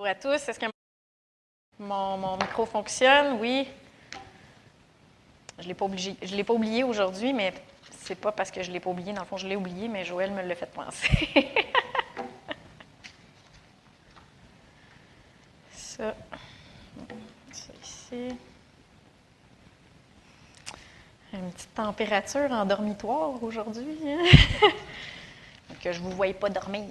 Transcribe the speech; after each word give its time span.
Bonjour 0.00 0.12
à 0.12 0.14
tous. 0.14 0.48
Est-ce 0.48 0.58
que 0.58 0.64
mon, 1.78 2.38
micro 2.38 2.64
fonctionne? 2.64 3.38
Oui. 3.38 3.68
Je 5.58 5.64
ne 5.64 5.68
l'ai 6.36 6.42
pas 6.42 6.54
oublié 6.54 6.84
aujourd'hui, 6.84 7.34
mais 7.34 7.52
c'est 7.98 8.14
pas 8.14 8.32
parce 8.32 8.50
que 8.50 8.62
je 8.62 8.68
ne 8.68 8.72
l'ai 8.72 8.80
pas 8.80 8.88
oublié. 8.88 9.12
Dans 9.12 9.20
le 9.20 9.26
fond, 9.26 9.36
je 9.36 9.46
l'ai 9.46 9.56
oublié, 9.56 9.88
mais 9.88 10.06
Joël 10.06 10.30
me 10.30 10.40
l'a 10.40 10.54
fait 10.54 10.72
penser. 10.72 11.28
ça. 15.74 16.14
Ça 17.52 17.72
ici. 17.82 18.38
Une 21.34 21.52
petite 21.52 21.74
température 21.74 22.50
en 22.50 22.64
dormitoire 22.64 23.42
aujourd'hui. 23.42 23.98
Hein? 24.06 24.22
que 25.82 25.92
je 25.92 26.00
ne 26.00 26.04
vous 26.04 26.12
voyais 26.12 26.32
pas 26.32 26.48
dormir. 26.48 26.88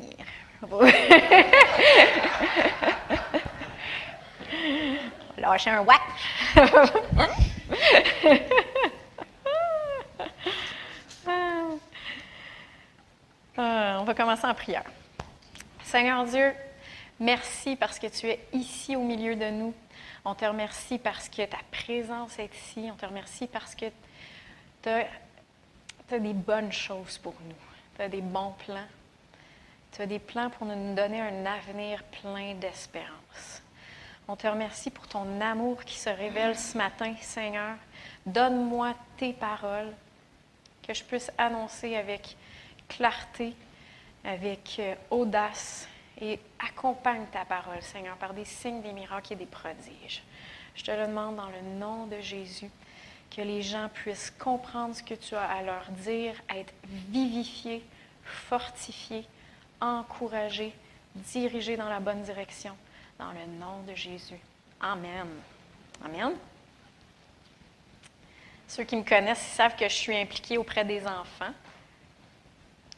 Lâcher 5.38 5.70
un 5.70 5.82
whack. 5.82 6.02
Ah, 13.56 13.58
on 14.02 14.04
va 14.04 14.14
commencer 14.14 14.46
en 14.46 14.54
prière. 14.54 14.84
Seigneur 15.84 16.26
Dieu, 16.26 16.54
merci 17.20 17.78
parce 17.78 17.98
que 17.98 18.08
tu 18.08 18.28
es 18.28 18.46
ici 18.52 18.98
au 18.98 19.02
milieu 19.02 19.36
de 19.36 19.50
nous. 19.50 19.74
On 20.26 20.36
te 20.36 20.44
remercie 20.44 21.00
parce 21.00 21.30
que 21.30 21.46
ta 21.46 21.60
présence 21.72 22.38
est 22.38 22.54
ici. 22.54 22.90
On 22.92 22.96
te 22.96 23.06
remercie 23.06 23.48
parce 23.48 23.76
que 23.76 23.86
tu 24.84 24.90
as, 24.90 26.20
des 26.20 26.34
bonnes 26.34 26.74
choses 26.74 27.18
pour 27.18 27.36
nous. 27.46 27.56
Tu 27.96 28.02
as 28.02 28.10
des 28.10 28.22
bons 28.22 28.54
plans. 28.66 28.88
Tu 29.92 30.02
as 30.02 30.06
des 30.06 30.20
plans 30.20 30.50
pour 30.50 30.68
nous 30.68 30.96
donner 30.96 31.22
un 31.22 31.46
avenir 31.46 32.04
plein 32.04 32.54
d'espérance. 32.56 33.62
On 34.28 34.36
te 34.36 34.46
remercie 34.46 34.92
pour 34.92 35.08
ton 35.08 35.42
amour 35.42 35.84
qui 35.84 35.98
se 35.98 36.10
révèle 36.10 36.58
ce 36.58 36.78
matin, 36.78 37.16
Seigneur. 37.22 37.76
Donne-moi 38.26 38.94
tes 39.18 39.34
paroles, 39.34 39.92
que 40.88 40.94
je 40.94 41.04
puisse 41.04 41.32
annoncer 41.38 41.96
avec 41.96 42.38
clarté, 42.88 43.56
avec 44.24 44.78
euh, 44.80 44.96
audace, 45.10 45.88
et 46.22 46.40
accompagne 46.60 47.26
ta 47.32 47.46
parole, 47.46 47.82
Seigneur, 47.82 48.18
par 48.18 48.34
des 48.34 48.46
signes, 48.46 48.82
des 48.82 48.92
miracles 48.92 49.34
et 49.34 49.36
des 49.36 49.46
prodiges. 49.46 50.22
Je 50.76 50.84
te 50.84 50.92
le 50.92 51.08
demande 51.08 51.38
dans 51.38 51.50
le 51.50 51.62
nom 51.80 52.06
de 52.08 52.20
Jésus, 52.20 52.70
que 53.36 53.42
les 53.42 53.62
gens 53.62 53.90
puissent 53.94 54.34
comprendre 54.38 54.96
ce 54.96 55.04
que 55.04 55.14
tu 55.14 55.36
as 55.36 55.50
à 55.50 55.62
leur 55.62 55.86
dire, 55.92 56.34
être 56.50 56.74
vivifiés, 56.84 57.84
fortifiés, 58.24 59.26
encouragés, 59.82 60.74
dirigés 61.16 61.78
dans 61.78 61.90
la 61.90 62.00
bonne 62.00 62.22
direction, 62.22 62.76
dans 63.18 63.32
le 63.32 63.46
nom 63.60 63.82
de 63.88 63.96
Jésus. 63.96 64.40
Amen. 64.82 65.28
Amen. 66.04 66.34
Ceux 68.68 68.84
qui 68.84 68.96
me 68.96 69.04
connaissent 69.04 69.40
savent 69.40 69.76
que 69.76 69.90
je 69.90 69.94
suis 69.94 70.16
impliquée 70.16 70.58
auprès 70.58 70.86
des 70.86 71.06
enfants. 71.06 71.54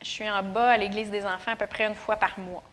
Je 0.02 0.08
suis 0.08 0.30
en 0.30 0.44
bas 0.44 0.72
à 0.72 0.78
l'Église 0.78 1.10
des 1.10 1.26
enfants 1.26 1.52
à 1.52 1.56
peu 1.56 1.68
près 1.68 1.88
une 1.88 1.96
fois 1.96 2.18
par 2.18 2.38
mois. 2.40 2.64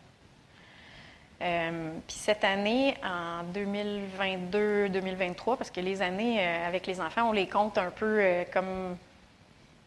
Euh, 1.41 1.91
puis 2.05 2.17
cette 2.17 2.43
année, 2.43 2.95
en 3.03 3.45
2022-2023, 3.53 5.57
parce 5.57 5.71
que 5.71 5.79
les 5.79 6.01
années 6.01 6.45
euh, 6.45 6.67
avec 6.67 6.85
les 6.85 6.99
enfants, 6.99 7.29
on 7.29 7.31
les 7.31 7.47
compte 7.47 7.77
un 7.77 7.91
peu 7.91 8.19
euh, 8.19 8.43
comme 8.51 8.97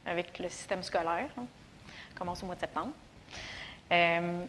avec 0.07 0.39
le 0.39 0.49
système 0.49 0.83
scolaire. 0.83 1.29
Commence 2.15 2.43
au 2.43 2.47
mois 2.47 2.55
de 2.55 2.61
septembre. 2.61 2.93
Euh, 3.93 4.45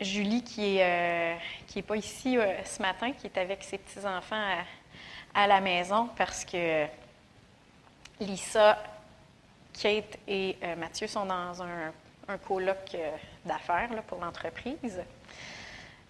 Julie, 0.00 0.42
qui 0.42 0.76
n'est 0.76 1.38
qui 1.66 1.80
est 1.80 1.82
pas 1.82 1.96
ici 1.96 2.36
ce 2.64 2.82
matin, 2.82 3.12
qui 3.12 3.26
est 3.26 3.38
avec 3.38 3.62
ses 3.64 3.78
petits-enfants 3.78 4.36
à, 5.34 5.42
à, 5.42 5.46
la 5.46 5.60
maison 5.60 6.08
parce 6.16 6.44
que 6.44 6.86
Lisa, 8.20 8.78
Kate 9.72 10.18
et 10.26 10.56
Mathieu 10.76 11.06
sont 11.06 11.26
dans 11.26 11.62
un, 11.62 11.92
un 12.28 12.38
colloque 12.38 12.96
d'affaires 13.44 13.90
pour 14.06 14.20
l'entreprise. 14.20 15.02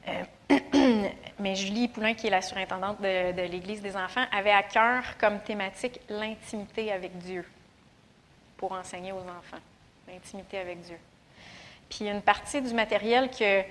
Euh, 0.09 1.09
mais 1.39 1.55
Julie 1.55 1.89
Poulain, 1.89 2.15
qui 2.15 2.27
est 2.27 2.31
la 2.31 2.43
surintendante 2.43 3.01
de, 3.01 3.43
l'Église 3.43 3.81
des 3.83 3.97
enfants, 3.97 4.25
avait 4.33 4.53
à 4.53 4.63
cœur 4.63 5.03
comme 5.19 5.41
thématique 5.41 6.01
l'intimité 6.09 6.93
avec 6.93 7.17
Dieu 7.19 7.45
pour 8.57 8.73
enseigner 8.73 9.13
aux 9.13 9.21
enfants. 9.21 9.63
L'intimité 10.07 10.59
avec 10.59 10.81
Dieu. 10.81 10.99
Puis 11.89 12.09
une 12.09 12.23
partie 12.23 12.61
du 12.61 12.75
matériel 12.75 13.31
que 13.31 13.63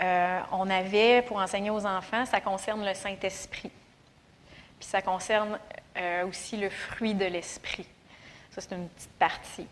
euh, 0.00 0.40
on 0.52 0.68
avait 0.70 1.22
pour 1.22 1.36
enseigner 1.36 1.70
aux 1.70 1.86
enfants, 1.86 2.24
ça 2.26 2.40
concerne 2.40 2.84
le 2.84 2.94
Saint-Esprit. 2.94 3.70
Puis 4.78 4.88
ça 4.88 5.02
concerne 5.02 5.58
euh, 5.96 6.26
aussi 6.26 6.56
le 6.56 6.70
fruit 6.70 7.14
de 7.14 7.26
l'esprit. 7.26 7.86
Ça, 8.50 8.60
c'est 8.60 8.74
une 8.74 8.88
petite 8.88 9.12
partie. 9.18 9.66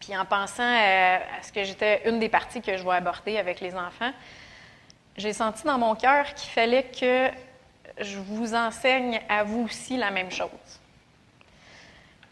Puis 0.00 0.16
en 0.16 0.24
pensant 0.24 0.62
à 0.62 1.42
ce 1.42 1.52
que 1.52 1.64
j'étais 1.64 2.08
une 2.08 2.18
des 2.18 2.28
parties 2.28 2.62
que 2.62 2.76
je 2.76 2.82
vais 2.82 2.94
aborder 2.94 3.36
avec 3.36 3.60
les 3.60 3.74
enfants, 3.74 4.12
j'ai 5.16 5.32
senti 5.32 5.64
dans 5.64 5.78
mon 5.78 5.94
cœur 5.94 6.32
qu'il 6.34 6.50
fallait 6.50 6.84
que 6.84 7.30
je 7.98 8.18
vous 8.18 8.54
enseigne 8.54 9.20
à 9.28 9.44
vous 9.44 9.64
aussi 9.64 9.96
la 9.96 10.10
même 10.10 10.30
chose. 10.30 10.48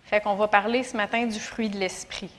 Fait 0.04 0.20
qu'on 0.20 0.34
va 0.34 0.48
parler 0.48 0.82
ce 0.82 0.96
matin 0.96 1.26
du 1.26 1.38
fruit 1.38 1.68
de 1.68 1.78
l'esprit. 1.78 2.30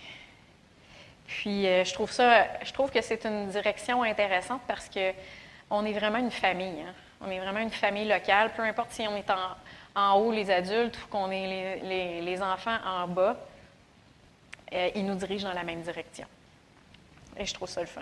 Puis 1.32 1.66
euh, 1.66 1.86
je 1.86 1.94
trouve 1.94 2.12
ça, 2.12 2.46
je 2.62 2.74
trouve 2.74 2.92
que 2.92 3.02
c'est 3.02 3.26
une 3.26 3.48
direction 3.48 4.04
intéressante 4.04 4.62
parce 4.68 4.90
que 4.90 5.14
on 5.70 5.86
est 5.86 5.94
vraiment 5.94 6.18
une 6.18 6.32
famille. 6.32 6.82
Hein. 6.82 6.94
On 7.22 7.32
est 7.32 7.40
vraiment 7.40 7.62
une 7.62 7.72
famille 7.72 8.08
locale. 8.08 8.52
Peu 8.54 8.64
importe 8.64 8.92
si 8.92 9.08
on 9.08 9.16
est 9.16 9.30
en, 9.96 10.16
haut 10.16 10.32
les 10.32 10.52
adultes 10.52 10.98
ou 11.02 11.08
qu'on 11.08 11.32
est 11.32 11.80
les, 12.22 12.42
enfants 12.42 12.78
en 12.86 13.08
bas, 13.08 13.38
euh, 14.74 14.90
ils 14.94 15.06
nous 15.06 15.16
dirigent 15.16 15.48
dans 15.48 15.54
la 15.54 15.64
même 15.64 15.82
direction. 15.82 16.28
Et 17.38 17.46
je 17.46 17.54
trouve 17.54 17.70
ça 17.70 17.80
le 17.80 17.88
fun. 17.88 18.02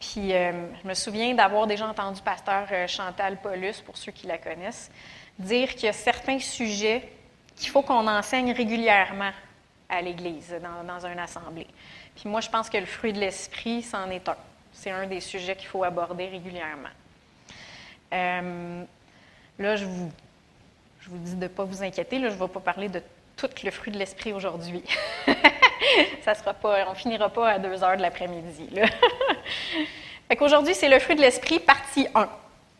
Puis 0.00 0.32
euh, 0.32 0.52
je 0.82 0.88
me 0.88 0.94
souviens 0.94 1.34
d'avoir 1.34 1.66
déjà 1.66 1.86
entendu 1.88 2.22
pasteur 2.22 2.68
Chantal 2.88 3.36
Paulus, 3.42 3.82
pour 3.84 3.98
ceux 3.98 4.12
qui 4.12 4.26
la 4.26 4.38
connaissent, 4.38 4.90
dire 5.38 5.74
qu'il 5.74 5.84
y 5.84 5.88
a 5.88 5.92
certains 5.92 6.38
sujets 6.38 7.12
qu'il 7.54 7.68
faut 7.68 7.82
qu'on 7.82 8.06
enseigne 8.06 8.52
régulièrement 8.52 9.32
à 9.88 10.02
l'Église, 10.02 10.54
dans, 10.62 10.84
dans 10.84 11.06
une 11.06 11.18
assemblée. 11.18 11.66
Puis 12.14 12.28
moi, 12.28 12.40
je 12.40 12.48
pense 12.48 12.68
que 12.68 12.76
le 12.78 12.86
fruit 12.86 13.12
de 13.12 13.20
l'esprit, 13.20 13.82
c'en 13.82 14.10
est 14.10 14.28
un. 14.28 14.36
C'est 14.72 14.90
un 14.90 15.06
des 15.06 15.20
sujets 15.20 15.56
qu'il 15.56 15.68
faut 15.68 15.82
aborder 15.82 16.28
régulièrement. 16.28 16.90
Euh, 18.12 18.84
là, 19.58 19.76
je 19.76 19.84
vous, 19.84 20.12
je 21.00 21.10
vous 21.10 21.18
dis 21.18 21.34
de 21.34 21.42
ne 21.42 21.48
pas 21.48 21.64
vous 21.64 21.82
inquiéter, 21.82 22.18
là, 22.18 22.28
je 22.28 22.34
ne 22.34 22.38
vais 22.38 22.48
pas 22.48 22.60
parler 22.60 22.88
de 22.88 23.02
tout 23.36 23.48
le 23.64 23.70
fruit 23.70 23.92
de 23.92 23.98
l'esprit 23.98 24.32
aujourd'hui. 24.32 24.82
ça 26.22 26.34
sera 26.34 26.54
pas, 26.54 26.86
on 26.88 26.94
finira 26.94 27.28
pas 27.28 27.50
à 27.50 27.58
2 27.58 27.82
heures 27.82 27.96
de 27.96 28.02
l'après-midi. 28.02 28.68
fait 30.28 30.36
qu'aujourd'hui, 30.36 30.74
c'est 30.74 30.88
le 30.88 30.98
fruit 30.98 31.16
de 31.16 31.20
l'esprit, 31.20 31.60
partie 31.60 32.06
1. 32.14 32.28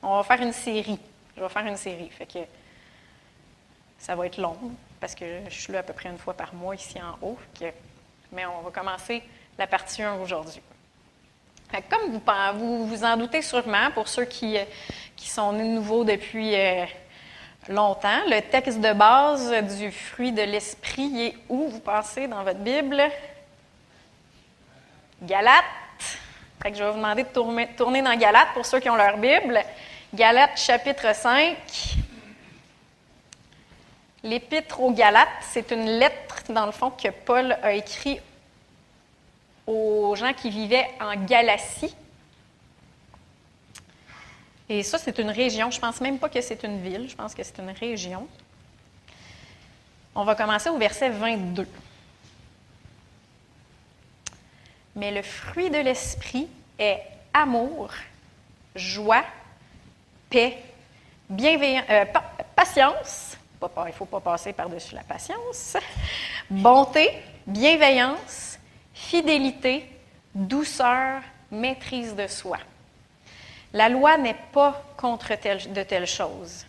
On 0.02 0.16
va 0.16 0.22
faire 0.24 0.42
une 0.42 0.52
série. 0.52 0.98
Je 1.36 1.42
vais 1.42 1.48
faire 1.48 1.66
une 1.66 1.76
série. 1.76 2.10
Fait 2.10 2.26
que 2.26 2.38
ça 3.98 4.14
va 4.14 4.26
être 4.26 4.38
long, 4.38 4.56
parce 5.00 5.14
que 5.14 5.24
je 5.48 5.60
suis 5.60 5.72
là 5.72 5.80
à 5.80 5.82
peu 5.82 5.92
près 5.92 6.08
une 6.08 6.18
fois 6.18 6.34
par 6.34 6.54
mois 6.54 6.74
ici 6.74 6.98
en 7.00 7.26
haut. 7.26 7.38
mais 8.32 8.46
on 8.46 8.62
va 8.62 8.70
commencer 8.70 9.22
la 9.58 9.66
partie 9.66 10.02
1 10.02 10.20
aujourd'hui. 10.20 10.60
Comme 11.90 12.12
vous, 12.12 12.20
vous 12.58 12.86
vous 12.86 13.04
en 13.04 13.16
doutez 13.16 13.42
sûrement, 13.42 13.90
pour 13.92 14.08
ceux 14.08 14.24
qui, 14.24 14.56
qui 15.16 15.28
sont 15.28 15.52
nouveaux 15.52 16.02
depuis 16.02 16.54
euh, 16.54 16.86
longtemps. 17.68 18.20
Le 18.26 18.40
texte 18.40 18.80
de 18.80 18.92
base 18.92 19.52
du 19.76 19.90
fruit 19.90 20.32
de 20.32 20.42
l'esprit 20.42 21.26
est 21.26 21.36
où, 21.48 21.68
vous 21.68 21.80
pensez, 21.80 22.26
dans 22.26 22.42
votre 22.42 22.60
Bible? 22.60 23.02
Galates. 25.22 25.64
Fait 26.62 26.70
que 26.70 26.78
je 26.78 26.84
vais 26.84 26.90
vous 26.90 26.96
demander 26.96 27.24
de 27.24 27.28
tourner, 27.28 27.68
tourner 27.76 28.02
dans 28.02 28.16
Galates 28.16 28.54
pour 28.54 28.64
ceux 28.64 28.80
qui 28.80 28.88
ont 28.88 28.96
leur 28.96 29.18
Bible. 29.18 29.60
Galates 30.14 30.58
chapitre 30.58 31.14
5. 31.14 31.56
L'épître 34.22 34.80
aux 34.80 34.92
Galates, 34.92 35.28
c'est 35.42 35.70
une 35.70 35.86
lettre, 35.86 36.42
dans 36.48 36.66
le 36.66 36.72
fond, 36.72 36.90
que 36.90 37.08
Paul 37.08 37.52
a 37.62 37.72
écrit 37.72 38.20
aux 39.66 40.14
gens 40.16 40.32
qui 40.32 40.50
vivaient 40.50 40.88
en 41.00 41.14
Galatie, 41.24 41.94
et 44.68 44.82
ça, 44.82 44.98
c'est 44.98 45.18
une 45.18 45.30
région. 45.30 45.70
Je 45.70 45.80
pense 45.80 46.00
même 46.00 46.18
pas 46.18 46.28
que 46.28 46.40
c'est 46.40 46.62
une 46.62 46.80
ville. 46.80 47.08
Je 47.08 47.16
pense 47.16 47.34
que 47.34 47.42
c'est 47.42 47.58
une 47.58 47.70
région. 47.70 48.28
On 50.14 50.24
va 50.24 50.34
commencer 50.34 50.68
au 50.68 50.76
verset 50.76 51.08
22. 51.08 51.66
Mais 54.96 55.10
le 55.10 55.22
fruit 55.22 55.70
de 55.70 55.78
l'esprit 55.78 56.48
est 56.78 57.00
amour, 57.32 57.90
joie, 58.74 59.24
paix, 60.28 60.58
bienveillance, 61.30 61.84
euh, 61.88 62.04
patience. 62.54 63.37
Il 63.60 63.86
ne 63.86 63.92
faut 63.92 64.04
pas 64.04 64.20
passer 64.20 64.52
par-dessus 64.52 64.94
la 64.94 65.02
patience. 65.02 65.76
Bonté, 66.50 67.10
bienveillance, 67.46 68.58
fidélité, 68.94 69.90
douceur, 70.34 71.22
maîtrise 71.50 72.14
de 72.14 72.26
soi. 72.28 72.58
La 73.72 73.88
loi 73.88 74.16
n'est 74.16 74.36
pas 74.52 74.82
contre 74.96 75.30
de 75.72 75.82
telles 75.82 76.06
choses. 76.06 76.66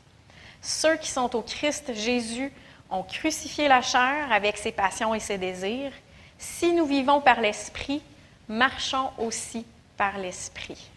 Ceux 0.62 0.98
qui 0.98 1.10
sont 1.10 1.36
au 1.36 1.42
Christ 1.42 1.94
Jésus 1.94 2.52
ont 2.90 3.04
crucifié 3.04 3.68
la 3.68 3.82
chair 3.82 4.32
avec 4.32 4.58
ses 4.58 4.72
passions 4.72 5.14
et 5.14 5.20
ses 5.20 5.38
désirs. 5.38 5.94
Si 6.38 6.74
nous 6.74 6.86
vivons 6.86 7.22
par 7.22 7.40
l'Esprit, 7.40 8.02
marchons 8.48 9.12
aussi 9.18 9.66
par 9.96 10.18
l'Esprit. 10.18 10.90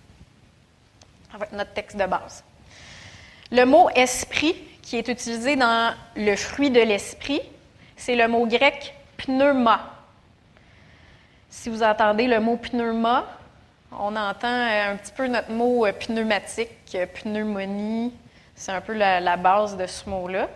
Notre 1.52 1.72
texte 1.72 1.96
de 1.96 2.06
base. 2.06 2.42
Le 3.50 3.64
mot 3.64 3.90
esprit, 3.90 4.56
qui 4.92 4.98
est 4.98 5.08
utilisé 5.08 5.56
dans 5.56 5.94
le 6.16 6.36
fruit 6.36 6.68
de 6.70 6.82
l'esprit, 6.82 7.40
c'est 7.96 8.14
le 8.14 8.28
mot 8.28 8.46
grec 8.46 8.94
pneuma. 9.16 9.90
Si 11.48 11.70
vous 11.70 11.82
entendez 11.82 12.26
le 12.26 12.40
mot 12.40 12.58
pneuma, 12.58 13.24
on 13.90 14.14
entend 14.14 14.48
un 14.48 14.94
petit 14.96 15.12
peu 15.12 15.28
notre 15.28 15.50
mot 15.50 15.86
pneumatique, 15.98 16.98
pneumonie. 17.14 18.12
C'est 18.54 18.72
un 18.72 18.82
peu 18.82 18.92
la, 18.92 19.36
base 19.38 19.78
de 19.78 19.86
ce 19.86 20.10
mot-là. 20.10 20.50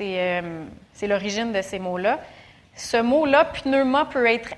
Euh, 0.00 0.64
c'est 0.94 1.06
l'origine 1.06 1.52
de 1.52 1.60
ces 1.60 1.78
mots-là. 1.78 2.18
Ce 2.74 2.96
mot-là, 2.96 3.44
pneuma, 3.44 4.06
peut 4.06 4.24
être, 4.24 4.54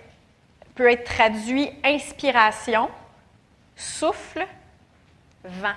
peut 0.76 0.88
être 0.88 1.02
traduit 1.02 1.68
inspiration, 1.82 2.88
souffle, 3.74 4.46
vent. 5.42 5.74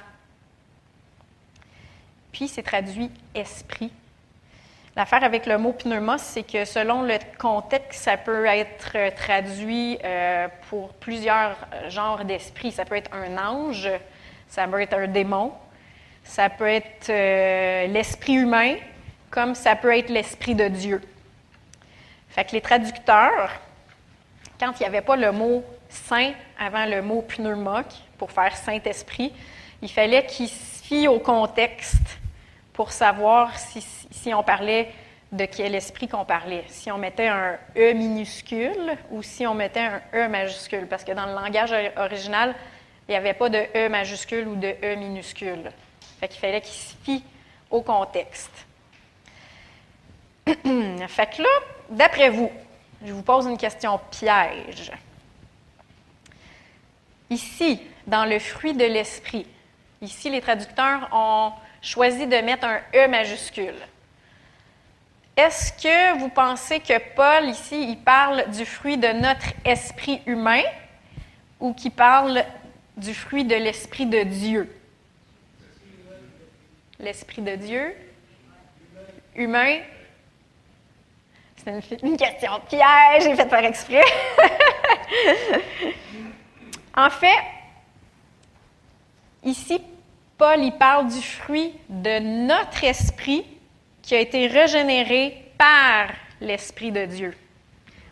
Puis 2.31 2.47
c'est 2.47 2.63
traduit 2.63 3.09
esprit. 3.35 3.91
L'affaire 4.95 5.23
avec 5.23 5.45
le 5.45 5.57
mot 5.57 5.71
pneuma, 5.71 6.17
c'est 6.17 6.43
que 6.43 6.65
selon 6.65 7.03
le 7.03 7.17
contexte, 7.39 8.03
ça 8.03 8.17
peut 8.17 8.45
être 8.45 9.15
traduit 9.15 9.97
euh, 10.03 10.49
pour 10.69 10.93
plusieurs 10.95 11.55
genres 11.87 12.25
d'esprit. 12.25 12.73
Ça 12.73 12.83
peut 12.83 12.95
être 12.95 13.11
un 13.13 13.37
ange, 13.37 13.89
ça 14.49 14.67
peut 14.67 14.81
être 14.81 14.93
un 14.93 15.07
démon, 15.07 15.53
ça 16.25 16.49
peut 16.49 16.67
être 16.67 17.09
euh, 17.09 17.87
l'esprit 17.87 18.33
humain, 18.33 18.75
comme 19.29 19.55
ça 19.55 19.77
peut 19.77 19.97
être 19.97 20.09
l'esprit 20.09 20.55
de 20.55 20.67
Dieu. 20.67 21.01
Fait 22.27 22.43
que 22.43 22.51
les 22.51 22.61
traducteurs, 22.61 23.49
quand 24.59 24.73
il 24.77 24.83
n'y 24.83 24.87
avait 24.87 25.01
pas 25.01 25.15
le 25.15 25.31
mot 25.31 25.63
saint 25.87 26.33
avant 26.59 26.85
le 26.85 27.01
mot 27.01 27.21
pneuma 27.21 27.83
pour 28.17 28.31
faire 28.31 28.55
Saint-Esprit, 28.57 29.33
il 29.81 29.89
fallait 29.89 30.25
qu'ils 30.25 30.49
se 30.49 30.83
fient 30.83 31.07
au 31.07 31.19
contexte 31.19 32.20
pour 32.81 32.93
savoir 32.93 33.51
si, 33.59 34.33
on 34.33 34.41
parlait 34.41 34.91
de 35.31 35.45
quel 35.45 35.75
esprit 35.75 36.07
qu'on 36.07 36.25
parlait. 36.25 36.63
Si 36.67 36.89
on 36.89 36.97
mettait 36.97 37.27
un 37.27 37.59
E 37.77 37.93
minuscule 37.93 38.97
ou 39.11 39.21
si 39.21 39.45
on 39.45 39.53
mettait 39.53 39.81
un 39.81 40.01
E 40.15 40.27
majuscule. 40.27 40.87
Parce 40.87 41.03
que 41.03 41.11
dans 41.11 41.27
le 41.27 41.33
langage 41.33 41.75
original, 41.95 42.55
il 43.07 43.11
n'y 43.11 43.17
avait 43.17 43.35
pas 43.35 43.49
de 43.49 43.59
E 43.75 43.87
majuscule 43.87 44.47
ou 44.47 44.55
de 44.55 44.73
E 44.83 44.95
minuscule. 44.95 45.71
Fait 46.19 46.27
qu'il 46.27 46.39
fallait 46.39 46.59
qu'il 46.59 46.73
se 46.73 46.95
fie 47.03 47.23
au 47.69 47.83
contexte. 47.83 48.65
fait 50.47 50.55
que 50.57 51.43
là, 51.43 51.49
d'après 51.91 52.31
vous, 52.31 52.49
je 53.05 53.13
vous 53.13 53.21
pose 53.21 53.45
une 53.45 53.59
question 53.59 53.99
piège. 54.09 54.91
Ici, 57.29 57.79
dans 58.07 58.25
le 58.25 58.39
fruit 58.39 58.73
de 58.73 58.85
l'esprit, 58.85 59.45
ici, 60.01 60.31
les 60.31 60.41
traducteurs 60.41 61.09
ont 61.11 61.51
choisi 61.81 62.27
de 62.27 62.37
mettre 62.37 62.65
un 62.65 62.79
E 62.93 63.07
majuscule. 63.07 63.75
Est-ce 65.35 65.71
que 65.73 66.19
vous 66.19 66.29
pensez 66.29 66.79
que 66.79 66.97
Paul, 67.15 67.45
ici, 67.45 67.89
il 67.89 67.97
parle 67.97 68.49
du 68.51 68.65
fruit 68.65 68.97
de 68.97 69.07
notre 69.07 69.47
esprit 69.65 70.21
humain 70.25 70.63
ou 71.59 71.73
qu'il 71.73 71.91
parle 71.91 72.43
du 72.97 73.13
fruit 73.13 73.45
de 73.45 73.55
l'esprit 73.55 74.05
de 74.05 74.23
Dieu? 74.23 74.75
L'esprit 76.99 77.41
de 77.41 77.55
Dieu? 77.55 77.95
Humain? 79.35 79.79
C'est 81.63 82.01
une, 82.01 82.17
question 82.17 82.59
piège, 82.67 83.23
j'ai 83.23 83.35
fait 83.35 83.47
par 83.47 83.63
exprès. 83.63 84.03
en 86.95 87.09
fait, 87.09 87.39
ici, 89.43 89.79
Paul 90.41 90.63
y 90.63 90.71
parle 90.71 91.07
du 91.07 91.21
fruit 91.21 91.71
de 91.87 92.17
notre 92.47 92.83
esprit 92.83 93.45
qui 94.01 94.15
a 94.15 94.19
été 94.19 94.47
régénéré 94.47 95.51
par 95.55 96.07
l'Esprit 96.39 96.91
de 96.91 97.05
Dieu. 97.05 97.37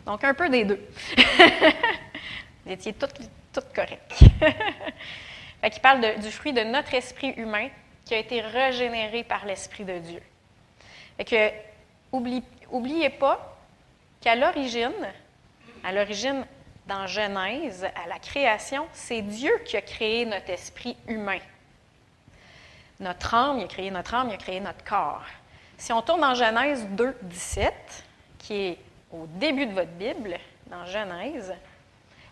Donc, 0.06 0.22
un 0.22 0.32
peu 0.32 0.48
des 0.48 0.64
deux. 0.64 0.80
Vous 2.64 2.70
étiez 2.70 2.92
toutes, 2.92 3.18
toutes 3.52 3.74
correctes. 3.74 4.14
il 5.64 5.80
parle 5.80 6.20
du 6.20 6.30
fruit 6.30 6.52
de 6.52 6.60
notre 6.60 6.94
esprit 6.94 7.30
humain 7.30 7.66
qui 8.04 8.14
a 8.14 8.18
été 8.18 8.40
régénéré 8.42 9.24
par 9.24 9.44
l'Esprit 9.44 9.82
de 9.84 9.98
Dieu. 9.98 10.22
Fait 11.16 11.24
que, 11.24 11.50
oubliez 12.70 13.10
pas 13.10 13.58
qu'à 14.20 14.36
l'origine, 14.36 14.92
à 15.82 15.90
l'origine, 15.90 16.46
dans 16.86 17.08
Genèse, 17.08 17.88
à 18.04 18.06
la 18.06 18.20
création, 18.20 18.86
c'est 18.92 19.22
Dieu 19.22 19.50
qui 19.64 19.76
a 19.76 19.82
créé 19.82 20.26
notre 20.26 20.50
esprit 20.50 20.96
humain 21.08 21.40
notre 23.00 23.34
âme, 23.34 23.58
il 23.58 23.64
a 23.64 23.68
créé 23.68 23.90
notre 23.90 24.14
âme, 24.14 24.28
il 24.28 24.34
a 24.34 24.38
créé 24.38 24.60
notre 24.60 24.84
corps. 24.84 25.24
Si 25.78 25.92
on 25.92 26.02
tourne 26.02 26.20
dans 26.20 26.34
Genèse 26.34 26.86
2, 26.90 27.16
17, 27.22 27.74
qui 28.38 28.54
est 28.54 28.78
au 29.10 29.26
début 29.26 29.66
de 29.66 29.72
votre 29.72 29.90
Bible, 29.92 30.36
dans 30.66 30.84
Genèse, 30.84 31.54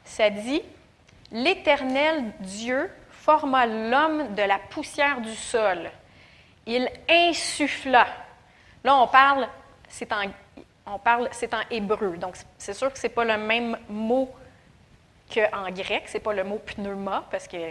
ça 0.04 0.30
dit 0.30 0.62
L'Éternel 1.32 2.32
Dieu 2.40 2.90
forma 3.10 3.66
l'homme 3.66 4.34
de 4.34 4.42
la 4.42 4.58
poussière 4.58 5.20
du 5.20 5.34
sol. 5.34 5.90
Il 6.66 6.88
insuffla. 7.08 8.06
Là, 8.84 8.96
on 8.96 9.06
parle, 9.06 9.48
c'est 9.88 10.10
en, 10.12 10.22
on 10.86 10.98
parle, 10.98 11.28
c'est 11.32 11.52
en 11.52 11.60
hébreu. 11.70 12.16
Donc, 12.16 12.36
c'est 12.56 12.74
sûr 12.74 12.92
que 12.92 12.98
ce 12.98 13.06
n'est 13.06 13.12
pas 13.12 13.24
le 13.24 13.36
même 13.36 13.76
mot 13.88 14.34
qu'en 15.32 15.70
grec. 15.70 16.08
Ce 16.08 16.14
n'est 16.14 16.22
pas 16.22 16.32
le 16.32 16.44
mot 16.44 16.58
pneuma, 16.58 17.24
parce 17.30 17.46
que 17.46 17.70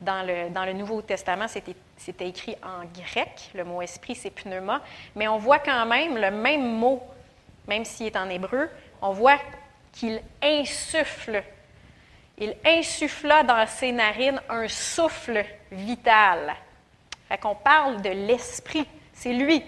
dans 0.00 0.26
le, 0.26 0.72
Nouveau 0.72 1.02
Testament, 1.02 1.46
c'était 1.48 2.28
écrit 2.28 2.56
en 2.62 2.84
grec. 2.84 3.50
Le 3.54 3.64
mot 3.64 3.80
esprit, 3.82 4.14
c'est 4.14 4.30
pneuma. 4.30 4.82
Mais 5.14 5.28
on 5.28 5.38
voit 5.38 5.58
quand 5.58 5.86
même 5.86 6.16
le 6.16 6.30
même 6.30 6.76
mot, 6.76 7.02
même 7.66 7.84
s'il 7.84 8.06
est 8.06 8.16
en 8.16 8.28
hébreu, 8.28 8.68
on 9.00 9.12
voit 9.12 9.38
qu'il 9.92 10.20
insuffle. 10.42 11.42
Il 12.38 12.54
insuffla 12.64 13.42
dans 13.42 13.66
ses 13.66 13.92
narines 13.92 14.40
un 14.48 14.68
souffle 14.68 15.44
vital. 15.72 16.54
Fait 17.28 17.38
qu'on 17.38 17.54
parle 17.54 18.02
de 18.02 18.10
l'esprit. 18.10 18.86
C'est 19.14 19.32
lui 19.32 19.64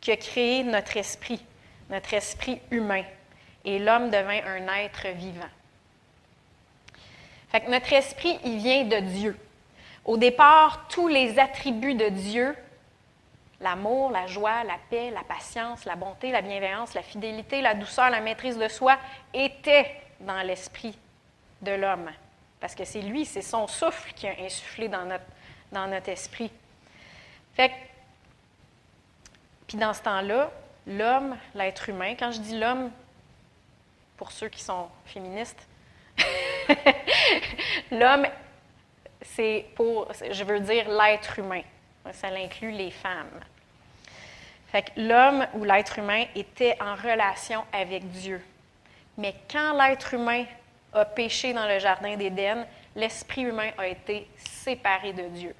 qui 0.00 0.12
a 0.12 0.16
créé 0.16 0.62
notre 0.62 0.96
esprit, 0.96 1.44
notre 1.90 2.14
esprit 2.14 2.60
humain. 2.70 3.02
Et 3.64 3.78
l'homme 3.78 4.10
devint 4.10 4.40
un 4.46 4.66
être 4.78 5.08
vivant. 5.08 5.50
Fait 7.50 7.60
que 7.60 7.70
notre 7.70 7.92
esprit, 7.92 8.38
il 8.44 8.58
vient 8.58 8.84
de 8.84 9.00
Dieu. 9.00 9.36
Au 10.04 10.16
départ, 10.16 10.86
tous 10.88 11.08
les 11.08 11.38
attributs 11.38 11.94
de 11.94 12.08
Dieu, 12.08 12.56
l'amour, 13.60 14.10
la 14.10 14.26
joie, 14.26 14.64
la 14.64 14.78
paix, 14.88 15.10
la 15.10 15.22
patience, 15.22 15.84
la 15.84 15.96
bonté, 15.96 16.30
la 16.30 16.42
bienveillance, 16.42 16.94
la 16.94 17.02
fidélité, 17.02 17.60
la 17.60 17.74
douceur, 17.74 18.10
la 18.10 18.20
maîtrise 18.20 18.56
de 18.56 18.68
soi, 18.68 18.96
étaient 19.34 20.00
dans 20.20 20.42
l'esprit 20.42 20.96
de 21.62 21.72
l'homme. 21.72 22.10
Parce 22.60 22.74
que 22.74 22.84
c'est 22.84 23.02
lui, 23.02 23.24
c'est 23.24 23.42
son 23.42 23.66
souffle 23.66 24.12
qui 24.14 24.26
a 24.26 24.34
insufflé 24.40 24.88
dans 24.88 25.06
notre, 25.86 26.08
esprit. 26.08 26.50
Fait 27.54 27.72
puis 29.66 29.78
dans 29.78 29.94
ce 29.94 30.02
temps-là, 30.02 30.50
l'homme, 30.86 31.36
l'être 31.54 31.88
humain, 31.88 32.14
quand 32.18 32.32
je 32.32 32.40
dis 32.40 32.58
l'homme, 32.58 32.90
pour 34.16 34.32
ceux 34.32 34.48
qui 34.48 34.60
sont 34.60 34.88
féministes, 35.06 35.66
L'homme, 37.90 38.26
c'est 39.22 39.66
pour, 39.74 40.08
je 40.30 40.44
veux 40.44 40.60
dire, 40.60 40.88
l'être 40.88 41.38
humain. 41.38 41.62
Ça 42.12 42.28
inclut 42.28 42.70
les 42.70 42.90
femmes. 42.90 43.40
Fait 44.70 44.82
que 44.82 45.00
l'homme 45.00 45.46
ou 45.54 45.64
l'être 45.64 45.98
humain 45.98 46.24
était 46.34 46.76
en 46.80 46.94
relation 46.94 47.64
avec 47.72 48.08
Dieu. 48.10 48.40
Mais 49.18 49.34
quand 49.50 49.76
l'être 49.76 50.14
humain 50.14 50.44
a 50.92 51.04
péché 51.04 51.52
dans 51.52 51.66
le 51.66 51.78
jardin 51.78 52.16
d'Éden, 52.16 52.66
l'esprit 52.94 53.42
humain 53.42 53.70
a 53.76 53.86
été 53.86 54.28
séparé 54.36 55.12
de 55.12 55.24
Dieu. 55.28 55.54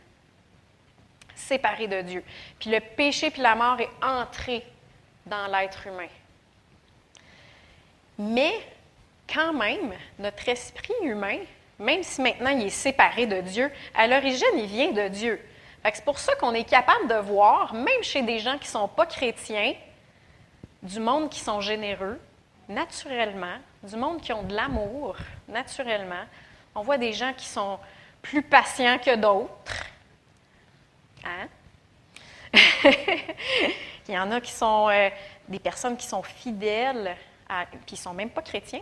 Séparé 1.35 1.89
de 1.89 2.03
Dieu. 2.03 2.25
Puis 2.59 2.71
le 2.71 2.81
péché 2.81 3.31
puis 3.31 3.43
la 3.43 3.55
mort 3.55 3.81
est 3.81 3.91
entré 4.03 4.65
dans 5.27 5.47
l'être 5.47 5.87
humain. 5.87 6.09
Mais 8.19 8.53
quand 9.33 9.53
même, 9.53 9.93
notre 10.19 10.49
esprit 10.49 10.95
humain, 11.03 11.39
même 11.79 12.03
si 12.03 12.21
maintenant 12.21 12.51
il 12.51 12.67
est 12.67 12.71
séparé 12.71 13.27
de 13.27 13.41
Dieu, 13.41 13.71
à 13.95 14.07
l'origine, 14.07 14.47
il 14.57 14.67
vient 14.67 14.93
de 14.93 15.09
Dieu. 15.09 15.41
C'est 15.83 16.05
pour 16.05 16.19
ça 16.19 16.35
qu'on 16.37 16.53
est 16.53 16.69
capable 16.69 17.09
de 17.09 17.15
voir, 17.15 17.73
même 17.73 18.03
chez 18.03 18.23
des 18.23 18.39
gens 18.39 18.59
qui 18.59 18.67
ne 18.67 18.73
sont 18.73 18.89
pas 18.89 19.07
chrétiens, 19.07 19.75
du 20.83 21.01
monde 21.01 21.31
qui 21.31 21.41
sont 21.41 21.61
généreux, 21.61 22.21
naturellement, 22.69 23.57
du 23.83 23.97
monde 23.97 24.21
qui 24.21 24.33
ont 24.33 24.43
de 24.43 24.55
l'amour, 24.55 25.17
naturellement. 25.49 26.25
On 26.75 26.83
voit 26.83 26.99
des 26.99 27.13
gens 27.13 27.33
qui 27.33 27.47
sont 27.47 27.79
plus 28.21 28.43
patients 28.43 28.99
que 28.99 29.17
d'autres. 29.17 29.85
Hein? 31.25 31.49
Il 34.09 34.15
y 34.15 34.19
en 34.19 34.31
a 34.33 34.41
qui 34.41 34.53
sont 34.53 34.89
euh, 34.91 35.09
des 35.49 35.59
personnes 35.59 35.97
qui 35.97 36.07
sont 36.07 36.23
fidèles, 36.23 37.17
qui 37.87 37.95
ne 37.95 38.01
sont 38.01 38.15
même 38.15 38.31
pas 38.31 38.43
chrétiens. 38.43 38.81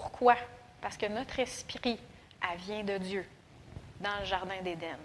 Pourquoi? 0.00 0.36
Parce 0.80 0.96
que 0.96 1.06
notre 1.06 1.40
esprit, 1.40 1.98
vient 2.56 2.84
de 2.84 2.98
Dieu, 2.98 3.26
dans 3.98 4.16
le 4.20 4.24
Jardin 4.26 4.62
d'Éden. 4.62 4.96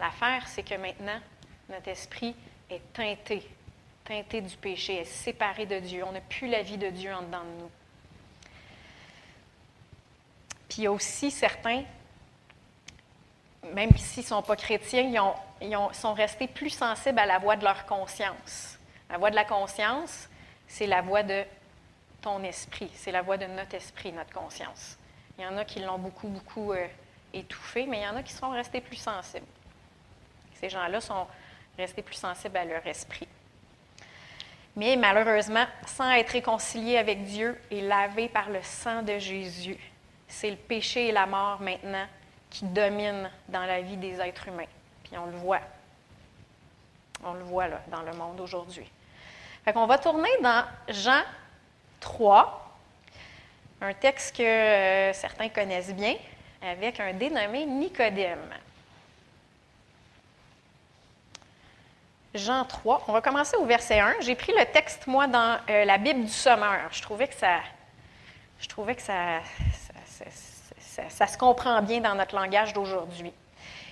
L'affaire, 0.00 0.48
c'est 0.48 0.64
que 0.64 0.74
maintenant, 0.74 1.20
notre 1.68 1.86
esprit 1.86 2.34
est 2.68 2.82
teinté, 2.92 3.48
teinté 4.04 4.40
du 4.40 4.56
péché, 4.56 5.02
est 5.02 5.04
séparé 5.04 5.64
de 5.64 5.78
Dieu. 5.78 6.02
On 6.04 6.10
n'a 6.10 6.20
plus 6.20 6.48
la 6.48 6.62
vie 6.62 6.76
de 6.76 6.90
Dieu 6.90 7.14
en 7.14 7.22
dedans 7.22 7.44
de 7.44 7.62
nous. 7.62 7.70
Puis 10.70 10.78
il 10.78 10.82
y 10.82 10.86
a 10.88 10.92
aussi 10.92 11.30
certains, 11.30 11.84
même 13.74 13.96
s'ils 13.96 14.24
ne 14.24 14.28
sont 14.28 14.42
pas 14.42 14.56
chrétiens, 14.56 15.36
ils, 15.60 15.78
sont 15.92 16.14
restés 16.14 16.48
plus 16.48 16.70
sensibles 16.70 17.20
à 17.20 17.26
la 17.26 17.38
voix 17.38 17.54
de 17.54 17.62
leur 17.62 17.86
conscience. 17.86 18.76
La 19.08 19.18
voix 19.18 19.30
de 19.30 19.36
la 19.36 19.44
conscience, 19.44 20.28
c'est 20.66 20.88
la 20.88 21.00
voix 21.00 21.22
de 21.22 21.44
ton 22.26 22.42
esprit, 22.42 22.90
c'est 22.92 23.12
la 23.12 23.22
voix 23.22 23.36
de 23.36 23.46
notre 23.46 23.76
esprit, 23.76 24.12
notre 24.12 24.32
conscience. 24.32 24.98
Il 25.38 25.44
y 25.44 25.46
en 25.46 25.56
a 25.58 25.64
qui 25.64 25.78
l'ont 25.78 25.96
beaucoup, 25.96 26.26
beaucoup 26.26 26.72
euh, 26.72 26.88
étouffé, 27.32 27.86
mais 27.86 27.98
il 27.98 28.02
y 28.02 28.08
en 28.08 28.16
a 28.16 28.22
qui 28.24 28.32
sont 28.32 28.50
restés 28.50 28.80
plus 28.80 28.96
sensibles. 28.96 29.46
Ces 30.54 30.68
gens-là 30.68 31.00
sont 31.00 31.28
restés 31.78 32.02
plus 32.02 32.16
sensibles 32.16 32.56
à 32.56 32.64
leur 32.64 32.84
esprit. 32.84 33.28
Mais 34.74 34.96
malheureusement, 34.96 35.66
sans 35.86 36.10
être 36.10 36.30
réconciliés 36.30 36.98
avec 36.98 37.22
Dieu 37.22 37.60
et 37.70 37.80
lavés 37.80 38.28
par 38.28 38.50
le 38.50 38.60
sang 38.60 39.02
de 39.02 39.18
Jésus, 39.18 39.78
c'est 40.26 40.50
le 40.50 40.56
péché 40.56 41.06
et 41.06 41.12
la 41.12 41.26
mort 41.26 41.60
maintenant 41.60 42.06
qui 42.50 42.64
dominent 42.64 43.30
dans 43.48 43.66
la 43.66 43.82
vie 43.82 43.98
des 43.98 44.20
êtres 44.20 44.48
humains. 44.48 44.72
Puis 45.04 45.16
on 45.16 45.26
le 45.26 45.36
voit. 45.36 45.60
On 47.22 47.34
le 47.34 47.44
voit 47.44 47.68
là, 47.68 47.82
dans 47.86 48.02
le 48.02 48.14
monde 48.14 48.40
aujourd'hui. 48.40 48.90
Fait 49.64 49.72
qu'on 49.72 49.86
va 49.86 49.98
tourner 49.98 50.30
dans 50.42 50.64
Jean 50.88 51.22
3, 52.06 52.70
un 53.80 53.92
texte 53.92 54.36
que 54.36 54.42
euh, 54.42 55.12
certains 55.12 55.48
connaissent 55.48 55.92
bien, 55.92 56.14
avec 56.62 57.00
un 57.00 57.12
dénommé 57.12 57.66
Nicodème. 57.66 58.48
Jean 62.32 62.64
3. 62.64 63.06
On 63.08 63.12
va 63.12 63.20
commencer 63.20 63.56
au 63.56 63.64
verset 63.64 63.98
1. 63.98 64.20
J'ai 64.20 64.36
pris 64.36 64.52
le 64.56 64.64
texte, 64.66 65.08
moi, 65.08 65.26
dans 65.26 65.58
euh, 65.68 65.84
la 65.84 65.98
Bible 65.98 66.22
du 66.22 66.30
Sommeur. 66.30 66.88
Je 66.92 67.02
trouvais 67.02 67.26
que 67.26 67.34
ça, 67.34 67.58
je 68.60 68.68
trouvais 68.68 68.94
que 68.94 69.02
ça, 69.02 69.40
ça, 71.08 71.26
se 71.26 71.36
comprend 71.36 71.82
bien 71.82 72.00
dans 72.00 72.14
notre 72.14 72.36
langage 72.36 72.72
d'aujourd'hui. 72.72 73.32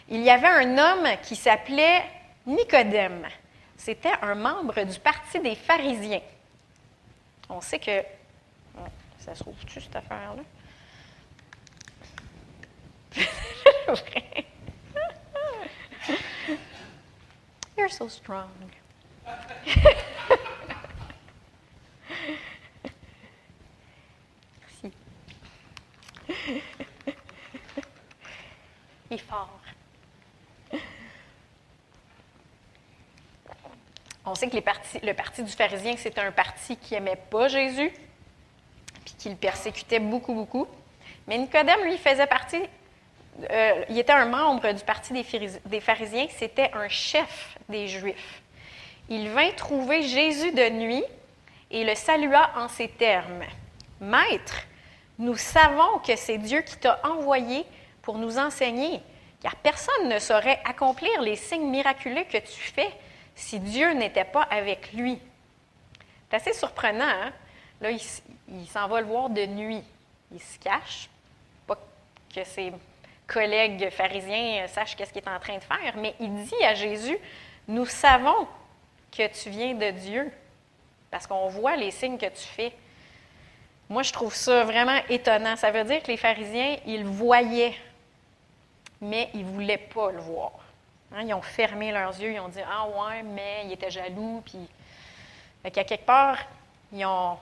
Il 0.09 0.23
y 0.23 0.31
avait 0.31 0.47
un 0.47 0.79
homme 0.79 1.09
qui 1.25 1.35
s'appelait 1.35 2.05
Nicodème. 2.47 3.27
C'était 3.77 4.15
un 4.23 4.37
membre 4.37 4.85
du 4.85 5.01
parti 5.01 5.41
des 5.41 5.57
pharisiens. 5.57 6.21
On 7.49 7.61
sait 7.61 7.79
que. 7.79 8.03
Ça 9.19 9.35
se 9.35 9.43
trouve-tu, 9.43 9.81
cette 9.81 9.97
affaire-là? 9.97 10.43
You're 17.77 17.89
so 17.89 18.09
strong. 18.09 18.51
Merci. 24.61 24.93
Il 29.11 29.15
est 29.15 29.19
fort. 29.19 29.64
On 34.27 34.35
sait 34.35 34.49
que 34.49 34.57
le 34.57 35.15
parti 35.15 35.43
du 35.43 35.53
pharisien, 35.53 35.95
c'était 35.97 36.21
un 36.21 36.33
parti 36.33 36.77
qui 36.77 36.95
n'aimait 36.95 37.21
pas 37.31 37.49
Jésus, 37.49 37.93
puis 39.05 39.15
qui 39.19 39.29
le 39.29 39.37
persécutait 39.37 39.99
beaucoup, 39.99 40.35
beaucoup. 40.35 40.67
Mais 41.27 41.39
Nicodème, 41.39 41.85
lui, 41.85 41.99
faisait 41.99 42.27
partie 42.27 42.63
euh, 43.51 43.85
il 43.89 43.99
était 43.99 44.13
un 44.13 44.27
membre 44.27 44.73
du 44.73 44.85
parti 44.85 45.13
des 45.13 45.81
pharisiens, 45.81 46.27
c'était 46.31 46.71
un 46.73 46.89
chef 46.89 47.59
des 47.69 47.89
Juifs. 47.89 48.43
Il 49.09 49.29
vint 49.31 49.51
trouver 49.51 50.03
Jésus 50.03 50.53
de 50.53 50.69
nuit 50.71 51.05
et 51.71 51.85
le 51.85 51.95
salua 51.95 52.51
en 52.57 52.69
ces 52.69 52.89
termes. 52.89 53.43
Maître, 54.01 54.63
nous 55.19 55.37
savons 55.37 55.99
que 55.99 56.15
c'est 56.17 56.39
Dieu 56.39 56.61
qui 56.63 56.77
t'a 56.77 57.01
envoyé 57.05 57.65
pour 58.03 58.19
nous 58.19 58.39
enseigner, 58.39 59.01
car 59.43 59.57
personne 59.57 60.09
ne 60.09 60.19
saurait 60.19 60.61
accomplir 60.65 61.21
les 61.21 61.37
signes 61.37 61.69
miraculeux 61.69 62.25
que 62.31 62.39
tu 62.39 62.61
fais 62.61 62.91
si 63.35 63.61
Dieu 63.61 63.93
n'était 63.93 64.25
pas 64.25 64.43
avec 64.43 64.93
lui. 64.93 65.19
C'est 66.31 66.37
assez 66.37 66.53
surprenant, 66.53 67.05
hein? 67.05 67.33
Là, 67.81 67.91
il, 67.91 68.67
s'en 68.69 68.89
va 68.89 69.01
le 69.01 69.07
voir 69.07 69.31
de 69.31 69.45
nuit. 69.47 69.83
Il 70.33 70.41
se 70.41 70.59
cache. 70.59 71.09
Pas 71.67 71.79
que 72.35 72.45
c'est 72.45 72.73
collègues 73.27 73.91
pharisiens 73.91 74.67
sache 74.69 74.97
qu'est-ce 74.97 75.13
qu'il 75.13 75.23
est 75.23 75.29
en 75.29 75.41
train 75.41 75.57
de 75.57 75.65
faire, 75.65 75.97
mais 75.97 76.15
il 76.21 76.45
dit 76.45 76.65
à 76.65 76.75
Jésus, 76.75 77.17
nous 77.69 77.87
savons 77.87 78.47
que 79.11 79.27
tu 79.29 79.51
viens 79.51 79.75
de 79.75 79.91
Dieu, 79.91 80.31
parce 81.11 81.27
qu'on 81.27 81.49
voit 81.49 81.77
les 81.77 81.91
signes 81.91 82.19
que 82.19 82.27
tu 82.27 82.47
fais. 82.47 82.73
Moi, 83.89 84.03
je 84.03 84.13
trouve 84.13 84.35
ça 84.35 84.65
vraiment 84.65 84.99
étonnant. 85.09 85.57
Ça 85.57 85.71
veut 85.71 85.85
dire 85.85 86.03
que 86.03 86.09
les 86.09 86.17
pharisiens, 86.17 86.77
ils 86.87 87.05
voyaient, 87.05 87.75
mais 89.01 89.31
ils 89.35 89.47
ne 89.47 89.51
voulaient 89.51 89.79
pas 89.79 90.11
le 90.11 90.21
voir. 90.21 90.53
Hein, 91.13 91.23
ils 91.27 91.35
ont 91.35 91.43
fermé 91.43 91.93
leurs 91.93 92.19
yeux, 92.21 92.33
ils 92.33 92.41
ont 92.41 92.49
dit 92.49 92.61
Ah 92.71 92.87
ouais, 92.87 93.23
mais 93.23 93.65
ils 93.67 93.73
étaient 93.73 93.91
jaloux. 93.91 94.43
Puis, 94.45 94.69
qu'à 95.71 95.85
quelque 95.85 96.05
part, 96.05 96.39
ils 96.93 97.05
ont, 97.05 97.37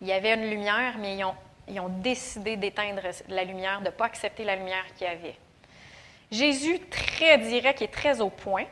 il 0.00 0.08
y 0.08 0.12
avait 0.12 0.34
une 0.34 0.50
lumière, 0.50 0.96
mais 0.98 1.16
ils 1.16 1.24
ont 1.24 1.34
ils 1.68 1.80
ont 1.80 1.88
décidé 1.88 2.56
d'éteindre 2.56 3.02
la 3.28 3.44
lumière, 3.44 3.80
de 3.80 3.86
ne 3.86 3.90
pas 3.90 4.06
accepter 4.06 4.44
la 4.44 4.56
lumière 4.56 4.84
qu'il 4.96 5.06
y 5.06 5.10
avait. 5.10 5.36
Jésus, 6.30 6.80
très 6.90 7.38
direct 7.38 7.82
et 7.82 7.88
très 7.88 8.20
au 8.20 8.30
point, 8.30 8.64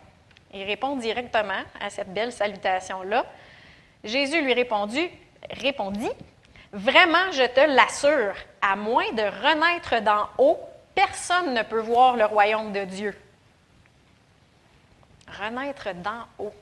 il 0.52 0.64
répond 0.64 0.96
directement 0.96 1.62
à 1.80 1.90
cette 1.90 2.12
belle 2.12 2.32
salutation-là. 2.32 3.24
Jésus 4.02 4.40
lui 4.42 4.54
répondit, 4.54 5.08
répondit 5.50 6.10
Vraiment, 6.72 7.32
je 7.32 7.42
te 7.42 7.60
l'assure, 7.60 8.34
à 8.62 8.76
moins 8.76 9.10
de 9.12 9.22
renaître 9.22 10.00
d'en 10.02 10.28
haut, 10.38 10.58
personne 10.94 11.52
ne 11.52 11.62
peut 11.62 11.80
voir 11.80 12.16
le 12.16 12.24
royaume 12.24 12.72
de 12.72 12.84
Dieu. 12.84 13.18
Renaître 15.38 15.94
d'en 15.94 16.26
haut. 16.38 16.54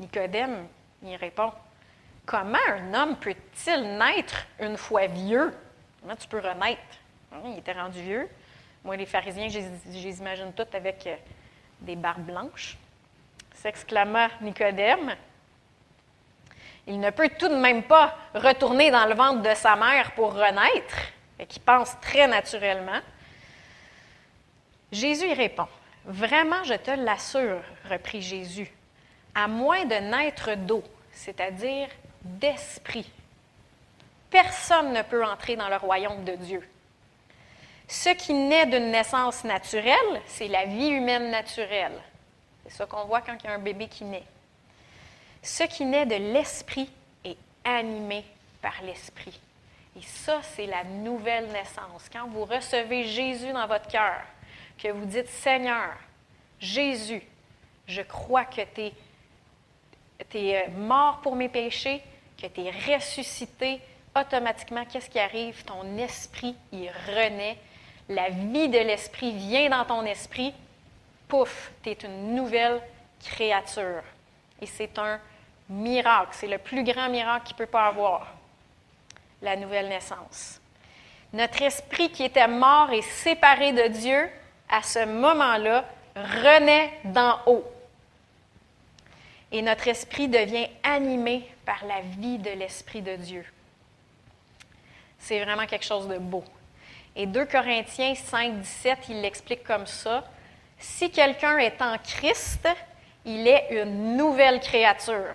Nicodème, 0.00 0.66
il 1.02 1.16
répond 1.16 1.52
Comment 2.24 2.58
un 2.68 2.94
homme 2.94 3.16
peut-il 3.16 3.98
naître 3.98 4.46
une 4.60 4.76
fois 4.76 5.06
vieux? 5.06 5.52
Comment 6.00 6.16
tu 6.16 6.28
peux 6.28 6.38
renaître? 6.38 6.80
Hein, 7.32 7.40
il 7.46 7.58
était 7.58 7.72
rendu 7.72 8.00
vieux. 8.00 8.28
Moi, 8.84 8.96
les 8.96 9.06
pharisiens, 9.06 9.48
je 9.48 9.58
les 9.58 10.18
imagine 10.18 10.52
tous 10.52 10.76
avec 10.76 11.06
euh, 11.06 11.16
des 11.80 11.96
barbes 11.96 12.22
blanches. 12.22 12.76
S'exclama 13.54 14.28
Nicodème. 14.40 15.16
Il 16.86 16.98
ne 16.98 17.10
peut 17.10 17.30
tout 17.38 17.48
de 17.48 17.56
même 17.56 17.84
pas 17.84 18.16
retourner 18.34 18.90
dans 18.90 19.06
le 19.06 19.14
ventre 19.14 19.42
de 19.42 19.54
sa 19.54 19.76
mère 19.76 20.12
pour 20.12 20.32
renaître, 20.32 20.96
et 21.38 21.46
qui 21.46 21.60
pense 21.60 21.98
très 22.00 22.26
naturellement. 22.26 23.00
Jésus 24.90 25.28
y 25.28 25.34
répond 25.34 25.68
Vraiment, 26.04 26.64
je 26.64 26.74
te 26.74 26.90
l'assure, 26.90 27.62
reprit 27.88 28.22
Jésus, 28.22 28.70
à 29.34 29.46
moins 29.46 29.84
de 29.84 29.94
naître 29.94 30.54
d'eau, 30.54 30.82
c'est-à-dire 31.12 31.88
d'esprit. 32.22 33.10
Personne 34.30 34.92
ne 34.92 35.02
peut 35.02 35.24
entrer 35.24 35.56
dans 35.56 35.68
le 35.68 35.76
royaume 35.76 36.24
de 36.24 36.34
Dieu. 36.34 36.68
Ce 37.86 38.08
qui 38.10 38.32
naît 38.32 38.66
d'une 38.66 38.90
naissance 38.90 39.44
naturelle, 39.44 40.22
c'est 40.26 40.48
la 40.48 40.64
vie 40.64 40.88
humaine 40.88 41.30
naturelle. 41.30 42.00
C'est 42.66 42.78
ça 42.78 42.86
qu'on 42.86 43.04
voit 43.04 43.20
quand 43.20 43.36
il 43.42 43.46
y 43.46 43.50
a 43.50 43.54
un 43.54 43.58
bébé 43.58 43.86
qui 43.88 44.04
naît. 44.04 44.24
Ce 45.42 45.64
qui 45.64 45.84
naît 45.84 46.06
de 46.06 46.14
l'esprit 46.14 46.90
est 47.24 47.36
animé 47.64 48.24
par 48.62 48.74
l'esprit. 48.82 49.38
Et 49.98 50.02
ça, 50.02 50.40
c'est 50.42 50.66
la 50.66 50.84
nouvelle 50.84 51.48
naissance. 51.48 52.08
Quand 52.10 52.26
vous 52.28 52.44
recevez 52.44 53.04
Jésus 53.04 53.52
dans 53.52 53.66
votre 53.66 53.88
cœur, 53.88 54.22
que 54.78 54.88
vous 54.88 55.04
dites 55.04 55.28
Seigneur, 55.28 55.94
Jésus, 56.60 57.22
je 57.86 58.02
crois 58.02 58.44
que 58.44 58.62
tu 58.74 58.80
es, 60.38 60.64
euh, 60.64 60.70
mort 60.76 61.20
pour 61.20 61.34
mes 61.36 61.48
péchés, 61.48 62.02
que 62.40 62.46
tu 62.46 62.60
es 62.60 62.94
ressuscité, 62.94 63.80
automatiquement, 64.16 64.84
qu'est-ce 64.84 65.10
qui 65.10 65.18
arrive? 65.18 65.64
Ton 65.64 65.96
esprit, 65.98 66.54
il 66.72 66.90
renaît. 67.08 67.58
La 68.08 68.30
vie 68.30 68.68
de 68.68 68.78
l'esprit 68.78 69.32
vient 69.32 69.70
dans 69.70 69.84
ton 69.84 70.04
esprit. 70.04 70.54
Pouf, 71.28 71.72
tu 71.82 71.90
es 71.90 71.98
une 72.04 72.34
nouvelle 72.34 72.80
créature. 73.24 74.02
Et 74.60 74.66
c'est 74.66 74.98
un 74.98 75.20
miracle. 75.68 76.30
C'est 76.32 76.46
le 76.46 76.58
plus 76.58 76.84
grand 76.84 77.08
miracle 77.08 77.46
qu'il 77.46 77.54
ne 77.54 77.58
peut 77.58 77.66
pas 77.66 77.86
avoir, 77.86 78.26
la 79.40 79.56
nouvelle 79.56 79.88
naissance. 79.88 80.60
Notre 81.32 81.62
esprit 81.62 82.10
qui 82.10 82.24
était 82.24 82.48
mort 82.48 82.92
et 82.92 83.02
séparé 83.02 83.72
de 83.72 83.88
Dieu, 83.88 84.28
à 84.72 84.82
ce 84.82 85.04
moment-là, 85.04 85.84
renaît 86.16 86.98
d'en 87.04 87.38
haut. 87.46 87.64
Et 89.52 89.60
notre 89.60 89.86
esprit 89.86 90.28
devient 90.28 90.66
animé 90.82 91.46
par 91.66 91.84
la 91.84 92.00
vie 92.00 92.38
de 92.38 92.50
l'Esprit 92.50 93.02
de 93.02 93.14
Dieu. 93.16 93.44
C'est 95.18 95.44
vraiment 95.44 95.66
quelque 95.66 95.84
chose 95.84 96.08
de 96.08 96.16
beau. 96.16 96.42
Et 97.14 97.26
2 97.26 97.44
Corinthiens 97.44 98.14
5, 98.14 98.60
17, 98.60 98.98
il 99.10 99.20
l'explique 99.20 99.62
comme 99.62 99.86
ça. 99.86 100.24
Si 100.78 101.10
quelqu'un 101.10 101.58
est 101.58 101.80
en 101.82 101.98
Christ, 101.98 102.66
il 103.26 103.46
est 103.46 103.82
une 103.82 104.16
nouvelle 104.16 104.58
créature. 104.58 105.34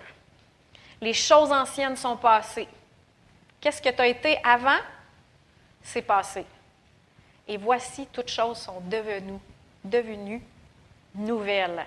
Les 1.00 1.14
choses 1.14 1.52
anciennes 1.52 1.96
sont 1.96 2.16
passées. 2.16 2.68
Qu'est-ce 3.60 3.80
que 3.80 3.88
tu 3.88 4.00
as 4.00 4.08
été 4.08 4.38
avant? 4.42 4.80
C'est 5.80 6.02
passé. 6.02 6.44
Et 7.48 7.56
voici, 7.56 8.06
toutes 8.12 8.28
choses 8.28 8.58
sont 8.58 8.80
devenues, 8.80 9.40
devenues 9.82 10.42
nouvelles. 11.14 11.84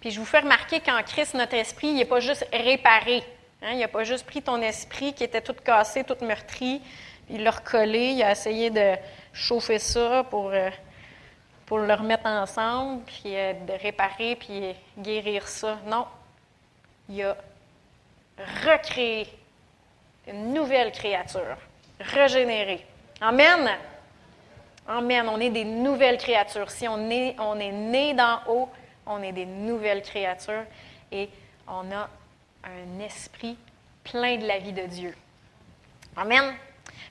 Puis 0.00 0.10
je 0.10 0.20
vous 0.20 0.26
fais 0.26 0.40
remarquer 0.40 0.80
qu'en 0.80 1.02
Christ, 1.02 1.34
notre 1.34 1.54
esprit, 1.54 1.88
il 1.88 1.94
n'est 1.94 2.04
pas 2.04 2.20
juste 2.20 2.46
réparé. 2.52 3.22
Hein? 3.62 3.72
Il 3.72 3.78
n'a 3.78 3.88
pas 3.88 4.04
juste 4.04 4.26
pris 4.26 4.42
ton 4.42 4.60
esprit 4.60 5.12
qui 5.12 5.24
était 5.24 5.40
tout 5.40 5.54
cassé, 5.54 6.04
tout 6.04 6.16
meurtri, 6.22 6.80
il 7.30 7.42
l'a 7.42 7.50
recollé, 7.50 8.12
il 8.12 8.22
a 8.22 8.32
essayé 8.32 8.70
de 8.70 8.94
chauffer 9.32 9.78
ça 9.78 10.24
pour, 10.24 10.50
euh, 10.50 10.70
pour 11.66 11.78
le 11.78 11.92
remettre 11.92 12.26
ensemble, 12.26 13.02
puis 13.04 13.36
euh, 13.36 13.52
de 13.52 13.72
réparer, 13.72 14.36
puis 14.36 14.74
guérir 14.98 15.46
ça. 15.46 15.78
Non. 15.86 16.06
Il 17.08 17.22
a 17.22 17.36
recréé 18.64 19.28
une 20.26 20.54
nouvelle 20.54 20.92
créature, 20.92 21.56
régénérée. 22.00 22.86
Amen. 23.20 23.68
Amen. 24.88 25.28
On 25.28 25.38
est 25.38 25.50
des 25.50 25.66
nouvelles 25.66 26.16
créatures. 26.16 26.70
Si 26.70 26.88
on 26.88 27.10
est, 27.10 27.36
on 27.38 27.60
est 27.60 27.72
né 27.72 28.14
d'en 28.14 28.40
haut, 28.48 28.70
on 29.06 29.22
est 29.22 29.32
des 29.32 29.44
nouvelles 29.44 30.02
créatures 30.02 30.64
et 31.12 31.28
on 31.66 31.92
a 31.92 32.08
un 32.64 33.00
esprit 33.00 33.58
plein 34.02 34.38
de 34.38 34.46
la 34.46 34.58
vie 34.58 34.72
de 34.72 34.86
Dieu. 34.86 35.14
Amen. 36.16 36.54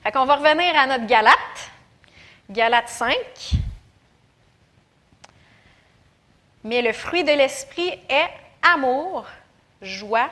Fait 0.02 0.10
qu'on 0.10 0.24
va 0.24 0.36
revenir 0.36 0.76
à 0.76 0.86
notre 0.86 1.06
Galate. 1.06 1.70
Galate 2.50 2.88
5. 2.88 3.16
Mais 6.64 6.82
le 6.82 6.92
fruit 6.92 7.22
de 7.22 7.32
l'esprit 7.32 7.90
est 8.08 8.28
amour, 8.62 9.24
joie, 9.80 10.30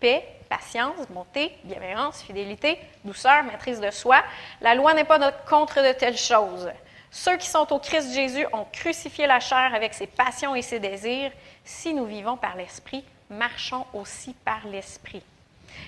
paix, 0.00 0.26
patience, 0.48 1.06
bonté, 1.10 1.52
bienveillance, 1.64 2.22
fidélité, 2.22 2.78
douceur, 3.04 3.42
maîtrise 3.44 3.80
de 3.80 3.90
soi. 3.90 4.22
La 4.60 4.74
loi 4.74 4.94
n'est 4.94 5.04
pas 5.04 5.32
contre 5.48 5.82
de 5.82 5.92
telles 5.92 6.16
choses. 6.16 6.70
Ceux 7.10 7.36
qui 7.36 7.46
sont 7.46 7.72
au 7.72 7.78
Christ 7.78 8.14
Jésus 8.14 8.46
ont 8.52 8.66
crucifié 8.72 9.26
la 9.26 9.40
chair 9.40 9.72
avec 9.74 9.94
ses 9.94 10.06
passions 10.06 10.54
et 10.54 10.62
ses 10.62 10.78
désirs. 10.78 11.32
Si 11.64 11.94
nous 11.94 12.04
vivons 12.04 12.36
par 12.36 12.56
l'Esprit, 12.56 13.04
marchons 13.30 13.86
aussi 13.94 14.34
par 14.44 14.66
l'Esprit. 14.66 15.22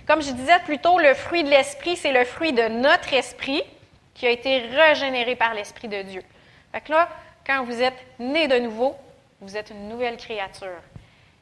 Comme 0.06 0.22
je 0.22 0.30
disais 0.32 0.58
plus 0.60 0.78
tôt, 0.78 0.98
le 0.98 1.14
fruit 1.14 1.44
de 1.44 1.50
l'Esprit, 1.50 1.96
c'est 1.96 2.12
le 2.12 2.24
fruit 2.24 2.52
de 2.52 2.68
notre 2.68 3.12
esprit 3.12 3.62
qui 4.14 4.26
a 4.26 4.30
été 4.30 4.58
régénéré 4.58 5.36
par 5.36 5.54
l'Esprit 5.54 5.88
de 5.88 6.02
Dieu. 6.02 6.22
Fait 6.72 6.80
que 6.80 6.92
là, 6.92 7.08
quand 7.46 7.64
vous 7.64 7.82
êtes 7.82 7.98
né 8.18 8.48
de 8.48 8.58
nouveau, 8.58 8.96
vous 9.40 9.56
êtes 9.56 9.70
une 9.70 9.88
nouvelle 9.88 10.16
créature. 10.16 10.80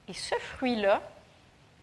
Et 0.09 0.15
ce 0.15 0.35
fruit-là, 0.37 1.03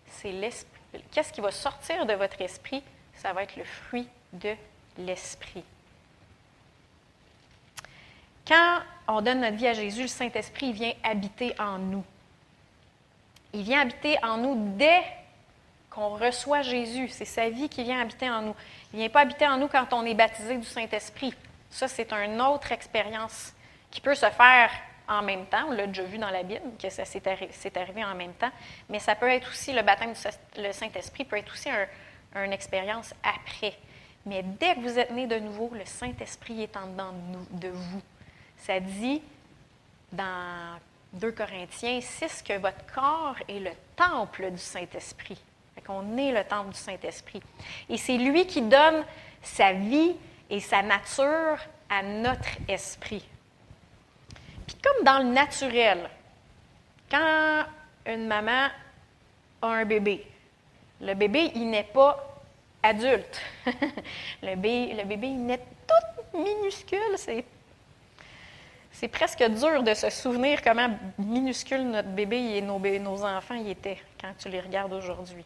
c'est 0.09 0.31
l'esprit. 0.31 0.74
Qu'est-ce 1.11 1.31
qui 1.31 1.41
va 1.41 1.51
sortir 1.51 2.05
de 2.05 2.13
votre 2.13 2.41
esprit? 2.41 2.83
Ça 3.15 3.33
va 3.33 3.43
être 3.43 3.55
le 3.55 3.63
fruit 3.63 4.07
de 4.33 4.53
l'esprit. 4.97 5.63
Quand 8.47 8.79
on 9.07 9.21
donne 9.21 9.41
notre 9.41 9.57
vie 9.57 9.67
à 9.67 9.73
Jésus, 9.73 10.03
le 10.03 10.07
Saint-Esprit 10.07 10.71
vient 10.73 10.93
habiter 11.03 11.55
en 11.59 11.79
nous. 11.79 12.03
Il 13.53 13.63
vient 13.63 13.81
habiter 13.81 14.17
en 14.23 14.37
nous 14.37 14.75
dès 14.77 15.01
qu'on 15.89 16.09
reçoit 16.09 16.61
Jésus. 16.61 17.07
C'est 17.09 17.25
sa 17.25 17.49
vie 17.49 17.69
qui 17.69 17.83
vient 17.83 18.01
habiter 18.01 18.29
en 18.29 18.41
nous. 18.41 18.55
Il 18.91 18.97
ne 18.97 19.01
vient 19.03 19.09
pas 19.09 19.21
habiter 19.21 19.47
en 19.47 19.57
nous 19.57 19.67
quand 19.67 19.93
on 19.93 20.05
est 20.05 20.13
baptisé 20.13 20.57
du 20.57 20.65
Saint-Esprit. 20.65 21.33
Ça, 21.69 21.87
c'est 21.87 22.11
une 22.13 22.41
autre 22.41 22.71
expérience 22.71 23.53
qui 23.89 24.01
peut 24.01 24.15
se 24.15 24.29
faire 24.29 24.69
en 25.07 25.21
même 25.21 25.45
temps. 25.45 25.65
On 25.67 25.71
l'a 25.71 25.87
déjà 25.87 26.03
vu 26.03 26.17
dans 26.17 26.29
la 26.29 26.43
Bible 26.43 26.61
que 26.81 26.89
ça 26.89 27.05
s'est 27.05 27.27
arrivé, 27.27 28.03
en 28.03 28.15
même 28.15 28.33
temps. 28.33 28.51
Mais 28.89 28.99
ça 28.99 29.15
peut 29.15 29.29
être 29.29 29.49
aussi, 29.49 29.73
le 29.73 29.81
baptême 29.81 30.13
du 30.13 30.73
Saint-Esprit 30.73 31.25
peut 31.25 31.37
être 31.37 31.51
aussi 31.51 31.69
une 32.35 32.53
expérience 32.53 33.13
après. 33.23 33.73
Mais 34.25 34.43
dès 34.43 34.75
que 34.75 34.79
vous 34.79 34.97
êtes 34.99 35.11
né 35.11 35.27
de 35.27 35.39
nouveau, 35.39 35.71
le 35.73 35.85
Saint-Esprit 35.85 36.63
est 36.63 36.75
en 36.77 36.87
dedans 36.87 37.13
de 37.51 37.69
vous. 37.69 38.01
Ça 38.57 38.79
dit 38.79 39.21
dans 40.11 40.79
2 41.13 41.31
Corinthiens 41.31 42.01
6 42.01 42.41
que 42.41 42.57
votre 42.57 42.85
corps 42.93 43.35
est 43.47 43.59
le 43.59 43.71
temple 43.95 44.51
du 44.51 44.57
Saint-Esprit. 44.57 45.41
On 45.87 46.17
est 46.17 46.31
le 46.31 46.43
temple 46.43 46.71
du 46.71 46.79
Saint-Esprit. 46.79 47.43
Et 47.89 47.97
c'est 47.97 48.17
lui 48.17 48.47
qui 48.47 48.63
donne 48.63 49.03
sa 49.43 49.73
vie 49.73 50.15
et 50.49 50.59
sa 50.59 50.81
nature 50.81 51.57
à 51.89 52.01
notre 52.01 52.49
esprit. 52.67 53.23
Puis 54.67 54.75
comme 54.81 55.03
dans 55.03 55.19
le 55.19 55.33
naturel, 55.33 56.09
quand 57.09 57.65
une 58.05 58.27
maman 58.27 58.69
a 59.61 59.67
un 59.67 59.85
bébé, 59.85 60.25
le 61.01 61.13
bébé, 61.13 61.51
il 61.55 61.69
n'est 61.69 61.83
pas 61.83 62.35
adulte. 62.81 63.41
le, 64.41 64.55
bébé, 64.55 64.93
le 64.93 65.27
il 65.27 65.45
naît 65.45 65.65
tout 65.87 66.37
minuscule. 66.37 67.17
C'est, 67.17 67.43
c'est 68.91 69.07
presque 69.07 69.43
dur 69.43 69.83
de 69.83 69.93
se 69.93 70.09
souvenir 70.09 70.61
comment 70.61 70.89
minuscule 71.17 71.83
notre 71.83 72.09
bébé 72.09 72.57
et 72.57 72.61
nos, 72.61 72.79
nos 72.79 73.25
enfants 73.25 73.55
y 73.55 73.71
étaient 73.71 73.97
quand 74.19 74.33
tu 74.37 74.49
les 74.49 74.61
regardes 74.61 74.93
aujourd'hui. 74.93 75.45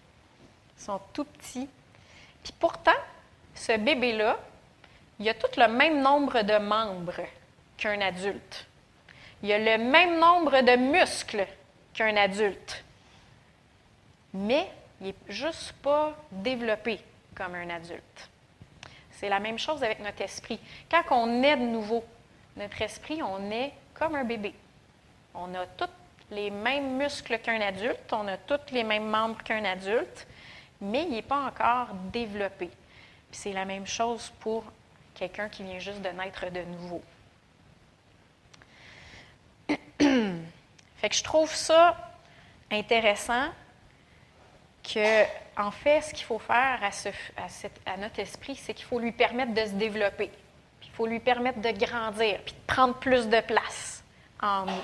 Ils 0.78 0.84
sont 0.84 1.00
tout 1.14 1.26
petits. 1.26 1.68
Puis 2.44 2.54
pourtant, 2.58 2.92
ce 3.56 3.78
bébé-là, 3.78 4.38
il 5.20 5.28
a 5.28 5.34
tout 5.34 5.48
le 5.58 5.68
même 5.68 6.02
nombre 6.02 6.42
de 6.42 6.58
membres 6.58 7.26
qu'un 7.78 8.00
adulte. 8.02 8.66
Il 9.42 9.52
a 9.52 9.78
le 9.78 9.84
même 9.84 10.20
nombre 10.20 10.62
de 10.62 10.76
muscles 10.76 11.48
qu'un 11.94 12.16
adulte. 12.18 12.84
Mais 14.34 14.68
il 15.00 15.08
n'est 15.08 15.16
juste 15.28 15.74
pas 15.82 16.16
développé 16.32 17.00
comme 17.36 17.56
un 17.56 17.70
adulte. 17.70 18.30
C'est 19.12 19.30
la 19.30 19.40
même 19.40 19.60
chose 19.60 19.84
avec 19.84 20.00
notre 20.00 20.22
esprit. 20.22 20.60
Quand 20.90 21.04
on 21.12 21.44
est 21.44 21.58
de 21.58 21.64
nouveau, 21.64 22.04
notre 22.56 22.82
esprit, 22.82 23.22
on 23.24 23.50
est 23.52 23.74
comme 23.94 24.16
un 24.16 24.24
bébé. 24.24 24.54
On 25.34 25.54
a 25.56 25.66
tous 25.66 25.90
les 26.32 26.50
mêmes 26.50 26.98
muscles 26.98 27.40
qu'un 27.40 27.62
adulte, 27.62 28.12
on 28.12 28.28
a 28.28 28.38
tous 28.38 28.74
les 28.74 28.84
mêmes 28.84 29.08
membres 29.08 29.42
qu'un 29.44 29.64
adulte, 29.66 30.28
mais 30.82 31.04
il 31.04 31.12
n'est 31.12 31.22
pas 31.22 31.46
encore 31.48 31.88
développé. 32.12 32.70
c'est 33.32 33.54
la 33.54 33.66
même 33.66 33.86
chose 33.86 34.32
pour 34.40 34.64
quelqu'un 35.16 35.50
qui 35.50 35.64
vient 35.64 35.80
juste 35.80 36.02
de 36.02 36.10
naître 36.10 36.50
de 36.50 36.62
nouveau. 36.62 37.02
Fait 40.00 41.10
que 41.10 41.16
je 41.16 41.24
trouve 41.24 41.54
ça 41.54 41.96
intéressant 42.72 43.48
que, 44.84 45.24
en 45.58 45.72
fait, 45.72 46.02
ce 46.02 46.14
qu'il 46.14 46.26
faut 46.26 46.40
faire 46.40 46.80
à, 47.86 47.98
notre 47.98 48.20
esprit, 48.20 48.56
c'est 48.56 48.74
qu'il 48.74 48.86
faut 48.86 49.00
lui 49.00 49.12
permettre 49.12 49.54
de 49.54 49.66
se 49.66 49.74
développer. 49.74 50.32
il 50.84 50.90
faut 50.92 51.06
lui 51.06 51.20
permettre 51.20 51.60
de 51.60 51.72
grandir, 51.72 52.40
puis 52.46 52.54
de 52.54 52.74
prendre 52.74 52.96
plus 52.96 53.28
de 53.28 53.40
place 53.42 54.04
en 54.42 54.66
nous. 54.66 54.84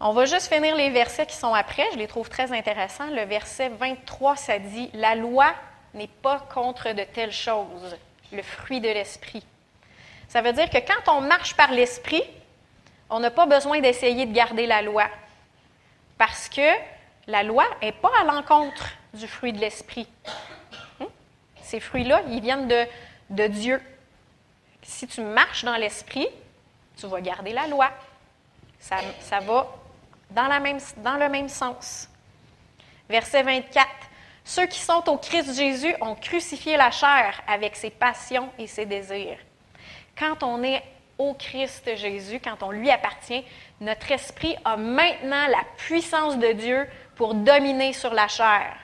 On 0.00 0.12
va 0.12 0.24
juste 0.24 0.52
finir 0.52 0.74
les 0.74 0.90
versets 0.90 1.26
qui 1.26 1.36
sont 1.36 1.54
après, 1.54 1.84
je 1.92 1.98
les 1.98 2.08
trouve 2.08 2.28
très 2.28 2.52
intéressants. 2.52 3.08
Le 3.10 3.22
verset 3.22 3.68
23, 3.68 4.34
ça 4.34 4.58
dit 4.58 4.90
La 4.94 5.14
loi 5.14 5.54
n'est 5.94 6.08
pas 6.08 6.40
contre 6.52 6.92
de 6.92 7.04
telles 7.04 7.32
choses, 7.32 7.96
le 8.32 8.42
fruit 8.42 8.80
de 8.80 8.88
l'esprit. 8.88 9.44
Ça 10.26 10.40
veut 10.40 10.52
dire 10.52 10.68
que 10.70 10.78
quand 10.78 11.12
on 11.16 11.20
marche 11.20 11.54
par 11.54 11.70
l'esprit, 11.70 12.24
on 13.12 13.20
n'a 13.20 13.30
pas 13.30 13.46
besoin 13.46 13.80
d'essayer 13.80 14.24
de 14.24 14.32
garder 14.32 14.66
la 14.66 14.80
loi. 14.80 15.06
Parce 16.16 16.48
que 16.48 16.68
la 17.26 17.42
loi 17.42 17.64
n'est 17.82 17.92
pas 17.92 18.10
à 18.18 18.24
l'encontre 18.24 18.88
du 19.12 19.28
fruit 19.28 19.52
de 19.52 19.58
l'esprit. 19.58 20.08
Hum? 20.98 21.08
Ces 21.62 21.78
fruits-là, 21.78 22.22
ils 22.28 22.40
viennent 22.40 22.68
de, 22.68 22.86
de 23.28 23.46
Dieu. 23.48 23.80
Si 24.82 25.06
tu 25.06 25.20
marches 25.20 25.64
dans 25.64 25.76
l'esprit, 25.76 26.26
tu 26.96 27.06
vas 27.06 27.20
garder 27.20 27.52
la 27.52 27.66
loi. 27.66 27.90
Ça, 28.80 28.96
ça 29.20 29.40
va 29.40 29.68
dans, 30.30 30.48
la 30.48 30.58
même, 30.58 30.78
dans 30.96 31.18
le 31.18 31.28
même 31.28 31.50
sens. 31.50 32.08
Verset 33.10 33.42
24. 33.42 33.88
Ceux 34.44 34.66
qui 34.66 34.80
sont 34.80 35.08
au 35.08 35.18
Christ 35.18 35.54
Jésus 35.54 35.94
ont 36.00 36.14
crucifié 36.14 36.78
la 36.78 36.90
chair 36.90 37.42
avec 37.46 37.76
ses 37.76 37.90
passions 37.90 38.50
et 38.58 38.66
ses 38.66 38.86
désirs. 38.86 39.38
Quand 40.18 40.42
on 40.42 40.62
est 40.62 40.82
au 41.22 41.34
Christ 41.34 41.96
Jésus, 41.96 42.40
quand 42.40 42.62
on 42.62 42.70
lui 42.70 42.90
appartient, 42.90 43.44
notre 43.80 44.10
esprit 44.10 44.56
a 44.64 44.76
maintenant 44.76 45.46
la 45.46 45.64
puissance 45.76 46.38
de 46.38 46.52
Dieu 46.52 46.86
pour 47.16 47.34
dominer 47.34 47.92
sur 47.92 48.12
la 48.12 48.28
chair. 48.28 48.76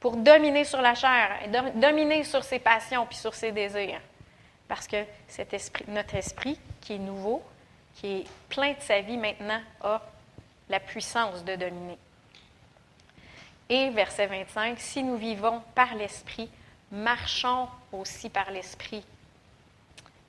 Pour 0.00 0.16
dominer 0.16 0.64
sur 0.64 0.80
la 0.80 0.94
chair, 0.94 1.30
dominer 1.74 2.24
sur 2.24 2.44
ses 2.44 2.58
passions 2.58 3.04
puis 3.06 3.16
sur 3.16 3.34
ses 3.34 3.52
désirs. 3.52 4.00
Parce 4.68 4.86
que 4.86 5.04
cet 5.26 5.52
esprit, 5.54 5.84
notre 5.88 6.14
esprit, 6.14 6.58
qui 6.80 6.94
est 6.94 6.98
nouveau, 6.98 7.42
qui 7.96 8.18
est 8.18 8.24
plein 8.48 8.72
de 8.72 8.80
sa 8.80 9.00
vie 9.00 9.16
maintenant, 9.16 9.60
a 9.82 10.00
la 10.68 10.80
puissance 10.80 11.44
de 11.44 11.56
dominer. 11.56 11.98
Et 13.68 13.90
verset 13.90 14.26
25, 14.26 14.78
si 14.78 15.02
nous 15.02 15.16
vivons 15.16 15.62
par 15.74 15.94
l'esprit, 15.94 16.48
marchons 16.90 17.68
aussi 17.92 18.30
par 18.30 18.50
l'esprit. 18.50 19.04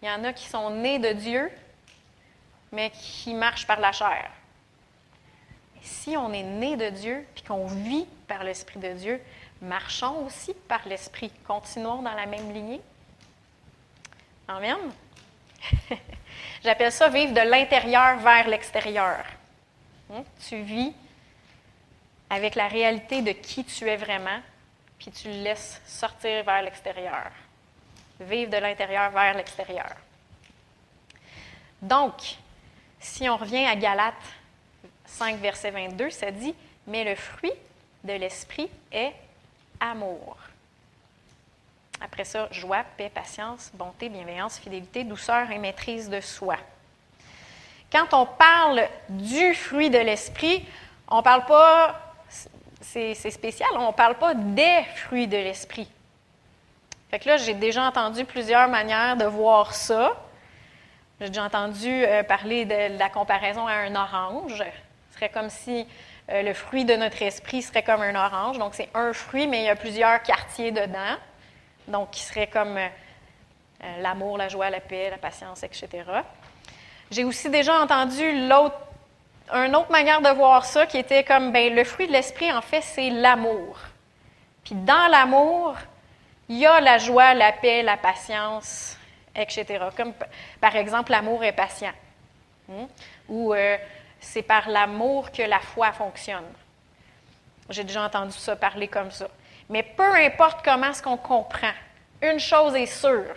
Il 0.01 0.07
y 0.07 0.11
en 0.11 0.23
a 0.23 0.33
qui 0.33 0.47
sont 0.47 0.69
nés 0.69 0.99
de 0.99 1.11
Dieu, 1.11 1.51
mais 2.71 2.91
qui 2.91 3.33
marchent 3.33 3.67
par 3.67 3.79
la 3.79 3.91
chair. 3.91 4.29
Si 5.81 6.15
on 6.15 6.31
est 6.33 6.43
né 6.43 6.77
de 6.77 6.89
Dieu, 6.89 7.25
puis 7.33 7.43
qu'on 7.43 7.65
vit 7.65 8.05
par 8.27 8.43
l'Esprit 8.43 8.79
de 8.79 8.93
Dieu, 8.93 9.21
marchons 9.61 10.25
aussi 10.25 10.53
par 10.67 10.87
l'Esprit. 10.87 11.31
Continuons 11.45 12.01
dans 12.01 12.13
la 12.13 12.25
même 12.25 12.51
lignée. 12.53 12.81
Amen. 14.47 14.77
J'appelle 16.63 16.91
ça 16.91 17.09
vivre 17.09 17.33
de 17.33 17.49
l'intérieur 17.49 18.17
vers 18.19 18.47
l'extérieur. 18.47 19.25
Hein? 20.11 20.23
Tu 20.47 20.61
vis 20.61 20.93
avec 22.29 22.55
la 22.55 22.67
réalité 22.67 23.21
de 23.21 23.31
qui 23.31 23.63
tu 23.65 23.87
es 23.87 23.97
vraiment, 23.97 24.39
puis 24.97 25.11
tu 25.11 25.29
laisses 25.29 25.81
sortir 25.85 26.43
vers 26.43 26.61
l'extérieur. 26.61 27.31
Vivre 28.19 28.51
de 28.51 28.57
l'intérieur 28.57 29.11
vers 29.11 29.33
l'extérieur. 29.33 29.89
Donc, 31.81 32.13
si 32.99 33.29
on 33.29 33.37
revient 33.37 33.65
à 33.65 33.75
Galates 33.75 34.15
5, 35.05 35.37
verset 35.39 35.71
22, 35.71 36.09
ça 36.09 36.31
dit 36.31 36.53
Mais 36.87 37.03
le 37.03 37.15
fruit 37.15 37.53
de 38.03 38.13
l'esprit 38.13 38.69
est 38.91 39.13
amour. 39.79 40.37
Après 42.01 42.23
ça, 42.23 42.47
joie, 42.51 42.83
paix, 42.97 43.11
patience, 43.13 43.71
bonté, 43.73 44.09
bienveillance, 44.09 44.57
fidélité, 44.57 45.03
douceur 45.03 45.51
et 45.51 45.57
maîtrise 45.57 46.09
de 46.09 46.21
soi. 46.21 46.55
Quand 47.91 48.13
on 48.13 48.25
parle 48.25 48.87
du 49.09 49.53
fruit 49.53 49.89
de 49.89 49.97
l'esprit, 49.97 50.65
on 51.07 51.17
ne 51.17 51.21
parle 51.21 51.45
pas, 51.45 51.99
c'est 52.81 53.15
spécial, 53.15 53.69
on 53.75 53.87
ne 53.87 53.93
parle 53.93 54.15
pas 54.15 54.33
des 54.33 54.83
fruits 54.95 55.27
de 55.27 55.37
l'esprit. 55.37 55.89
Fait 57.09 57.17
que 57.17 57.27
là, 57.27 57.37
j'ai 57.37 57.55
déjà 57.55 57.83
entendu 57.83 58.23
plusieurs 58.23 58.67
manières 58.67 59.17
de 59.17 59.25
voir 59.25 59.73
ça. 59.73 60.15
J'ai 61.19 61.27
déjà 61.27 61.43
entendu 61.43 61.87
euh, 61.87 62.21
parler 62.23 62.65
de, 62.65 62.97
la 62.97 63.09
comparaison 63.09 63.65
à 63.65 63.73
un 63.73 63.95
orange. 63.95 64.63
Ce 65.09 65.15
serait 65.15 65.29
comme 65.29 65.49
si 65.49 65.87
euh, 66.29 66.43
le 66.43 66.53
fruit 66.53 66.85
de 66.85 66.95
notre 66.95 67.21
esprit 67.23 67.63
serait 67.63 67.81
comme 67.81 68.01
un 68.01 68.15
orange. 68.15 68.59
Donc, 68.59 68.75
c'est 68.75 68.89
un 68.93 69.11
fruit, 69.11 69.47
mais 69.47 69.61
il 69.61 69.65
y 69.65 69.69
a 69.69 69.75
plusieurs 69.75 70.21
quartiers 70.21 70.71
dedans. 70.71 71.17
Donc, 71.87 72.11
qui 72.11 72.21
serait 72.21 72.47
comme 72.47 72.77
euh, 72.77 72.87
l'amour, 74.01 74.37
la 74.37 74.47
joie, 74.47 74.69
la 74.69 74.79
paix, 74.79 75.09
la 75.09 75.17
patience, 75.17 75.63
etc. 75.63 75.89
J'ai 77.09 77.23
aussi 77.23 77.49
déjà 77.49 77.81
entendu 77.81 78.47
l'autre, 78.47 78.77
une 79.51 79.75
autre 79.75 79.91
manière 79.91 80.21
de 80.21 80.29
voir 80.29 80.63
ça 80.63 80.85
qui 80.85 80.99
était 80.99 81.23
comme, 81.23 81.51
ben, 81.51 81.73
le 81.73 81.83
fruit 81.83 82.05
de 82.05 82.11
l'esprit, 82.11 82.51
en 82.53 82.61
fait, 82.61 82.81
c'est 82.81 83.09
l'amour. 83.09 83.79
Puis 84.63 84.75
dans 84.75 85.07
l'amour, 85.09 85.75
il 86.49 86.57
y 86.57 86.65
a 86.65 86.81
la 86.81 86.97
joie, 86.97 87.33
la 87.35 87.51
paix, 87.51 87.83
la 87.83 87.95
patience, 87.95 88.97
etc. 89.35 89.85
Comme 89.95 90.13
par 90.59 90.75
exemple, 90.75 91.11
l'amour 91.11 91.43
est 91.43 91.53
patient. 91.53 91.93
Hmm? 92.67 92.85
Ou 93.29 93.53
euh, 93.53 93.77
c'est 94.19 94.41
par 94.41 94.67
l'amour 94.67 95.31
que 95.31 95.43
la 95.43 95.59
foi 95.59 95.91
fonctionne. 95.91 96.45
J'ai 97.69 97.83
déjà 97.83 98.03
entendu 98.03 98.33
ça 98.33 98.55
parler 98.55 98.87
comme 98.87 99.11
ça. 99.11 99.27
Mais 99.69 99.83
peu 99.83 100.15
importe 100.15 100.59
comment 100.65 100.89
est-ce 100.89 101.03
qu'on 101.03 101.17
comprend, 101.17 101.71
une 102.21 102.39
chose 102.39 102.75
est 102.75 102.87
sûre, 102.87 103.35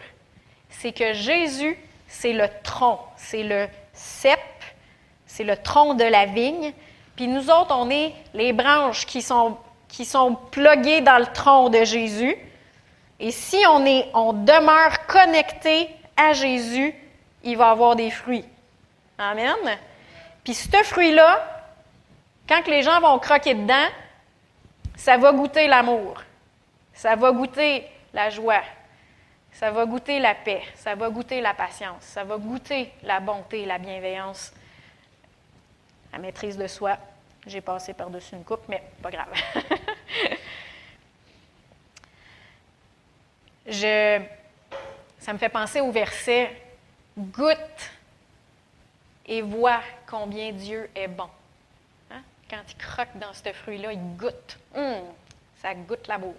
c'est 0.70 0.92
que 0.92 1.12
Jésus, 1.12 1.78
c'est 2.08 2.32
le 2.32 2.48
tronc, 2.62 2.98
c'est 3.16 3.42
le 3.42 3.68
cep, 3.92 4.40
c'est 5.26 5.44
le 5.44 5.56
tronc 5.56 5.94
de 5.94 6.04
la 6.04 6.24
vigne. 6.24 6.72
Puis 7.14 7.28
nous 7.28 7.50
autres, 7.50 7.74
on 7.76 7.90
est 7.90 8.14
les 8.32 8.54
branches 8.54 9.04
qui 9.04 9.20
sont, 9.20 9.58
qui 9.88 10.06
sont 10.06 10.34
pluguées 10.50 11.02
dans 11.02 11.18
le 11.18 11.26
tronc 11.26 11.68
de 11.68 11.84
Jésus. 11.84 12.36
Et 13.22 13.30
si 13.30 13.62
on, 13.70 13.86
est, 13.86 14.08
on 14.14 14.32
demeure 14.32 15.06
connecté 15.06 15.88
à 16.16 16.32
Jésus, 16.32 16.92
il 17.44 17.56
va 17.56 17.70
avoir 17.70 17.94
des 17.94 18.10
fruits. 18.10 18.44
Amen. 19.16 19.54
Puis 20.42 20.54
ce 20.54 20.82
fruit-là, 20.82 21.40
quand 22.48 22.66
les 22.66 22.82
gens 22.82 23.00
vont 23.00 23.20
croquer 23.20 23.54
dedans, 23.54 23.86
ça 24.96 25.16
va 25.18 25.30
goûter 25.30 25.68
l'amour, 25.68 26.20
ça 26.92 27.14
va 27.14 27.30
goûter 27.30 27.86
la 28.12 28.28
joie, 28.28 28.62
ça 29.52 29.70
va 29.70 29.86
goûter 29.86 30.18
la 30.18 30.34
paix, 30.34 30.62
ça 30.74 30.96
va 30.96 31.08
goûter 31.08 31.40
la 31.40 31.54
patience, 31.54 32.02
ça 32.02 32.24
va 32.24 32.36
goûter 32.38 32.92
la 33.04 33.20
bonté, 33.20 33.66
la 33.66 33.78
bienveillance, 33.78 34.52
la 36.12 36.18
maîtrise 36.18 36.58
de 36.58 36.66
soi. 36.66 36.98
J'ai 37.46 37.60
passé 37.60 37.94
par-dessus 37.94 38.34
une 38.34 38.44
coupe, 38.44 38.64
mais 38.68 38.82
pas 39.00 39.10
grave. 39.12 39.28
Je, 43.66 44.20
ça 45.18 45.32
me 45.32 45.38
fait 45.38 45.48
penser 45.48 45.80
au 45.80 45.90
verset 45.90 46.50
Goûte 47.16 47.90
et 49.26 49.42
vois 49.42 49.80
combien 50.06 50.52
Dieu 50.52 50.90
est 50.94 51.08
bon. 51.08 51.28
Hein? 52.10 52.22
Quand 52.50 52.62
il 52.68 52.76
croque 52.76 53.16
dans 53.16 53.32
ce 53.32 53.52
fruit-là, 53.52 53.92
il 53.92 54.16
goûte. 54.16 54.58
Hum, 54.74 55.02
ça 55.60 55.74
goûte 55.74 56.08
l'amour. 56.08 56.34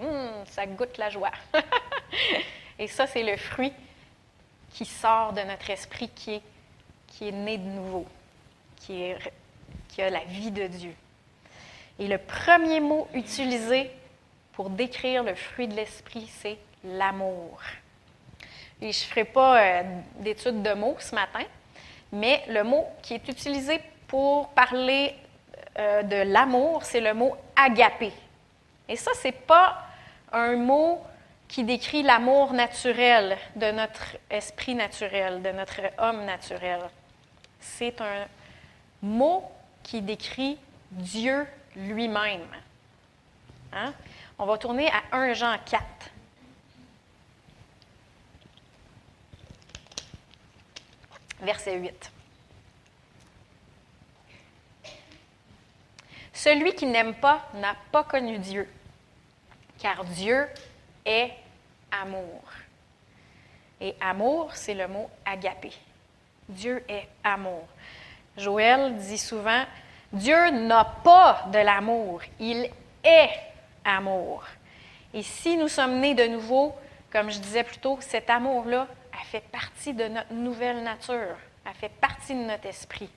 Hum, 0.00 0.44
ça 0.46 0.66
goûte 0.66 0.96
la 0.98 1.10
joie. 1.10 1.30
et 2.78 2.86
ça, 2.86 3.06
c'est 3.06 3.22
le 3.22 3.36
fruit 3.36 3.72
qui 4.72 4.84
sort 4.84 5.32
de 5.32 5.42
notre 5.42 5.70
esprit, 5.70 6.08
qui 6.08 6.34
est, 6.34 6.42
qui 7.06 7.28
est 7.28 7.32
né 7.32 7.58
de 7.58 7.68
nouveau, 7.68 8.06
qui, 8.76 9.02
est, 9.02 9.18
qui 9.88 10.02
a 10.02 10.10
la 10.10 10.24
vie 10.24 10.50
de 10.50 10.66
Dieu. 10.66 10.94
Et 11.98 12.08
le 12.08 12.18
premier 12.18 12.80
mot 12.80 13.08
utilisé 13.12 13.90
pour 14.58 14.70
décrire 14.70 15.22
le 15.22 15.36
fruit 15.36 15.68
de 15.68 15.74
l'esprit, 15.76 16.28
c'est 16.40 16.58
l'amour. 16.82 17.60
Et 18.82 18.90
je 18.90 19.04
ne 19.04 19.08
ferai 19.08 19.24
pas 19.24 19.62
euh, 19.62 19.82
d'études 20.18 20.64
de 20.64 20.74
mots 20.74 20.96
ce 20.98 21.14
matin, 21.14 21.44
mais 22.10 22.42
le 22.48 22.64
mot 22.64 22.84
qui 23.00 23.14
est 23.14 23.28
utilisé 23.28 23.80
pour 24.08 24.48
parler 24.48 25.14
euh, 25.78 26.02
de 26.02 26.32
l'amour, 26.32 26.82
c'est 26.82 27.00
le 27.00 27.14
mot 27.14 27.36
agapé. 27.54 28.12
Et 28.88 28.96
ça, 28.96 29.12
ce 29.14 29.28
n'est 29.28 29.32
pas 29.32 29.78
un 30.32 30.56
mot 30.56 31.04
qui 31.46 31.62
décrit 31.62 32.02
l'amour 32.02 32.52
naturel 32.52 33.38
de 33.54 33.70
notre 33.70 34.16
esprit 34.28 34.74
naturel, 34.74 35.40
de 35.40 35.52
notre 35.52 35.82
homme 35.98 36.24
naturel. 36.24 36.80
C'est 37.60 38.00
un 38.00 38.26
mot 39.02 39.44
qui 39.84 40.02
décrit 40.02 40.58
Dieu 40.90 41.46
lui-même. 41.76 42.48
Hein? 43.72 43.92
On 44.40 44.46
va 44.46 44.56
tourner 44.56 44.88
à 44.88 45.16
1 45.16 45.32
Jean 45.34 45.56
4. 45.64 45.84
Verset 51.40 51.76
8. 51.76 52.12
Celui 56.32 56.72
qui 56.74 56.86
n'aime 56.86 57.14
pas 57.14 57.48
n'a 57.54 57.74
pas 57.90 58.04
connu 58.04 58.38
Dieu, 58.38 58.72
car 59.80 60.04
Dieu 60.04 60.46
est 61.04 61.32
amour. 61.90 62.42
Et 63.80 63.96
amour, 64.00 64.54
c'est 64.54 64.74
le 64.74 64.86
mot 64.86 65.10
agapé. 65.24 65.72
Dieu 66.48 66.84
est 66.88 67.08
amour. 67.24 67.66
Joël 68.36 68.96
dit 68.98 69.18
souvent, 69.18 69.64
Dieu 70.12 70.50
n'a 70.50 70.84
pas 70.84 71.44
de 71.52 71.58
l'amour, 71.58 72.22
il 72.38 72.70
est 73.02 73.47
amour. 73.88 74.44
Et 75.14 75.22
si 75.22 75.56
nous 75.56 75.68
sommes 75.68 76.00
nés 76.00 76.14
de 76.14 76.26
nouveau, 76.26 76.74
comme 77.10 77.30
je 77.30 77.38
disais 77.38 77.64
plus 77.64 77.78
tôt, 77.78 77.98
cet 78.00 78.28
amour-là, 78.28 78.86
a 79.12 79.24
fait 79.24 79.40
partie 79.50 79.94
de 79.94 80.04
notre 80.04 80.32
nouvelle 80.32 80.82
nature, 80.82 81.36
a 81.64 81.72
fait 81.72 81.88
partie 81.88 82.34
de 82.34 82.40
notre 82.40 82.66
esprit. 82.66 83.10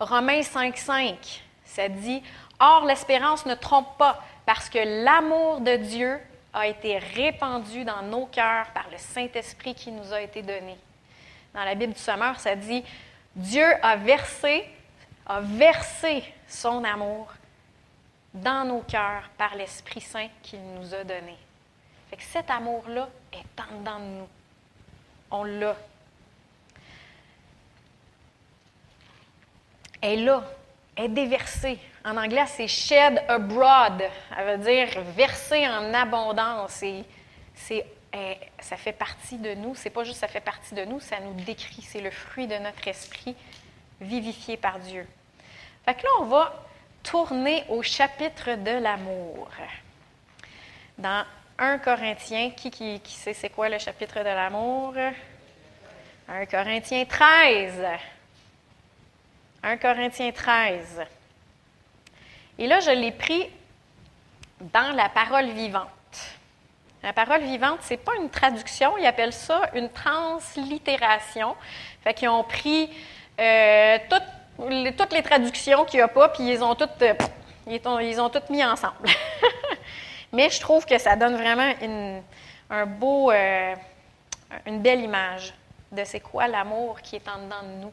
Romains 0.00 0.40
5.5, 0.40 1.14
ça 1.64 1.88
dit, 1.88 2.22
Or 2.58 2.84
l'espérance 2.84 3.46
ne 3.46 3.54
trompe 3.54 3.96
pas, 3.96 4.22
parce 4.44 4.68
que 4.68 5.04
l'amour 5.04 5.60
de 5.60 5.76
Dieu 5.76 6.18
a 6.52 6.66
été 6.66 6.98
répandu 6.98 7.84
dans 7.84 8.02
nos 8.02 8.26
cœurs 8.26 8.66
par 8.74 8.86
le 8.90 8.98
Saint-Esprit 8.98 9.74
qui 9.74 9.92
nous 9.92 10.12
a 10.12 10.20
été 10.20 10.42
donné. 10.42 10.76
Dans 11.54 11.64
la 11.64 11.74
Bible 11.74 11.92
du 11.92 12.00
Sommeur, 12.00 12.38
ça 12.40 12.56
dit, 12.56 12.84
Dieu 13.36 13.66
a 13.82 13.96
versé, 13.96 14.64
a 15.26 15.40
versé 15.40 16.24
son 16.48 16.84
amour 16.84 17.28
dans 18.34 18.66
nos 18.66 18.80
cœurs 18.80 19.30
par 19.36 19.54
l'Esprit 19.54 20.00
Saint 20.00 20.28
qu'il 20.42 20.62
nous 20.74 20.94
a 20.94 21.04
donné. 21.04 21.36
Cet 22.18 22.50
amour-là 22.50 23.08
est 23.32 23.60
en 23.60 23.78
dedans 23.78 23.98
de 23.98 24.04
nous. 24.04 24.28
On 25.30 25.44
l'a. 25.44 25.76
Elle 30.00 30.20
est 30.20 30.24
là, 30.24 30.44
elle 30.96 31.04
est 31.04 31.08
déversée. 31.08 31.78
En 32.04 32.16
anglais, 32.16 32.44
c'est 32.48 32.68
shed 32.68 33.22
abroad. 33.28 34.02
Elle 34.36 34.58
veut 34.58 34.64
dire 34.64 35.00
verser 35.14 35.66
en 35.68 35.94
abondance. 35.94 36.84
Ça 37.54 38.76
fait 38.76 38.92
partie 38.92 39.38
de 39.38 39.54
nous. 39.54 39.74
C'est 39.74 39.90
pas 39.90 40.04
juste 40.04 40.18
ça 40.18 40.28
fait 40.28 40.40
partie 40.40 40.74
de 40.74 40.84
nous, 40.84 41.00
ça 41.00 41.20
nous 41.20 41.34
décrit. 41.44 41.82
C'est 41.82 42.00
le 42.00 42.10
fruit 42.10 42.46
de 42.46 42.56
notre 42.56 42.86
esprit 42.88 43.36
vivifié 44.00 44.56
par 44.56 44.78
Dieu. 44.80 45.06
Là, 45.86 45.94
on 46.20 46.24
va 46.24 46.52
tourner 47.02 47.64
au 47.68 47.82
chapitre 47.82 48.54
de 48.56 48.82
l'amour. 48.82 49.48
Dans 50.98 51.24
1 51.58 51.78
Corinthiens, 51.78 52.50
qui, 52.50 52.70
qui, 52.70 53.00
qui 53.00 53.12
sait 53.12 53.34
c'est 53.34 53.50
quoi 53.50 53.68
le 53.68 53.78
chapitre 53.78 54.18
de 54.20 54.24
l'amour? 54.24 54.94
1 56.28 56.46
Corinthiens 56.46 57.04
13. 57.04 57.84
1 59.62 59.76
Corinthiens 59.76 60.32
13. 60.32 61.02
Et 62.58 62.66
là, 62.66 62.80
je 62.80 62.90
l'ai 62.90 63.12
pris 63.12 63.48
dans 64.60 64.94
la 64.94 65.08
parole 65.08 65.50
vivante. 65.50 65.88
La 67.02 67.12
parole 67.12 67.42
vivante, 67.42 67.80
ce 67.82 67.94
n'est 67.94 67.98
pas 67.98 68.14
une 68.16 68.30
traduction, 68.30 68.96
ils 68.96 69.06
appellent 69.06 69.32
ça 69.32 69.70
une 69.74 69.88
translittération. 69.88 71.56
Fait 72.04 72.14
qu'ils 72.14 72.28
ont 72.28 72.44
pris 72.44 72.88
euh, 73.40 73.98
toutes, 74.08 74.22
toutes, 74.96 75.12
les 75.12 75.22
traductions 75.22 75.84
qu'il 75.84 75.98
n'y 75.98 76.02
a 76.02 76.08
pas, 76.08 76.28
puis 76.28 76.48
ils 76.48 76.62
ont 76.62 76.74
toutes, 76.74 77.02
euh, 77.02 77.14
ils 77.66 78.20
ont, 78.20 78.28
toutes 78.28 78.50
mis 78.50 78.64
ensemble. 78.64 79.08
Mais 80.32 80.50
je 80.50 80.60
trouve 80.60 80.86
que 80.86 80.98
ça 80.98 81.16
donne 81.16 81.36
vraiment 81.36 81.72
euh, 82.70 83.74
une 84.66 84.80
belle 84.80 85.00
image 85.00 85.52
de 85.90 86.04
c'est 86.04 86.20
quoi 86.20 86.48
l'amour 86.48 87.00
qui 87.02 87.16
est 87.16 87.28
en 87.28 87.44
dedans 87.44 87.62
de 87.62 87.82
nous. 87.82 87.92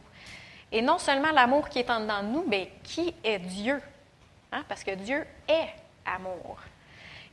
Et 0.72 0.82
non 0.82 0.98
seulement 0.98 1.32
l'amour 1.32 1.68
qui 1.70 1.80
est 1.80 1.90
en 1.90 2.00
dedans 2.02 2.24
de 2.24 2.28
nous, 2.28 2.46
mais 2.48 2.72
qui 2.84 3.14
est 3.24 3.40
Dieu. 3.40 3.82
Hein? 4.52 4.64
Parce 4.68 4.84
que 4.84 4.92
Dieu 4.92 5.26
est 5.48 5.70
amour. 6.06 6.58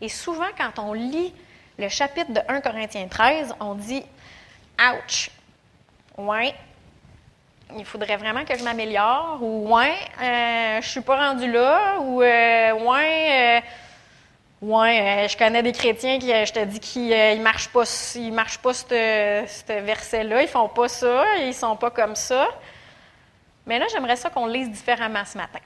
Et 0.01 0.09
souvent, 0.09 0.49
quand 0.57 0.79
on 0.83 0.93
lit 0.93 1.33
le 1.79 1.89
chapitre 1.89 2.33
de 2.33 2.41
1 2.49 2.61
Corinthiens 2.61 3.09
13, 3.09 3.55
on 3.61 3.75
dit 3.75 4.03
Ouch! 4.81 5.31
Ouais, 6.17 6.55
il 7.75 7.85
faudrait 7.85 8.17
vraiment 8.17 8.45
que 8.45 8.57
je 8.57 8.63
m'améliore, 8.63 9.39
ou 9.41 9.75
ouais, 9.75 9.95
euh, 10.23 10.81
je 10.81 10.89
suis 10.89 11.01
pas 11.01 11.31
rendu 11.31 11.51
là, 11.51 11.99
ou 12.01 12.23
euh, 12.23 12.73
ouais, 12.73 13.61
euh, 14.63 15.29
je 15.29 15.37
connais 15.37 15.63
des 15.63 15.73
chrétiens 15.73 16.19
qui, 16.19 16.29
je 16.29 16.53
te 16.53 16.65
dis 16.65 16.81
qu'ils 16.81 17.09
ne 17.09 17.43
marchent 17.43 17.69
pas, 17.69 17.85
ils 18.15 18.33
marchent 18.33 18.59
pas 18.59 18.73
ce 18.73 19.81
verset-là, 19.81 20.43
ils 20.43 20.49
font 20.49 20.69
pas 20.69 20.89
ça, 20.89 21.25
ils 21.39 21.55
sont 21.55 21.77
pas 21.77 21.91
comme 21.91 22.15
ça. 22.15 22.49
Mais 23.67 23.79
là, 23.79 23.87
j'aimerais 23.91 24.17
ça 24.17 24.31
qu'on 24.31 24.47
lise 24.47 24.71
différemment 24.71 25.25
ce 25.25 25.37
matin. 25.37 25.59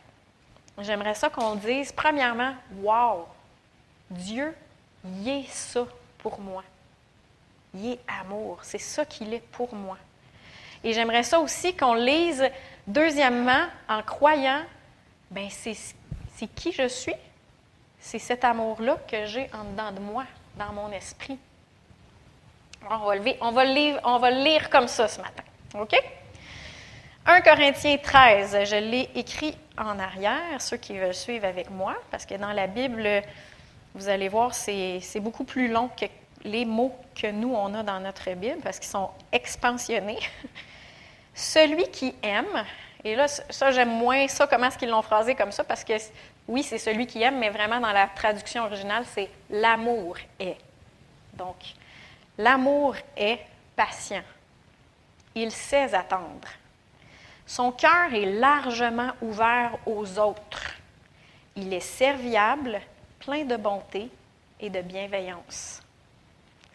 J'aimerais 0.78 1.14
ça 1.14 1.28
qu'on 1.28 1.56
dise, 1.56 1.92
premièrement, 1.92 2.54
wow, 2.82 3.26
Dieu, 4.10 4.54
il 5.04 5.28
est 5.28 5.50
ça 5.50 5.86
pour 6.18 6.40
moi. 6.40 6.64
Il 7.74 7.92
est 7.92 8.00
amour. 8.20 8.58
C'est 8.62 8.78
ça 8.78 9.04
qu'il 9.04 9.32
est 9.34 9.46
pour 9.52 9.74
moi. 9.74 9.98
Et 10.82 10.92
j'aimerais 10.92 11.22
ça 11.22 11.40
aussi 11.40 11.76
qu'on 11.76 11.94
lise, 11.94 12.44
deuxièmement, 12.86 13.66
en 13.88 14.02
croyant, 14.02 14.62
ben 15.30 15.48
c'est 15.50 15.74
qui 16.54 16.72
je 16.72 16.88
suis? 16.88 17.14
C'est 17.98 18.18
cet 18.18 18.44
amour-là 18.44 18.96
que 19.06 19.26
j'ai 19.26 19.50
en 19.52 19.64
dedans 19.64 19.92
de 19.92 20.00
moi, 20.00 20.24
dans 20.56 20.72
mon 20.72 20.90
esprit. 20.90 21.38
On 22.90 22.98
va, 22.98 24.18
va 24.18 24.30
lire, 24.30 24.70
comme 24.70 24.88
ça 24.88 25.06
ce 25.06 25.20
matin. 25.20 25.42
OK? 25.74 25.94
1 27.26 27.40
Corinthiens 27.42 27.98
13, 27.98 28.64
je 28.64 28.76
l'ai 28.76 29.10
écrit 29.14 29.56
en 29.76 29.98
arrière, 29.98 30.60
ceux 30.60 30.78
qui 30.78 30.98
veulent 30.98 31.14
suivre 31.14 31.44
avec 31.44 31.70
moi, 31.70 31.94
parce 32.10 32.24
que 32.24 32.34
dans 32.34 32.52
la 32.52 32.66
Bible, 32.66 33.22
vous 33.94 34.08
allez 34.08 34.28
voir, 34.28 34.54
c'est 34.54 35.20
beaucoup 35.20 35.44
plus 35.44 35.68
long 35.68 35.88
que 35.88 36.06
les 36.42 36.64
mots 36.64 36.96
que 37.14 37.30
nous, 37.30 37.54
on 37.54 37.74
a 37.74 37.82
dans 37.82 38.00
notre 38.00 38.30
Bible, 38.32 38.60
parce 38.62 38.78
qu'ils 38.78 38.88
sont 38.88 39.10
expansionnés. 39.30 40.18
Celui 41.40 41.90
qui 41.90 42.14
aime, 42.22 42.66
et 43.02 43.16
là, 43.16 43.26
ça, 43.26 43.70
j'aime 43.70 43.88
moins 43.88 44.28
ça, 44.28 44.46
comment 44.46 44.66
est-ce 44.66 44.76
qu'ils 44.76 44.90
l'ont 44.90 45.00
phrasé 45.00 45.34
comme 45.34 45.52
ça, 45.52 45.64
parce 45.64 45.82
que 45.82 45.94
oui, 46.46 46.62
c'est 46.62 46.76
celui 46.76 47.06
qui 47.06 47.22
aime, 47.22 47.38
mais 47.38 47.48
vraiment 47.48 47.80
dans 47.80 47.92
la 47.92 48.08
traduction 48.08 48.64
originale, 48.64 49.06
c'est 49.10 49.30
l'amour 49.48 50.18
est. 50.38 50.58
Donc, 51.32 51.56
l'amour 52.36 52.94
est 53.16 53.38
patient. 53.74 54.22
Il 55.34 55.50
sait 55.50 55.94
attendre. 55.94 56.46
Son 57.46 57.72
cœur 57.72 58.12
est 58.12 58.26
largement 58.26 59.12
ouvert 59.22 59.78
aux 59.86 60.18
autres. 60.18 60.74
Il 61.56 61.72
est 61.72 61.80
serviable, 61.80 62.82
plein 63.18 63.44
de 63.44 63.56
bonté 63.56 64.10
et 64.60 64.68
de 64.68 64.82
bienveillance. 64.82 65.82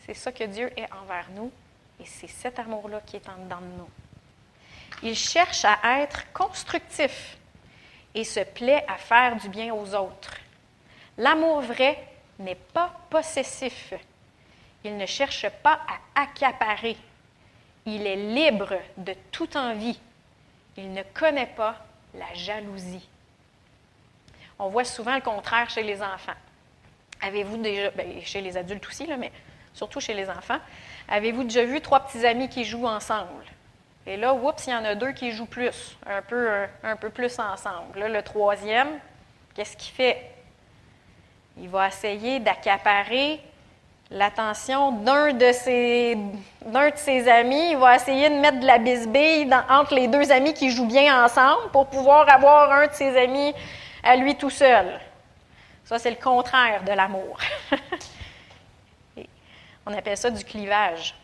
C'est 0.08 0.16
ça 0.16 0.32
que 0.32 0.46
Dieu 0.46 0.72
est 0.76 0.92
envers 0.92 1.28
nous 1.36 1.52
et 2.00 2.06
c'est 2.06 2.28
cet 2.28 2.58
amour-là 2.58 3.02
qui 3.06 3.18
est 3.18 3.30
en 3.30 3.44
dedans 3.44 3.62
de 3.62 3.78
nous. 3.78 3.90
Il 5.04 5.16
cherche 5.16 5.66
à 5.66 6.02
être 6.02 6.32
constructif 6.34 7.38
et 8.14 8.24
se 8.24 8.40
plaît 8.40 8.86
à 8.88 8.98
faire 8.98 9.36
du 9.36 9.50
bien 9.50 9.74
aux 9.74 9.94
autres. 9.94 10.38
L'amour 11.18 11.62
vrai 11.62 12.08
n'est 12.40 12.56
pas 12.56 12.92
possessif. 13.10 13.94
Il 14.84 14.98
ne 14.98 15.06
cherche 15.06 15.48
pas 15.64 15.80
à 16.16 16.22
accaparer. 16.22 16.98
Il 17.86 18.06
est 18.08 18.16
libre 18.16 18.76
de 18.98 19.14
toute 19.32 19.56
envie 19.56 20.00
il 20.78 20.92
ne 20.92 21.04
connaît 21.14 21.48
pas 21.48 21.78
la 22.14 22.34
jalousie. 22.34 23.08
On 24.60 24.70
voit 24.70 24.86
souvent 24.86 25.16
le 25.16 25.22
contraire 25.22 25.70
chez 25.70 25.84
les 25.84 26.02
enfants. 26.02 26.34
Avez-vous 27.22 27.58
déjà, 27.58 27.92
bien, 27.92 28.22
chez 28.24 28.42
les 28.42 28.58
adultes 28.58 28.86
aussi, 28.88 29.08
mais 29.18 29.32
surtout 29.74 30.00
chez 30.00 30.14
les 30.14 30.30
enfants, 30.30 30.60
avez-vous 31.08 31.44
déjà 31.44 31.64
vu 31.64 31.82
trois 31.82 32.02
petits 32.02 32.26
amis 32.26 32.50
qui 32.50 32.64
jouent 32.64 32.88
ensemble? 32.88 33.46
Et 34.08 34.18
là, 34.18 34.34
oups, 34.34 34.68
il 34.68 34.70
y 34.70 34.76
en 34.76 34.86
a 34.86 34.94
deux 34.94 35.14
qui 35.14 35.32
jouent 35.32 35.48
plus, 35.48 35.98
un 36.06 36.22
peu, 36.22 37.10
plus 37.10 37.40
ensemble. 37.40 38.00
Là, 38.00 38.08
le 38.08 38.22
troisième, 38.22 38.88
qu'est-ce 39.56 39.76
qu'il 39.76 39.94
fait? 39.94 40.32
Il 41.58 41.70
va 41.70 41.88
essayer 41.88 42.40
d'accaparer 42.40 43.42
l'attention 44.12 44.92
d'un 44.92 45.34
de, 45.34 45.52
ses, 45.52 46.18
d'un 46.66 46.90
de 46.92 46.98
ses 46.98 47.28
amis. 47.28 47.72
Il 47.72 47.78
va 47.78 47.96
essayer 47.96 48.30
de 48.30 48.36
mettre 48.36 48.60
de 48.60 48.68
la 48.68 48.78
bisbille 48.78 49.50
entre 49.70 49.96
les 49.96 50.08
deux 50.08 50.32
amis 50.32 50.54
qui 50.54 50.70
jouent 50.70 50.86
bien 50.86 51.26
ensemble 51.26 51.72
pour 51.72 51.88
pouvoir 51.88 52.30
avoir 52.30 52.72
un 52.72 52.88
de 52.88 52.94
ses 52.94 53.18
amis 53.18 53.56
à 54.04 54.16
lui 54.16 54.36
tout 54.36 54.52
seul. 54.52 55.00
Ça, 55.84 55.98
c'est 55.98 56.12
le 56.12 56.18
contraire 56.18 56.84
de 56.84 56.92
l'amour. 56.92 57.40
On 59.88 59.94
appelle 59.94 60.18
ça 60.18 60.30
du 60.30 60.44
clivage. 60.44 61.16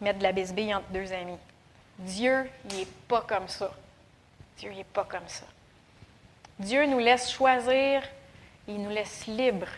Mettre 0.00 0.18
de 0.18 0.22
la 0.22 0.32
bisbille 0.32 0.74
entre 0.74 0.88
deux 0.90 1.12
amis. 1.12 1.38
Dieu, 1.98 2.50
il 2.70 2.76
n'est 2.76 2.88
pas 3.08 3.22
comme 3.22 3.48
ça. 3.48 3.70
Dieu, 4.58 4.70
il 4.72 4.78
n'est 4.78 4.84
pas 4.84 5.04
comme 5.04 5.26
ça. 5.26 5.46
Dieu 6.58 6.86
nous 6.86 6.98
laisse 6.98 7.30
choisir, 7.30 8.02
il 8.68 8.82
nous 8.82 8.90
laisse 8.90 9.26
libres 9.26 9.68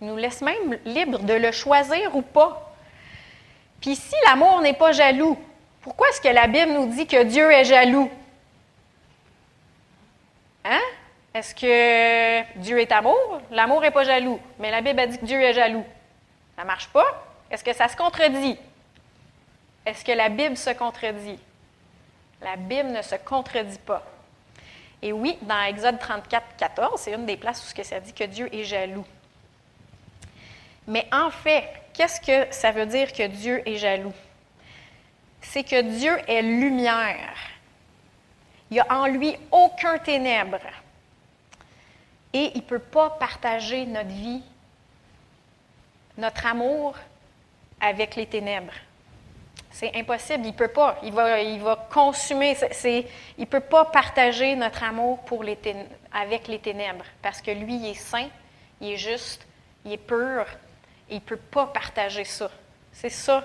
il 0.00 0.06
nous 0.06 0.16
laisse 0.16 0.42
même 0.42 0.78
libre 0.84 1.18
de 1.20 1.34
le 1.34 1.50
choisir 1.50 2.14
ou 2.14 2.22
pas. 2.22 2.72
Puis 3.80 3.96
si 3.96 4.14
l'amour 4.26 4.60
n'est 4.60 4.74
pas 4.74 4.92
jaloux, 4.92 5.38
pourquoi 5.80 6.08
est-ce 6.08 6.20
que 6.20 6.28
la 6.28 6.46
Bible 6.46 6.72
nous 6.72 6.86
dit 6.86 7.06
que 7.06 7.24
Dieu 7.24 7.50
est 7.50 7.64
jaloux? 7.64 8.10
Hein? 10.64 10.80
Est-ce 11.34 11.54
que 11.54 12.58
Dieu 12.58 12.80
est 12.80 12.92
amour? 12.92 13.40
L'amour 13.50 13.80
n'est 13.80 13.90
pas 13.90 14.04
jaloux, 14.04 14.40
mais 14.58 14.70
la 14.70 14.80
Bible 14.80 15.00
a 15.00 15.06
dit 15.06 15.18
que 15.18 15.24
Dieu 15.24 15.40
est 15.40 15.54
jaloux. 15.54 15.84
Ça 16.56 16.62
ne 16.62 16.66
marche 16.66 16.88
pas? 16.88 17.24
Est-ce 17.50 17.64
que 17.64 17.72
ça 17.72 17.88
se 17.88 17.96
contredit? 17.96 18.58
Est-ce 19.86 20.04
que 20.04 20.12
la 20.12 20.28
Bible 20.28 20.56
se 20.56 20.70
contredit? 20.70 21.38
La 22.40 22.56
Bible 22.56 22.90
ne 22.90 23.02
se 23.02 23.16
contredit 23.16 23.78
pas. 23.78 24.04
Et 25.02 25.12
oui, 25.12 25.38
dans 25.42 25.62
Exode 25.62 25.98
34, 25.98 26.56
14, 26.56 27.00
c'est 27.00 27.12
une 27.12 27.26
des 27.26 27.36
places 27.36 27.62
où 27.62 27.82
ça 27.82 28.00
dit 28.00 28.12
que 28.12 28.24
Dieu 28.24 28.52
est 28.54 28.64
jaloux. 28.64 29.06
Mais 30.86 31.06
en 31.12 31.30
fait, 31.30 31.68
qu'est-ce 31.92 32.20
que 32.20 32.52
ça 32.52 32.72
veut 32.72 32.86
dire 32.86 33.12
que 33.12 33.26
Dieu 33.26 33.62
est 33.68 33.76
jaloux? 33.76 34.14
C'est 35.40 35.62
que 35.62 35.80
Dieu 35.82 36.16
est 36.26 36.42
lumière. 36.42 37.36
Il 38.70 38.74
n'y 38.74 38.80
a 38.80 38.92
en 38.92 39.06
lui 39.06 39.36
aucun 39.50 39.98
ténèbre. 39.98 40.60
Et 42.32 42.52
il 42.54 42.58
ne 42.58 42.66
peut 42.66 42.78
pas 42.78 43.10
partager 43.10 43.86
notre 43.86 44.10
vie, 44.10 44.42
notre 46.16 46.46
amour 46.46 46.94
avec 47.80 48.16
les 48.16 48.26
ténèbres. 48.26 48.74
C'est 49.70 49.94
impossible, 49.94 50.44
il 50.44 50.52
ne 50.52 50.56
peut 50.56 50.68
pas. 50.68 50.98
Il 51.02 51.12
va, 51.12 51.40
il 51.40 51.60
va 51.60 51.76
consumer. 51.92 52.56
il 52.84 53.04
ne 53.38 53.44
peut 53.44 53.60
pas 53.60 53.84
partager 53.84 54.56
notre 54.56 54.82
amour 54.82 55.18
pour 55.20 55.44
les 55.44 55.58
avec 56.12 56.48
les 56.48 56.58
ténèbres 56.58 57.04
parce 57.22 57.42
que 57.42 57.50
lui, 57.50 57.76
il 57.76 57.90
est 57.90 57.94
saint, 57.94 58.28
il 58.80 58.92
est 58.92 58.96
juste, 58.96 59.46
il 59.84 59.92
est 59.92 59.98
pur, 59.98 60.46
il 61.10 61.16
ne 61.16 61.20
peut 61.20 61.36
pas 61.36 61.66
partager 61.66 62.24
ça. 62.24 62.50
C'est 62.92 63.10
ça 63.10 63.44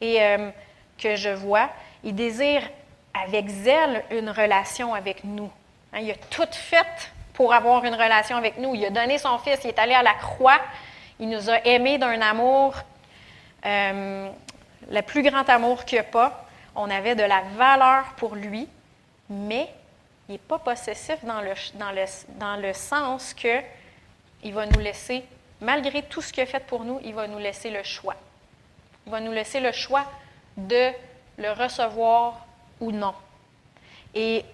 et, 0.00 0.22
euh, 0.22 0.50
que 0.98 1.16
je 1.16 1.30
vois. 1.30 1.70
Il 2.02 2.14
désire 2.14 2.68
avec 3.14 3.48
zèle 3.48 4.04
une 4.10 4.30
relation 4.30 4.94
avec 4.94 5.22
nous. 5.24 5.50
Hein, 5.92 6.00
il 6.00 6.10
a 6.10 6.14
tout 6.30 6.48
fait 6.50 7.12
pour 7.34 7.52
avoir 7.52 7.84
une 7.84 7.94
relation 7.94 8.36
avec 8.36 8.58
nous. 8.58 8.74
Il 8.74 8.84
a 8.84 8.90
donné 8.90 9.18
son 9.18 9.38
Fils, 9.38 9.60
il 9.64 9.68
est 9.68 9.78
allé 9.78 9.94
à 9.94 10.02
la 10.02 10.14
croix, 10.14 10.60
il 11.20 11.28
nous 11.28 11.50
a 11.50 11.58
aimés 11.64 11.98
d'un 11.98 12.20
amour 12.20 12.74
euh, 13.64 14.30
le 14.90 15.02
plus 15.02 15.22
grand 15.22 15.48
amour 15.48 15.84
qu'il 15.84 15.98
a 15.98 16.04
pas. 16.04 16.46
On 16.74 16.88
avait 16.90 17.14
de 17.14 17.22
la 17.22 17.42
valeur 17.56 18.04
pour 18.16 18.34
lui, 18.34 18.68
mais 19.28 19.68
il 20.28 20.32
n'est 20.32 20.38
pas 20.38 20.58
possessif 20.58 21.24
dans 21.24 21.40
le, 21.40 21.52
dans 21.74 21.92
le, 21.92 22.04
dans 22.38 22.56
le 22.56 22.72
sens 22.72 23.34
que 23.34 23.60
il 24.44 24.52
va 24.52 24.66
nous 24.66 24.80
laisser, 24.80 25.24
malgré 25.60 26.02
tout 26.02 26.20
ce 26.20 26.32
qu'il 26.32 26.42
a 26.42 26.46
fait 26.46 26.64
pour 26.66 26.84
nous, 26.84 27.00
il 27.04 27.14
va 27.14 27.28
nous 27.28 27.38
laisser 27.38 27.70
le 27.70 27.82
choix. 27.82 28.16
Il 29.06 29.12
va 29.12 29.20
nous 29.20 29.32
laisser 29.32 29.60
le 29.60 29.72
choix 29.72 30.04
de 30.56 30.90
le 31.38 31.52
recevoir 31.52 32.46
ou 32.80 32.90
non. 32.90 33.14
Et 34.14 34.44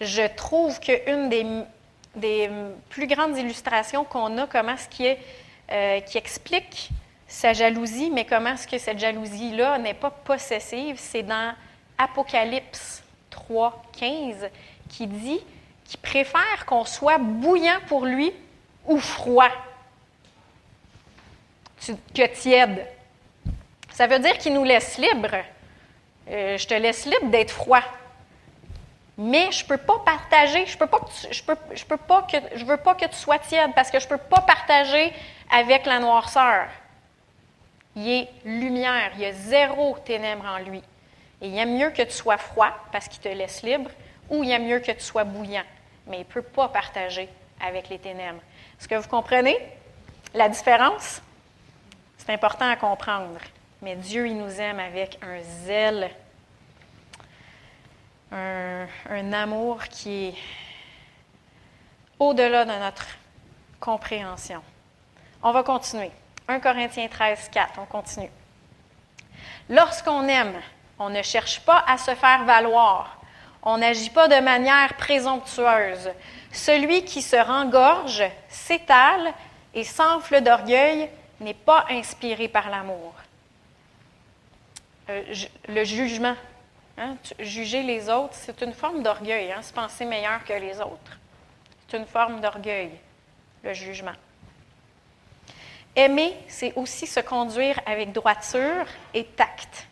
je 0.00 0.26
trouve 0.34 0.78
qu'une 0.80 1.28
des, 1.28 1.46
des 2.14 2.50
plus 2.88 3.06
grandes 3.06 3.36
illustrations 3.36 4.04
qu'on 4.04 4.38
a, 4.38 4.46
comment 4.46 4.76
ce 4.76 4.88
qui, 4.88 5.06
est, 5.06 5.18
euh, 5.70 6.00
qui 6.00 6.18
explique 6.18 6.90
sa 7.28 7.52
jalousie, 7.52 8.10
mais 8.10 8.24
comment 8.24 8.54
est-ce 8.54 8.66
que 8.66 8.78
cette 8.78 8.98
jalousie-là 8.98 9.78
n'est 9.78 9.94
pas 9.94 10.10
possessive, 10.10 10.96
c'est 10.98 11.22
dans 11.22 11.54
Apocalypse 11.98 13.04
3, 13.28 13.82
15, 13.98 14.48
qui 14.88 15.06
dit 15.06 15.40
qu'il 15.84 16.00
préfère 16.00 16.64
qu'on 16.66 16.86
soit 16.86 17.18
bouillant 17.18 17.78
pour 17.86 18.06
lui 18.06 18.32
ou 18.86 18.98
froid 18.98 19.50
que 22.14 22.26
tiède. 22.26 22.86
Ça 23.90 24.06
veut 24.06 24.18
dire 24.18 24.36
qu'il 24.38 24.54
nous 24.54 24.64
laisse 24.64 24.98
libre. 24.98 25.36
Euh, 26.30 26.56
je 26.58 26.66
te 26.66 26.74
laisse 26.74 27.04
libre 27.04 27.30
d'être 27.30 27.50
froid. 27.50 27.82
Mais 29.16 29.50
je 29.50 29.64
ne 29.64 29.68
peux 29.68 29.78
pas 29.78 29.98
partager, 30.04 30.64
je 30.66 30.78
peux 30.78 30.86
pas 30.86 31.00
peux, 31.00 31.56
je 31.74 31.84
peux 31.84 31.96
pas 31.96 32.22
que, 32.22 32.36
je 32.54 32.64
veux 32.64 32.76
pas 32.76 32.94
que 32.94 33.06
tu 33.06 33.16
sois 33.16 33.38
tiède 33.38 33.72
parce 33.74 33.90
que 33.90 33.98
je 33.98 34.04
ne 34.04 34.10
peux 34.10 34.18
pas 34.18 34.42
partager 34.42 35.12
avec 35.50 35.86
la 35.86 35.98
noirceur. 35.98 36.68
Il 37.98 38.08
est 38.08 38.28
lumière, 38.44 39.10
il 39.16 39.22
y 39.22 39.24
a 39.24 39.32
zéro 39.32 39.98
ténèbres 40.04 40.44
en 40.44 40.58
lui. 40.58 40.84
Et 41.40 41.48
il 41.48 41.58
aime 41.58 41.76
mieux 41.76 41.90
que 41.90 42.02
tu 42.02 42.12
sois 42.12 42.38
froid 42.38 42.70
parce 42.92 43.08
qu'il 43.08 43.18
te 43.18 43.28
laisse 43.28 43.64
libre, 43.64 43.90
ou 44.30 44.44
il 44.44 44.50
aime 44.52 44.66
mieux 44.66 44.78
que 44.78 44.92
tu 44.92 45.00
sois 45.00 45.24
bouillant. 45.24 45.64
Mais 46.06 46.18
il 46.18 46.20
ne 46.20 46.24
peut 46.24 46.42
pas 46.42 46.68
partager 46.68 47.28
avec 47.60 47.88
les 47.88 47.98
ténèbres. 47.98 48.40
Est-ce 48.78 48.86
que 48.86 48.94
vous 48.94 49.08
comprenez 49.08 49.58
la 50.32 50.48
différence? 50.48 51.20
C'est 52.18 52.32
important 52.32 52.70
à 52.70 52.76
comprendre. 52.76 53.40
Mais 53.82 53.96
Dieu, 53.96 54.28
il 54.28 54.36
nous 54.36 54.60
aime 54.60 54.78
avec 54.78 55.18
un 55.20 55.40
zèle, 55.64 56.10
un, 58.30 58.86
un 59.10 59.32
amour 59.32 59.82
qui 59.88 60.26
est 60.26 60.34
au-delà 62.20 62.64
de 62.64 62.78
notre 62.78 63.06
compréhension. 63.80 64.62
On 65.42 65.50
va 65.50 65.64
continuer. 65.64 66.12
1 66.48 66.60
Corinthiens 66.60 67.08
13, 67.08 67.50
4, 67.50 67.78
on 67.78 67.84
continue. 67.84 68.30
Lorsqu'on 69.68 70.26
aime, 70.28 70.54
on 70.98 71.10
ne 71.10 71.22
cherche 71.22 71.60
pas 71.60 71.84
à 71.86 71.98
se 71.98 72.14
faire 72.14 72.44
valoir. 72.44 73.20
On 73.62 73.76
n'agit 73.76 74.08
pas 74.08 74.28
de 74.28 74.40
manière 74.40 74.94
présomptueuse. 74.94 76.10
Celui 76.50 77.04
qui 77.04 77.20
se 77.20 77.36
rengorge, 77.36 78.24
s'étale 78.48 79.34
et 79.74 79.84
s'enfle 79.84 80.40
d'orgueil 80.40 81.10
n'est 81.40 81.52
pas 81.52 81.84
inspiré 81.90 82.48
par 82.48 82.70
l'amour. 82.70 83.12
Euh, 85.10 85.22
le 85.68 85.84
jugement, 85.84 86.34
hein, 86.96 87.16
juger 87.38 87.82
les 87.82 88.08
autres, 88.08 88.34
c'est 88.34 88.62
une 88.62 88.72
forme 88.72 89.02
d'orgueil, 89.02 89.52
hein, 89.52 89.60
se 89.60 89.72
penser 89.72 90.06
meilleur 90.06 90.42
que 90.44 90.54
les 90.54 90.80
autres. 90.80 91.18
C'est 91.86 91.98
une 91.98 92.06
forme 92.06 92.40
d'orgueil, 92.40 92.90
le 93.62 93.74
jugement. 93.74 94.12
Aimer, 95.96 96.36
c'est 96.46 96.72
aussi 96.76 97.06
se 97.06 97.20
conduire 97.20 97.80
avec 97.86 98.12
droiture 98.12 98.86
et 99.14 99.24
tact. 99.24 99.88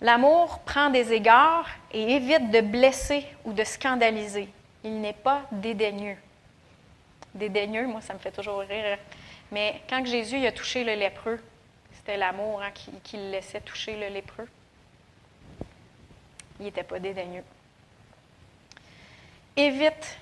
L'amour 0.00 0.58
prend 0.60 0.90
des 0.90 1.12
égards 1.12 1.68
et 1.92 2.14
évite 2.14 2.50
de 2.50 2.60
blesser 2.60 3.26
ou 3.44 3.52
de 3.52 3.64
scandaliser. 3.64 4.48
Il 4.84 5.00
n'est 5.00 5.12
pas 5.12 5.42
dédaigneux. 5.52 6.16
Dédaigneux, 7.34 7.86
moi, 7.86 8.00
ça 8.00 8.14
me 8.14 8.18
fait 8.18 8.30
toujours 8.30 8.60
rire. 8.60 8.98
Mais 9.52 9.80
quand 9.88 10.04
Jésus 10.04 10.44
a 10.46 10.52
touché 10.52 10.84
le 10.84 10.94
lépreux, 10.94 11.40
c'était 11.92 12.16
l'amour 12.16 12.62
hein, 12.62 12.70
qui, 13.04 13.16
le 13.16 13.30
laissait 13.30 13.60
toucher 13.60 13.96
le 13.96 14.08
lépreux. 14.12 14.48
Il 16.58 16.66
n'était 16.66 16.82
pas 16.82 16.98
dédaigneux. 16.98 17.44
Évite 19.56 20.18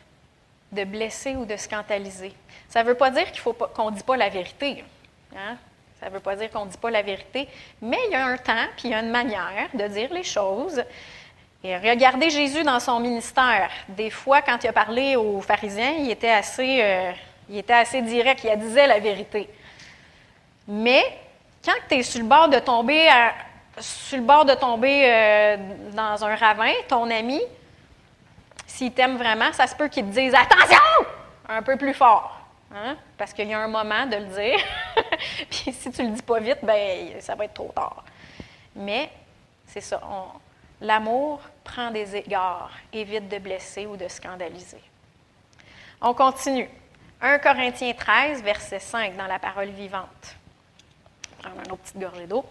de 0.74 0.84
blesser 0.84 1.36
ou 1.36 1.44
de 1.44 1.56
scandaliser. 1.56 2.32
Ça 2.68 2.82
ne 2.82 2.88
veut 2.88 2.94
pas 2.94 3.10
dire 3.10 3.30
qu'il 3.30 3.40
faut 3.40 3.52
qu'on 3.52 3.90
ne 3.90 3.96
dit 3.96 4.02
pas 4.02 4.16
la 4.16 4.28
vérité. 4.28 4.84
Hein? 5.36 5.56
Ça 6.00 6.06
ne 6.06 6.14
veut 6.14 6.20
pas 6.20 6.36
dire 6.36 6.50
qu'on 6.50 6.66
ne 6.66 6.70
dit 6.70 6.76
pas 6.76 6.90
la 6.90 7.02
vérité, 7.02 7.48
mais 7.80 7.98
il 8.06 8.12
y 8.12 8.14
a 8.14 8.26
un 8.26 8.36
temps, 8.36 8.66
puis 8.76 8.88
il 8.88 8.90
y 8.90 8.94
a 8.94 9.00
une 9.00 9.10
manière 9.10 9.68
de 9.72 9.86
dire 9.88 10.12
les 10.12 10.22
choses. 10.22 10.82
Et 11.62 11.76
regardez 11.78 12.28
Jésus 12.28 12.62
dans 12.62 12.78
son 12.78 13.00
ministère. 13.00 13.70
Des 13.88 14.10
fois, 14.10 14.42
quand 14.42 14.62
il 14.62 14.66
a 14.66 14.72
parlé 14.72 15.16
aux 15.16 15.40
pharisiens, 15.40 15.92
il 15.98 16.10
était 16.10 16.30
assez, 16.30 16.82
euh, 16.82 17.12
il 17.48 17.56
était 17.56 17.72
assez 17.72 18.02
direct, 18.02 18.44
il 18.44 18.58
disait 18.58 18.86
la 18.86 18.98
vérité. 18.98 19.48
Mais 20.68 21.02
quand 21.64 21.72
tu 21.88 21.96
es 21.96 22.02
sur 22.02 22.20
le 22.20 22.26
bord 22.26 22.48
de 22.48 22.58
tomber, 22.58 23.08
sur 23.78 24.18
le 24.18 24.24
bord 24.24 24.44
de 24.44 24.54
tomber 24.54 25.04
euh, 25.06 25.56
dans 25.92 26.22
un 26.24 26.34
ravin, 26.34 26.72
ton 26.86 27.10
ami, 27.10 27.40
s'il 28.74 28.92
t'aime 28.92 29.16
vraiment, 29.16 29.52
ça 29.52 29.68
se 29.68 29.76
peut 29.76 29.86
qu'il 29.86 30.04
te 30.06 30.10
dise 30.10 30.34
Attention! 30.34 31.06
un 31.48 31.62
peu 31.62 31.76
plus 31.76 31.94
fort. 31.94 32.40
Hein? 32.74 32.96
Parce 33.16 33.32
qu'il 33.32 33.48
y 33.48 33.54
a 33.54 33.60
un 33.60 33.68
moment 33.68 34.06
de 34.06 34.16
le 34.16 34.24
dire. 34.24 34.58
Puis 35.50 35.72
si 35.72 35.92
tu 35.92 36.02
le 36.02 36.08
dis 36.08 36.22
pas 36.22 36.40
vite, 36.40 36.58
ben 36.62 37.20
ça 37.20 37.36
va 37.36 37.44
être 37.44 37.54
trop 37.54 37.70
tard. 37.72 38.04
Mais 38.74 39.10
c'est 39.66 39.80
ça. 39.80 40.00
L'amour 40.80 41.40
prend 41.62 41.92
des 41.92 42.16
égards, 42.16 42.72
évite 42.92 43.28
de 43.28 43.38
blesser 43.38 43.86
ou 43.86 43.96
de 43.96 44.08
scandaliser. 44.08 44.82
On 46.00 46.12
continue. 46.12 46.68
1 47.20 47.38
Corinthiens 47.38 47.92
13, 47.92 48.42
verset 48.42 48.80
5 48.80 49.16
dans 49.16 49.28
la 49.28 49.38
parole 49.38 49.68
vivante. 49.68 50.34
Prendre 51.38 51.60
une 51.64 51.72
autre 51.72 51.82
petite 51.82 51.98
gorgée 51.98 52.26
d'eau. 52.26 52.44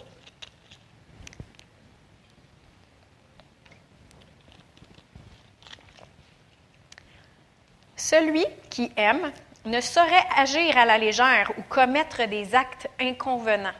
Celui 8.03 8.45
qui 8.69 8.91
aime 8.97 9.31
ne 9.63 9.79
saurait 9.79 10.27
agir 10.35 10.77
à 10.77 10.83
la 10.83 10.97
légère 10.97 11.53
ou 11.57 11.61
commettre 11.61 12.25
des 12.25 12.53
actes 12.53 12.89
inconvenants. 12.99 13.79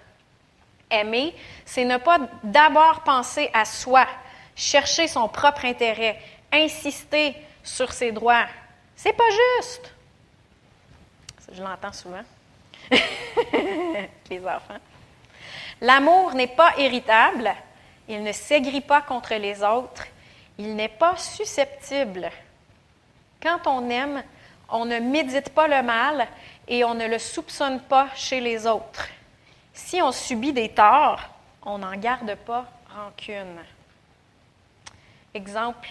Aimer, 0.89 1.35
c'est 1.65 1.83
ne 1.83 1.97
pas 1.97 2.19
d'abord 2.41 3.01
penser 3.01 3.49
à 3.53 3.65
soi, 3.65 4.07
chercher 4.55 5.09
son 5.09 5.27
propre 5.27 5.65
intérêt, 5.65 6.17
insister 6.53 7.35
sur 7.63 7.91
ses 7.91 8.13
droits. 8.13 8.45
C'est 8.95 9.11
pas 9.11 9.29
juste. 9.29 9.93
Je 11.51 11.61
l'entends 11.61 11.91
souvent. 11.91 12.23
les 14.29 14.39
enfants. 14.39 14.79
L'amour 15.81 16.33
n'est 16.33 16.47
pas 16.47 16.73
irritable, 16.77 17.53
il 18.07 18.23
ne 18.23 18.31
s'aigrit 18.31 18.79
pas 18.79 19.01
contre 19.01 19.35
les 19.35 19.61
autres, 19.61 20.05
il 20.57 20.77
n'est 20.77 20.87
pas 20.87 21.17
susceptible. 21.17 22.31
Quand 23.43 23.67
on 23.67 23.89
aime, 23.89 24.23
on 24.69 24.85
ne 24.85 24.99
médite 24.99 25.49
pas 25.49 25.67
le 25.67 25.85
mal 25.85 26.29
et 26.65 26.85
on 26.85 26.93
ne 26.93 27.07
le 27.07 27.19
soupçonne 27.19 27.81
pas 27.81 28.07
chez 28.15 28.39
les 28.39 28.65
autres. 28.65 29.09
Si 29.73 30.01
on 30.01 30.13
subit 30.13 30.53
des 30.53 30.69
torts, 30.69 31.19
on 31.63 31.79
n'en 31.79 31.97
garde 31.97 32.35
pas 32.35 32.65
rancune. 32.95 33.59
Exemple 35.33 35.89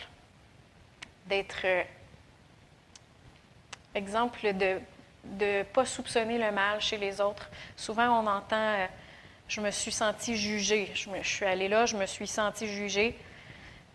d'être. 1.26 1.66
Exemple 3.94 4.54
de 4.54 4.80
ne 5.24 5.62
pas 5.64 5.84
soupçonner 5.84 6.38
le 6.38 6.52
mal 6.52 6.80
chez 6.80 6.96
les 6.96 7.20
autres. 7.20 7.50
Souvent, 7.76 8.18
on 8.18 8.26
entend 8.26 8.56
euh, 8.56 8.86
Je 9.46 9.60
me 9.60 9.70
suis 9.70 9.92
senti 9.92 10.38
jugée. 10.38 10.90
Je, 10.94 11.10
je 11.20 11.28
suis 11.28 11.44
allée 11.44 11.68
là, 11.68 11.84
je 11.84 11.98
me 11.98 12.06
suis 12.06 12.26
senti 12.26 12.66
jugée. 12.66 13.18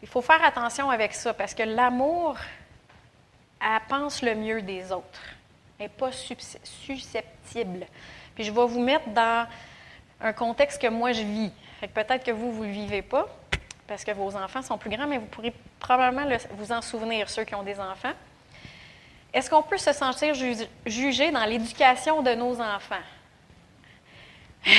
Il 0.04 0.08
faut 0.08 0.22
faire 0.22 0.44
attention 0.44 0.92
avec 0.92 1.16
ça 1.16 1.34
parce 1.34 1.56
que 1.56 1.64
l'amour 1.64 2.38
elle 3.68 3.82
pense 3.90 4.22
le 4.22 4.36
mieux 4.36 4.62
des 4.62 4.92
autres. 4.92 5.22
Elle 5.78 5.86
n'est 5.86 5.90
pas 5.90 6.12
susceptible. 6.12 7.86
Puis 8.34 8.44
je 8.44 8.52
vais 8.52 8.66
vous 8.66 8.80
mettre 8.80 9.10
dans 9.10 9.48
un 10.22 10.34
contexte 10.34 10.82
que 10.82 10.88
moi 10.88 11.12
je 11.12 11.22
vis. 11.22 11.52
Peut-être 11.94 12.24
que 12.24 12.32
vous, 12.32 12.52
vous 12.52 12.64
ne 12.64 12.70
le 12.70 12.74
vivez 12.74 13.02
pas, 13.02 13.28
parce 13.88 14.04
que 14.04 14.12
vos 14.12 14.36
enfants 14.36 14.62
sont 14.62 14.78
plus 14.78 14.90
grands, 14.90 15.06
mais 15.06 15.18
vous 15.18 15.28
pourrez 15.28 15.54
probablement 15.80 16.26
vous 16.52 16.72
en 16.72 16.82
souvenir, 16.82 17.30
ceux 17.30 17.44
qui 17.44 17.54
ont 17.56 17.64
des 17.64 17.80
enfants. 17.80 18.14
Est-ce 19.34 19.50
qu'on 19.50 19.62
peut 19.62 19.78
se 19.78 19.94
sentir 19.94 20.34
jugé 20.86 21.32
dans 21.32 21.46
l'éducation 21.46 22.22
de 22.24 22.32
nos 22.32 22.60
enfants? 22.60 22.96
tu 24.66 24.72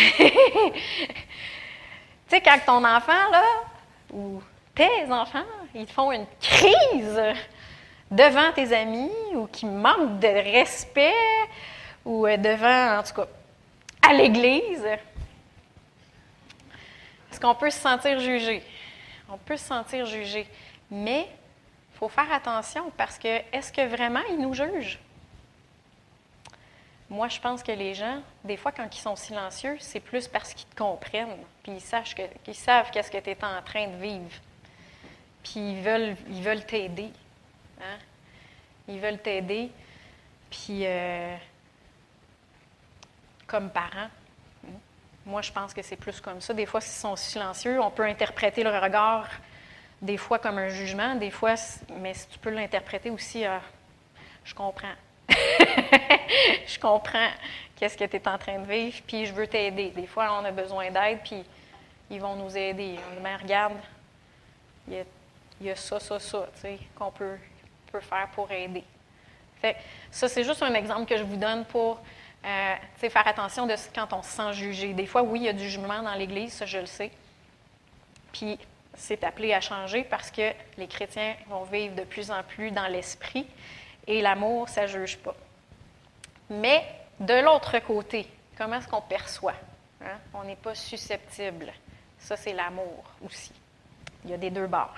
sais, 2.29 2.41
quand 2.41 2.59
ton 2.67 2.85
enfant, 2.85 3.31
là, 3.31 3.45
ou 4.13 4.43
tes 4.75 5.11
enfants, 5.11 5.45
ils 5.75 5.87
font 5.87 6.11
une 6.11 6.27
crise 6.41 7.21
devant 8.11 8.53
tes 8.53 8.73
amis 8.75 9.11
ou 9.35 9.47
qui 9.47 9.67
manquent 9.67 10.19
de 10.19 10.29
respect 10.29 11.13
ou 12.05 12.27
euh, 12.27 12.37
devant, 12.37 12.99
en 12.99 13.03
tout 13.03 13.15
cas, 13.15 13.27
à 14.09 14.13
l'église. 14.13 14.85
Est-ce 17.31 17.41
qu'on 17.41 17.55
peut 17.55 17.71
se 17.71 17.79
sentir 17.79 18.19
jugé? 18.19 18.63
On 19.29 19.37
peut 19.37 19.57
se 19.57 19.67
sentir 19.67 20.07
jugé. 20.07 20.47
Mais 20.91 21.29
il 21.95 21.99
faut 21.99 22.09
faire 22.09 22.33
attention 22.33 22.91
parce 22.97 23.19
que 23.19 23.43
est-ce 23.53 23.73
que 23.73 23.87
vraiment 23.87 24.23
ils 24.31 24.39
nous 24.39 24.55
jugent? 24.55 24.99
Moi, 27.11 27.29
je 27.29 27.41
pense 27.41 27.63
que 27.63 27.73
les 27.73 27.95
gens, 27.95 28.21
des 28.45 28.59
fois, 28.59 28.71
quand 28.71 28.95
ils 28.95 29.01
sont 29.01 29.17
silencieux, 29.17 29.77
c'est 29.81 30.01
plus 30.01 30.29
parce 30.29 30.53
qu'ils 30.53 30.69
te 30.69 30.77
comprennent, 30.77 31.39
puis 31.63 31.73
ils, 31.73 32.15
qu'ils 32.45 32.55
savent 32.55 32.91
qu'est-ce 32.91 33.11
que 33.11 33.19
tu 33.19 33.31
es 33.31 33.39
en 33.43 33.63
train 33.63 33.87
de 33.87 33.97
vivre. 33.97 34.31
Puis 35.43 35.55
ils 35.57 35.81
veulent 35.81 36.17
ils 36.29 36.43
veulent 36.43 36.67
t'aider. 36.67 37.11
Hein? 37.81 37.99
Ils 38.89 39.01
veulent 39.01 39.19
t'aider. 39.19 39.71
Puis, 40.51 40.87
euh, 40.87 41.37
comme 43.47 43.71
parents, 43.71 44.09
moi, 45.27 45.43
je 45.43 45.53
pense 45.53 45.75
que 45.75 45.83
c'est 45.83 45.97
plus 45.97 46.21
comme 46.21 46.41
ça. 46.41 46.55
Des 46.55 46.65
fois, 46.65 46.81
s'ils 46.81 47.01
sont 47.01 47.17
silencieux, 47.17 47.81
on 47.81 47.91
peut 47.91 48.05
interpréter 48.05 48.63
le 48.63 48.71
regard, 48.71 49.29
des 50.01 50.17
fois 50.17 50.39
comme 50.39 50.59
un 50.59 50.71
jugement, 50.71 51.15
des 51.17 51.31
fois, 51.31 51.55
mais 52.01 52.15
si 52.15 52.29
tu 52.29 52.39
peux 52.39 52.51
l'interpréter 52.51 53.11
aussi, 53.11 53.45
euh, 53.45 53.59
je 54.45 54.55
comprends. 54.55 54.95
je 55.29 56.79
comprends 56.79 57.29
qu'est-ce 57.77 57.97
que 57.99 58.05
tu 58.05 58.17
es 58.17 58.29
en 58.29 58.39
train 58.39 58.59
de 58.61 58.67
vivre, 58.67 58.97
puis 59.07 59.27
je 59.27 59.35
veux 59.35 59.47
t'aider. 59.47 59.91
Des 59.91 60.07
fois, 60.07 60.41
on 60.41 60.45
a 60.47 60.51
besoin 60.51 60.91
d'aide, 60.91 61.19
puis 61.23 61.45
ils 62.11 62.21
vont 62.21 62.37
nous 62.37 62.57
aider. 62.57 62.97
Mais 63.23 63.37
regarde, 63.37 63.77
il 64.89 65.05
y, 65.61 65.71
a, 65.71 65.77
ça, 65.77 66.01
ça, 66.01 66.19
ça, 66.19 66.49
tu 66.55 66.61
sais, 66.61 66.79
qu'on 66.97 67.11
peut, 67.11 67.37
peut, 67.93 68.01
faire 68.01 68.29
pour 68.35 68.51
aider. 68.51 68.85
Ça, 70.11 70.29
c'est 70.29 70.45
juste 70.45 70.63
un 70.63 70.75
exemple 70.75 71.07
que 71.07 71.17
je 71.17 71.25
vous 71.25 71.37
donne 71.37 71.65
pour 71.65 72.01
euh, 72.45 72.75
faire 72.97 73.27
attention 73.27 73.67
de 73.67 73.75
quand 73.95 74.13
on 74.13 74.23
se 74.23 74.31
sent 74.31 74.53
jugé. 74.53 74.93
Des 74.93 75.07
fois, 75.07 75.23
oui, 75.23 75.41
il 75.41 75.45
y 75.45 75.49
a 75.49 75.53
du 75.53 75.65
jugement 75.65 76.03
dans 76.03 76.15
l'Église, 76.15 76.53
ça, 76.53 76.67
je 76.67 76.79
le 76.79 76.87
sais. 76.87 77.11
Puis, 78.33 78.59
c'est 78.95 79.25
appelé 79.25 79.53
à 79.55 79.61
changer 79.61 80.05
parce 80.05 80.31
que 80.31 80.53
les 80.77 80.87
chrétiens 80.87 81.35
vont 81.49 81.65
vivre 81.65 81.95
de 81.95 82.03
plus 82.03 82.31
en 82.31 82.43
plus 82.43 82.71
dans 82.71 82.87
l'esprit 82.87 83.47
et 84.07 84.23
l'amour, 84.23 84.69
ça 84.69 84.83
ne 84.83 84.87
juge 84.89 85.19
pas. 85.19 85.35
Mais 86.51 86.85
de 87.21 87.35
l'autre 87.35 87.79
côté, 87.81 88.27
comment 88.57 88.77
est-ce 88.77 88.89
qu'on 88.89 89.03
perçoit? 89.03 89.55
Hein? 90.03 90.19
On 90.35 90.45
n'est 90.45 90.57
pas 90.57 90.75
susceptible. 90.75 91.73
Ça, 92.19 92.37
c'est 92.37 92.53
l'amour 92.53 93.05
aussi. 93.25 93.53
Il 94.25 94.31
y 94.31 94.35
a 94.35 94.39
des 94.39 94.51
deux 94.51 94.67
bords. 94.67 94.97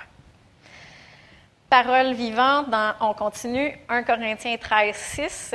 Parole 1.71 2.15
vivante, 2.15 2.67
on 3.01 3.15
continue, 3.15 3.79
1 3.89 4.03
Corinthiens 4.03 4.57
13, 4.57 4.93
6. 4.93 5.55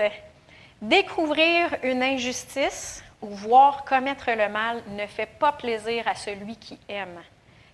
Découvrir 0.82 1.76
une 1.84 2.02
injustice 2.02 3.04
ou 3.22 3.28
voir 3.28 3.84
commettre 3.84 4.32
le 4.32 4.48
mal 4.48 4.82
ne 4.92 5.06
fait 5.08 5.26
pas 5.26 5.52
plaisir 5.52 6.08
à 6.08 6.16
celui 6.16 6.56
qui 6.56 6.80
aime. 6.88 7.22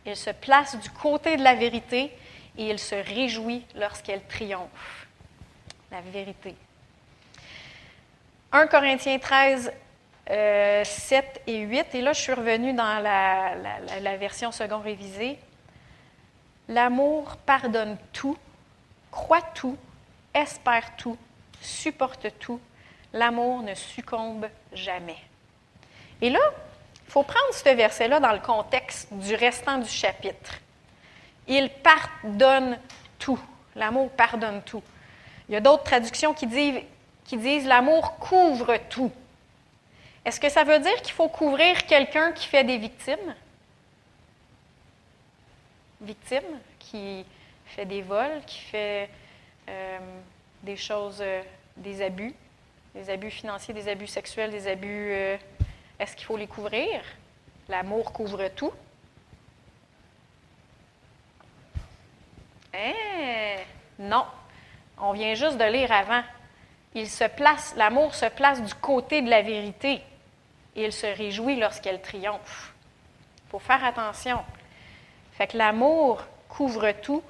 Il 0.08 0.16
se 0.16 0.32
place 0.32 0.76
du 0.76 0.89
côté 0.89 1.38
de 1.38 1.44
la 1.44 1.54
vérité 1.54 2.18
et 2.58 2.72
il 2.72 2.80
se 2.80 2.96
réjouit 2.96 3.64
lorsqu'elle 3.76 4.26
triomphe 4.26 5.06
la 5.92 6.02
vérité. 6.02 6.56
1 8.54 8.66
Corinthiens 8.66 9.20
13, 9.20 9.72
7 10.26 10.32
euh, 10.32 10.84
et 11.46 11.60
8, 11.60 11.94
et 11.94 12.02
là 12.02 12.14
je 12.14 12.22
suis 12.22 12.34
revenue 12.34 12.74
dans 12.74 13.04
la, 13.04 13.54
la 14.02 14.18
version 14.18 14.52
second 14.52 14.80
révisée. 14.80 15.38
L'amour 16.68 17.38
pardonne 17.45 17.97
tout, 18.14 18.38
croit 19.09 19.41
tout, 19.41 19.78
espère 20.34 20.95
tout, 20.95 21.18
supporte 21.62 22.28
tout. 22.39 22.59
L'amour 23.14 23.62
ne 23.64 23.74
succombe 23.74 24.47
jamais. 24.74 25.18
Et 26.22 26.30
là, 26.30 26.39
il 27.07 27.12
faut 27.12 27.24
prendre 27.24 27.53
ce 27.53 27.76
verset-là 27.76 28.20
dans 28.20 28.32
le 28.32 28.39
contexte 28.39 29.12
du 29.14 29.36
restant 29.36 29.80
du 29.80 29.89
chapitre. 29.89 30.59
Il 31.47 31.70
pardonne 31.70 32.80
tout. 33.20 33.39
L'amour 33.76 34.09
pardonne 34.12 34.62
tout. 34.62 34.84
Il 35.49 35.53
y 35.53 35.57
a 35.57 35.59
d'autres 35.59 35.84
traductions 35.84 36.34
qui 36.34 36.47
disent, 36.47 36.82
qui 37.26 37.38
disent 37.38 37.66
l'amour 37.66 38.18
couvre 38.18 38.78
tout. 38.89 39.12
Est-ce 40.24 40.39
que 40.39 40.49
ça 40.49 40.64
veut 40.64 40.80
dire 40.80 41.01
qu'il 41.01 41.14
faut 41.14 41.28
couvrir 41.28 41.86
quelqu'un 41.86 42.32
qui 42.32 42.47
fait 42.47 42.64
des 42.64 42.78
victimes? 42.78 43.36
Victime, 46.02 46.60
qui 46.80 47.26
fait 47.66 47.86
des 47.86 48.02
vols, 48.02 48.41
qui 48.45 48.60
fait 48.60 49.10
euh, 49.70 49.99
des 50.64 50.76
choses, 50.76 51.20
euh, 51.22 51.41
des 51.78 52.02
abus, 52.02 52.34
des 52.95 53.10
abus 53.10 53.32
financiers, 53.32 53.74
des 53.74 53.88
abus 53.88 54.08
sexuels, 54.08 54.52
des 54.52 54.68
abus. 54.68 55.12
Euh, 55.12 55.38
est-ce 55.99 56.16
qu'il 56.16 56.26
faut 56.26 56.38
les 56.38 56.47
couvrir? 56.47 57.02
L'amour 57.70 58.12
couvre 58.12 58.47
tout. 58.49 58.74
Eh, 62.74 63.58
non. 63.99 64.26
On 64.97 65.14
vient 65.14 65.36
juste 65.36 65.58
de 65.58 65.66
lire 65.66 65.91
avant. 65.91 66.24
Il 66.93 67.10
se 67.10 67.24
place, 67.24 67.74
l'amour 67.78 68.14
se 68.14 68.26
place 68.26 68.62
du 68.62 68.74
côté 68.76 69.22
de 69.22 69.30
la 69.30 69.41
vérité 69.41 70.02
et 70.76 70.86
il 70.86 70.91
se 70.91 71.06
réjouit 71.06 71.58
lorsqu'elle 71.58 72.02
triomphe. 72.02 72.74
Il 73.45 73.49
faut 73.52 73.60
faire 73.60 73.84
attention. 73.84 74.43
Fait 75.42 75.48
que 75.48 75.58
l'amour 75.58 76.24
couvre 76.50 76.92
tout. 77.02 77.24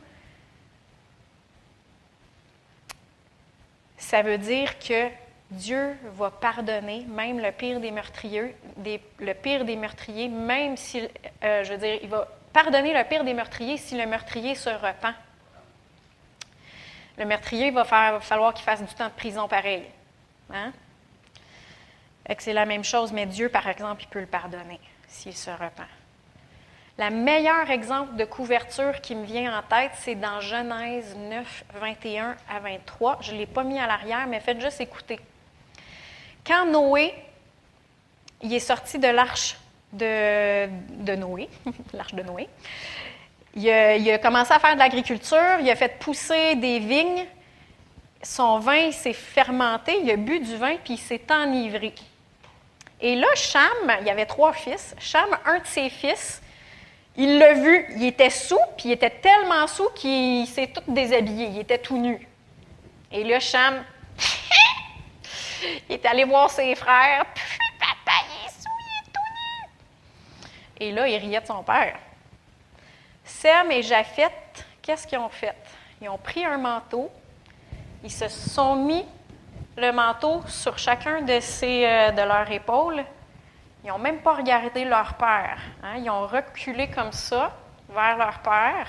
Ça 3.97 4.21
veut 4.21 4.37
dire 4.37 4.77
que 4.79 5.07
Dieu 5.49 5.95
va 6.17 6.29
pardonner 6.29 7.05
même 7.07 7.39
le 7.39 7.53
pire 7.53 7.79
des 7.79 7.89
meurtriers, 7.89 8.53
le 8.83 9.31
pire 9.31 9.63
des 9.63 9.77
meurtriers, 9.77 10.27
même 10.27 10.75
si, 10.75 11.07
euh, 11.45 11.63
je 11.63 11.71
veux 11.71 11.77
dire, 11.77 11.99
il 12.03 12.09
va 12.09 12.27
pardonner 12.51 12.93
le 12.93 13.01
pire 13.05 13.23
des 13.23 13.33
meurtriers 13.33 13.77
si 13.77 13.97
le 13.97 14.05
meurtrier 14.05 14.55
se 14.55 14.69
repent 14.69 15.15
le 17.17 17.23
meurtrier, 17.23 17.67
il 17.67 17.73
va, 17.73 17.85
falloir 17.85 18.53
qu'il 18.53 18.65
fasse 18.65 18.83
du 18.83 18.93
temps 18.93 19.07
de 19.07 19.13
prison 19.13 19.47
pareil. 19.47 19.85
Hein? 20.53 20.73
C'est 22.39 22.51
la 22.51 22.65
même 22.65 22.83
chose, 22.83 23.13
mais 23.13 23.25
Dieu, 23.25 23.47
par 23.47 23.69
exemple, 23.69 24.03
il 24.03 24.07
peut 24.07 24.19
le 24.19 24.25
pardonner 24.25 24.81
s'il 25.07 25.37
se 25.37 25.51
repent. 25.51 26.00
Le 27.03 27.09
meilleur 27.09 27.71
exemple 27.71 28.15
de 28.15 28.25
couverture 28.25 29.01
qui 29.01 29.15
me 29.15 29.25
vient 29.25 29.57
en 29.57 29.63
tête, 29.63 29.89
c'est 29.95 30.13
dans 30.13 30.39
Genèse 30.39 31.15
9, 31.17 31.63
21 31.73 32.35
à 32.47 32.59
23. 32.59 33.17
Je 33.21 33.31
ne 33.31 33.39
l'ai 33.39 33.47
pas 33.47 33.63
mis 33.63 33.79
à 33.79 33.87
l'arrière, 33.87 34.27
mais 34.27 34.39
faites 34.39 34.61
juste 34.61 34.81
écouter. 34.81 35.19
Quand 36.45 36.67
Noé, 36.67 37.11
il 38.43 38.53
est 38.53 38.59
sorti 38.59 38.99
de 38.99 39.07
l'arche 39.07 39.57
de, 39.91 40.67
de 40.67 41.15
Noé, 41.15 41.49
l'arche 41.95 42.13
de 42.13 42.21
Noé, 42.21 42.47
il 43.55 43.67
a, 43.67 44.19
commencé 44.19 44.53
à 44.53 44.59
faire 44.59 44.75
de 44.75 44.79
l'agriculture, 44.79 45.57
il 45.59 45.71
a 45.71 45.75
fait 45.75 45.97
pousser 45.97 46.53
des 46.53 46.77
vignes. 46.77 47.25
Son 48.21 48.59
vin 48.59 48.91
s'est 48.91 49.13
fermenté, 49.13 49.99
il 50.03 50.11
a 50.11 50.17
bu 50.17 50.39
du 50.39 50.55
vin, 50.55 50.75
puis 50.83 50.93
il 50.93 50.99
s'est 50.99 51.23
enivré. 51.31 51.95
Et 53.01 53.15
là, 53.15 53.27
Cham, 53.33 53.91
il 54.01 54.05
y 54.05 54.11
avait 54.11 54.27
trois 54.27 54.53
fils. 54.53 54.95
Cham, 54.99 55.25
un 55.47 55.57
de 55.57 55.65
ses 55.65 55.89
fils, 55.89 56.43
il 57.15 57.37
l'a 57.37 57.53
vu, 57.53 57.85
il 57.97 58.05
était 58.05 58.29
sous, 58.29 58.59
puis 58.77 58.89
il 58.89 58.91
était 58.93 59.09
tellement 59.09 59.67
sous 59.67 59.89
qu'il 59.89 60.47
s'est 60.47 60.67
tout 60.67 60.81
déshabillé, 60.87 61.47
il 61.47 61.59
était 61.59 61.77
tout 61.77 61.97
nu. 61.97 62.27
Et 63.11 63.23
là, 63.23 63.39
Cham, 63.39 63.83
il 65.89 65.95
est 65.95 66.05
allé 66.05 66.23
voir 66.23 66.49
ses 66.49 66.73
frères. 66.75 67.25
Papa, 67.79 68.17
il 68.25 68.47
est 68.47 68.51
sous, 68.51 68.69
il 68.79 68.97
est 68.97 69.11
tout 69.11 69.21
nu. 70.79 70.87
Et 70.87 70.91
là, 70.93 71.07
il 71.07 71.17
riait 71.17 71.41
de 71.41 71.45
son 71.45 71.63
père. 71.63 71.99
Sem 73.25 73.71
et 73.71 73.81
Japheth, 73.81 74.65
qu'est-ce 74.81 75.05
qu'ils 75.05 75.17
ont 75.17 75.29
fait? 75.29 75.55
Ils 76.01 76.09
ont 76.09 76.17
pris 76.17 76.45
un 76.45 76.57
manteau, 76.57 77.11
ils 78.03 78.11
se 78.11 78.27
sont 78.29 78.75
mis 78.75 79.05
le 79.77 79.91
manteau 79.91 80.41
sur 80.47 80.77
chacun 80.77 81.21
de, 81.21 81.39
ses, 81.39 81.85
euh, 81.85 82.11
de 82.11 82.21
leurs 82.21 82.49
épaules. 82.51 83.03
Ils 83.83 83.87
n'ont 83.87 83.97
même 83.97 84.21
pas 84.21 84.35
regardé 84.35 84.85
leur 84.85 85.15
père. 85.15 85.57
Hein. 85.83 85.97
Ils 85.97 86.09
ont 86.09 86.27
reculé 86.27 86.89
comme 86.89 87.11
ça 87.11 87.51
vers 87.89 88.17
leur 88.17 88.39
père. 88.39 88.87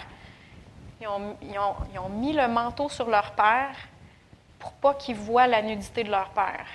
Ils 1.01 1.09
ont, 1.09 1.37
ils 1.43 1.99
ont 1.99 2.09
mis 2.09 2.33
le 2.33 2.47
manteau 2.49 2.89
sur 2.89 3.09
leur 3.09 3.33
père 3.33 3.75
pour 4.59 4.73
pas 4.73 4.95
qu'ils 4.95 5.17
voient 5.17 5.47
la 5.47 5.63
nudité 5.63 6.05
de 6.05 6.11
leur 6.11 6.31
père. 6.31 6.67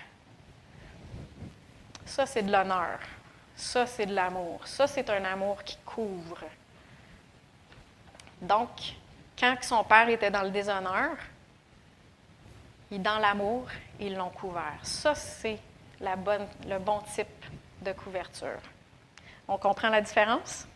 Ça, 2.05 2.25
c'est 2.25 2.41
de 2.41 2.51
l'honneur. 2.51 2.99
Ça, 3.55 3.85
c'est 3.85 4.05
de 4.05 4.13
l'amour. 4.13 4.65
Ça, 4.65 4.87
c'est 4.87 5.09
un 5.09 5.23
amour 5.25 5.63
qui 5.63 5.77
couvre. 5.85 6.39
Donc, 8.41 8.69
quand 9.39 9.55
son 9.61 9.83
père 9.83 10.09
était 10.09 10.31
dans 10.31 10.43
le 10.43 10.51
déshonneur, 10.51 11.15
dans 12.91 13.19
l'amour, 13.19 13.67
ils 13.99 14.15
l'ont 14.15 14.29
couvert. 14.29 14.79
Ça, 14.83 15.15
c'est 15.15 15.59
le 15.99 16.77
bon 16.79 16.99
type 17.13 17.36
couverture. 17.93 18.59
On 19.47 19.57
comprend 19.57 19.89
la 19.89 20.01
différence? 20.01 20.67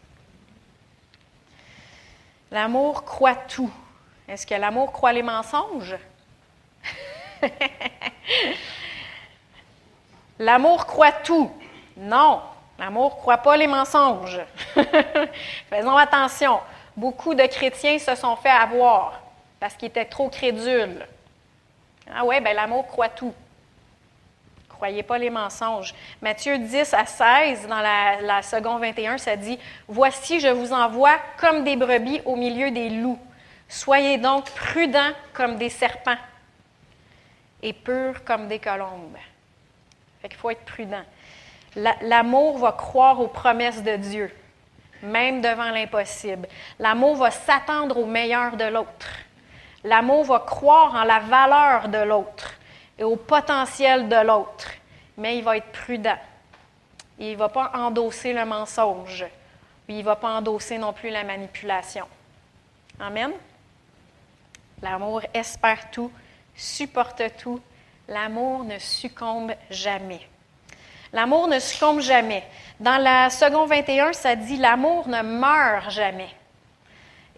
L'amour 2.51 3.03
croit 3.05 3.36
tout. 3.36 3.72
Est-ce 4.28 4.45
que 4.45 4.55
l'amour 4.55 4.91
croit 4.91 5.14
les 5.14 5.24
mensonges? 5.24 5.97
l'amour 10.39 10.86
croit 10.86 11.12
tout. 11.12 11.51
Non. 11.97 12.41
L'amour 12.78 13.16
ne 13.16 13.20
croit 13.20 13.38
pas 13.38 13.57
les 13.57 13.68
mensonges. 13.68 14.41
Faisons 15.70 15.97
attention. 15.97 16.59
Beaucoup 16.97 17.34
de 17.34 17.45
chrétiens 17.45 17.99
se 17.99 18.16
sont 18.16 18.36
fait 18.36 18.49
avoir 18.49 19.22
parce 19.59 19.76
qu'ils 19.76 19.89
étaient 19.89 20.05
trop 20.05 20.30
crédules. 20.30 21.05
Ah 22.14 22.26
ouais, 22.26 22.41
ben 22.41 22.55
l'amour 22.55 22.88
croit 22.88 23.09
tout. 23.09 23.34
Croyez 24.82 25.03
pas 25.03 25.19
les 25.19 25.29
mensonges. 25.29 25.93
Matthieu 26.23 26.57
10 26.57 26.95
à 26.95 27.05
16, 27.05 27.67
dans 27.67 27.82
la, 27.82 28.19
la 28.19 28.41
seconde 28.41 28.82
21, 28.82 29.19
ça 29.19 29.36
dit 29.36 29.59
Voici, 29.88 30.39
je 30.39 30.47
vous 30.47 30.73
envoie 30.73 31.19
comme 31.39 31.63
des 31.63 31.75
brebis 31.75 32.19
au 32.25 32.36
milieu 32.36 32.71
des 32.71 32.89
loups. 32.89 33.19
Soyez 33.69 34.17
donc 34.17 34.49
prudents 34.49 35.11
comme 35.36 35.57
des 35.57 35.69
serpents 35.69 36.17
et 37.61 37.73
purs 37.73 38.23
comme 38.25 38.47
des 38.47 38.57
colombes. 38.57 39.17
Fait 40.19 40.29
qu'il 40.29 40.39
faut 40.39 40.49
être 40.49 40.65
prudent. 40.65 41.03
L'amour 41.75 42.57
va 42.57 42.71
croire 42.71 43.19
aux 43.19 43.27
promesses 43.27 43.84
de 43.84 43.97
Dieu, 43.97 44.36
même 45.03 45.41
devant 45.41 45.69
l'impossible. 45.69 46.47
L'amour 46.79 47.17
va 47.17 47.29
s'attendre 47.29 47.99
au 47.99 48.07
meilleur 48.07 48.57
de 48.57 48.65
l'autre. 48.65 49.11
L'amour 49.84 50.23
va 50.23 50.39
croire 50.39 50.95
en 50.95 51.03
la 51.03 51.19
valeur 51.19 51.88
de 51.88 51.99
l'autre 51.99 52.55
et 53.02 53.04
au 53.04 53.16
potentiel 53.16 54.08
de 54.08 54.16
l'autre, 54.16 54.70
mais 55.18 55.39
il 55.39 55.43
va 55.43 55.58
être 55.58 55.72
prudent. 55.72 56.20
Il 57.18 57.32
ne 57.32 57.36
va 57.36 57.49
pas 57.49 57.72
endosser 57.74 58.32
le 58.32 58.45
mensonge, 58.45 59.26
il 59.88 59.97
ne 59.97 60.04
va 60.04 60.16
pas 60.16 60.30
endosser 60.30 60.78
non 60.78 60.93
plus 60.93 61.10
la 61.10 61.24
manipulation. 61.24 62.06
Amen. 62.99 63.32
L'amour 64.84 65.24
espère 65.34 65.89
tout, 65.89 66.12
supporte 66.56 67.24
tout. 67.38 67.60
L'amour 68.08 68.66
ne 68.66 68.78
succombe 68.78 69.54
jamais. 69.72 70.22
L'amour 71.12 71.47
ne 71.47 71.58
succombe 71.58 72.02
jamais. 72.02 72.43
Dans 72.80 73.02
la 73.02 73.32
seconde 73.32 73.70
21, 73.70 74.14
ça 74.14 74.36
dit 74.36 74.58
l'amour 74.58 75.08
ne 75.08 75.24
meurt 75.24 75.89
jamais. 75.89 76.30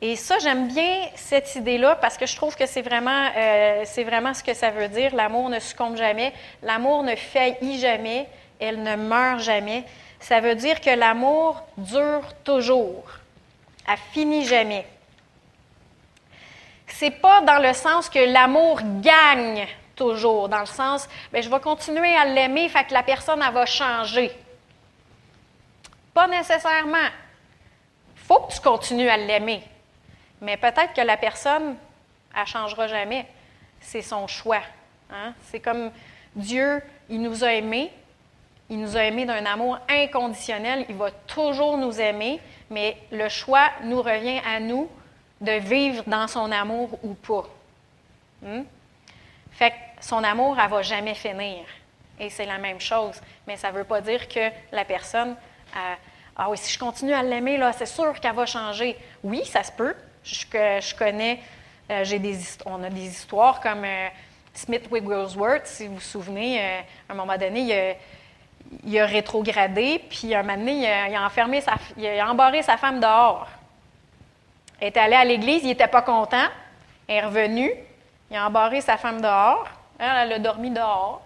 Et 0.02 0.16
ça, 0.16 0.38
j'aime 0.40 0.68
bien 0.68 1.08
cette 1.16 1.56
idée-là 1.56 1.96
parce 1.96 2.18
que 2.18 2.26
je 2.26 2.36
trouve 2.36 2.56
que 2.56 2.66
c'est 2.66 2.82
vraiment, 2.82 3.30
euh, 3.38 3.86
vraiment 4.06 4.34
ce 4.34 4.44
que 4.44 4.54
ça 4.54 4.70
veut 4.70 4.90
dire. 4.90 5.16
L'amour 5.16 5.50
ne 5.50 5.60
succombe 5.60 5.96
jamais. 5.96 6.34
L'amour 6.62 7.04
ne 7.04 7.16
faillit 7.16 7.80
jamais. 7.80 8.28
Elle 8.60 8.84
ne 8.84 8.96
meurt 8.96 9.40
jamais. 9.40 9.86
Ça 10.20 10.40
veut 10.40 10.56
dire 10.56 10.82
que 10.82 10.90
l'amour 10.90 11.64
dure 11.78 12.34
toujours. 12.44 13.04
Elle 13.88 13.98
finit 14.12 14.46
jamais. 14.46 14.86
C'est 16.88 17.12
pas 17.12 17.42
dans 17.42 17.60
le 17.60 17.74
sens 17.74 18.10
que 18.10 18.20
l'amour 18.20 18.80
gagne 19.02 19.68
toujours, 19.96 20.50
dans 20.50 20.60
le 20.60 20.66
sens, 20.66 21.08
bien, 21.32 21.42
je 21.42 21.50
vais 21.50 21.60
continuer 21.60 22.16
à 22.16 22.26
l'aimer, 22.26 22.70
fait 22.70 22.86
que 22.86 22.94
la 22.94 23.04
personne, 23.04 23.44
elle 23.46 23.54
va 23.54 23.66
changer. 23.66 24.32
Pas 26.14 26.28
nécessairement. 26.28 27.10
Il 28.16 28.22
faut 28.22 28.40
que 28.42 28.54
tu 28.54 28.62
continues 28.62 29.10
à 29.10 29.18
l'aimer. 29.18 29.64
Mais 30.44 30.58
peut-être 30.58 30.94
que 30.94 31.02
la 31.02 31.16
personne, 31.16 31.76
elle 32.36 32.42
ne 32.42 32.46
changera 32.46 32.88
jamais. 32.88 33.26
C'est 33.80 34.02
son 34.02 34.28
choix. 34.28 34.62
Hein? 35.10 35.34
C'est 35.46 35.62
comme 35.62 35.90
Dieu, 36.36 36.84
il 37.10 37.22
nous 37.22 37.46
a 37.46 37.54
aimés. 37.54 37.92
Il 38.70 38.80
nous 38.80 38.98
a 38.98 39.04
aimés 39.04 39.26
d'un 39.26 39.46
amour 39.46 39.80
inconditionnel. 39.90 40.86
Il 40.90 40.96
va 40.96 41.12
toujours 41.12 41.78
nous 41.78 42.00
aimer, 42.00 42.42
mais 42.70 42.98
le 43.12 43.30
choix 43.30 43.70
nous 43.84 44.02
revient 44.02 44.42
à 44.46 44.60
nous 44.60 44.90
de 45.40 45.54
vivre 45.54 46.04
dans 46.08 46.28
son 46.28 46.52
amour 46.52 47.00
ou 47.04 47.14
pas. 47.14 47.48
Hmm? 48.42 48.64
Fait 49.52 49.72
que 49.72 49.76
son 50.02 50.24
amour, 50.26 50.58
elle 50.60 50.66
ne 50.66 50.72
va 50.72 50.82
jamais 50.82 51.14
finir. 51.14 51.64
Et 52.20 52.30
c'est 52.30 52.46
la 52.46 52.58
même 52.58 52.82
chose. 52.82 53.22
Mais 53.48 53.56
ça 53.56 53.72
ne 53.72 53.78
veut 53.78 53.84
pas 53.86 54.02
dire 54.02 54.28
que 54.28 54.50
la 54.74 54.84
personne, 54.84 55.38
ah 56.36 56.50
oui, 56.50 56.58
si 56.58 56.74
je 56.74 56.80
continue 56.80 57.14
à 57.14 57.24
l'aimer, 57.24 57.58
là, 57.58 57.72
c'est 57.72 57.86
sûr 57.86 58.20
qu'elle 58.20 58.36
va 58.36 58.46
changer. 58.46 58.98
Oui, 59.24 59.46
ça 59.46 59.64
se 59.64 59.72
peut. 59.72 59.96
Je, 60.24 60.96
connais, 60.96 61.40
euh, 61.92 62.04
on 62.66 62.82
a 62.84 62.90
des 62.90 63.08
histoires 63.08 63.60
comme 63.60 63.84
euh, 63.84 64.08
Smith 64.54 64.88
Wigglesworth, 64.90 65.66
si 65.66 65.88
vous 65.88 65.96
vous 65.96 66.00
souvenez, 66.00 66.60
euh, 66.60 66.80
à 67.10 67.14
un 67.14 67.16
moment 67.16 67.38
donné, 67.38 67.98
il 68.86 69.00
a, 69.00 69.06
rétrogradé, 69.06 70.02
puis 70.10 70.34
un 70.34 70.44
moment 70.44 70.58
donné, 70.58 71.10
il 71.10 71.16
a, 71.16 71.26
enfermé 71.26 71.62
il 71.98 72.08
a 72.08 72.30
embarré 72.30 72.62
sa 72.62 72.78
femme 72.78 73.00
dehors. 73.00 73.48
Elle 74.80 74.88
est 74.88 74.98
allée 74.98 75.16
à 75.16 75.26
l'église, 75.26 75.64
il 75.64 75.68
n'était 75.68 75.88
pas 75.88 76.02
content. 76.02 76.48
Elle 77.08 77.16
est 77.16 77.26
revenue, 77.26 77.72
il 78.32 78.38
a 78.38 78.48
embarré 78.48 78.82
sa 78.82 78.98
femme 78.98 79.22
dehors. 79.22 79.68
Elle, 80.00 80.34
a 80.34 80.40
dormi 80.40 80.70
dehors. 80.72 81.22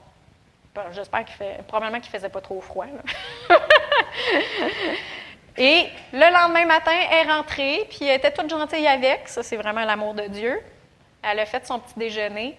J'espère 0.91 1.25
qu'il 1.25 1.35
fait. 1.35 1.63
Probablement 1.67 1.99
qu'il 1.99 2.11
faisait 2.11 2.29
pas 2.29 2.41
trop 2.41 2.61
froid. 2.61 2.85
Et 5.57 5.87
le 6.13 6.33
lendemain 6.33 6.65
matin, 6.65 6.91
elle 7.11 7.27
est 7.27 7.31
rentrée, 7.31 7.87
puis 7.89 8.05
elle 8.05 8.17
était 8.17 8.31
toute 8.31 8.49
gentille 8.49 8.87
avec. 8.87 9.27
Ça, 9.27 9.41
c'est 9.41 9.55
vraiment 9.55 9.83
l'amour 9.85 10.13
de 10.13 10.27
Dieu. 10.27 10.61
Elle 11.23 11.39
a 11.39 11.45
fait 11.45 11.65
son 11.65 11.79
petit 11.79 11.97
déjeuner. 11.97 12.57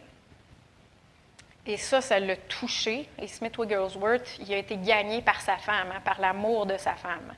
Et 1.64 1.76
ça, 1.76 2.00
ça 2.00 2.18
l'a 2.18 2.36
touché. 2.36 3.08
Et 3.20 3.28
Smith 3.28 3.56
Wigglesworth, 3.56 4.38
il 4.40 4.52
a 4.52 4.56
été 4.56 4.76
gagné 4.76 5.22
par 5.22 5.40
sa 5.40 5.58
femme, 5.58 5.92
hein, 5.94 6.00
par 6.04 6.20
l'amour 6.20 6.66
de 6.66 6.76
sa 6.76 6.94
femme. 6.94 7.34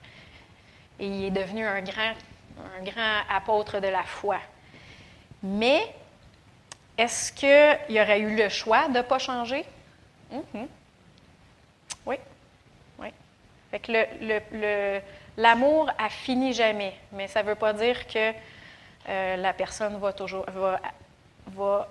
Et 0.98 1.06
il 1.06 1.24
est 1.26 1.30
devenu 1.30 1.66
un 1.66 1.82
grand, 1.82 2.14
un 2.78 2.82
grand 2.82 3.20
apôtre 3.28 3.80
de 3.80 3.88
la 3.88 4.04
foi. 4.04 4.38
Mais 5.42 5.82
est-ce 6.96 7.32
qu'il 7.32 7.98
aurait 8.00 8.20
eu 8.20 8.36
le 8.36 8.48
choix 8.48 8.88
de 8.88 8.98
ne 8.98 9.02
pas 9.02 9.18
changer? 9.18 9.64
Mm-hmm. 10.32 10.66
Oui. 12.06 12.16
Oui. 12.98 13.08
Fait 13.70 13.80
que 13.80 13.92
le, 13.92 15.00
l'amour 15.40 15.90
a 15.98 16.08
fini 16.10 16.52
jamais, 16.52 16.94
mais 17.12 17.26
ça 17.26 17.42
ne 17.42 17.48
veut 17.48 17.54
pas 17.54 17.72
dire 17.72 18.06
que 18.06 18.32
euh, 19.08 19.36
la 19.36 19.52
personne 19.54 19.98
va 19.98 20.12
toujours 20.12 20.44
va, 20.48 20.78
va, 21.46 21.88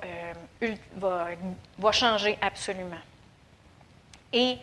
euh, 0.62 0.76
va, 1.78 1.92
changer 1.92 2.38
absolument. 2.42 3.04
Et 4.32 4.58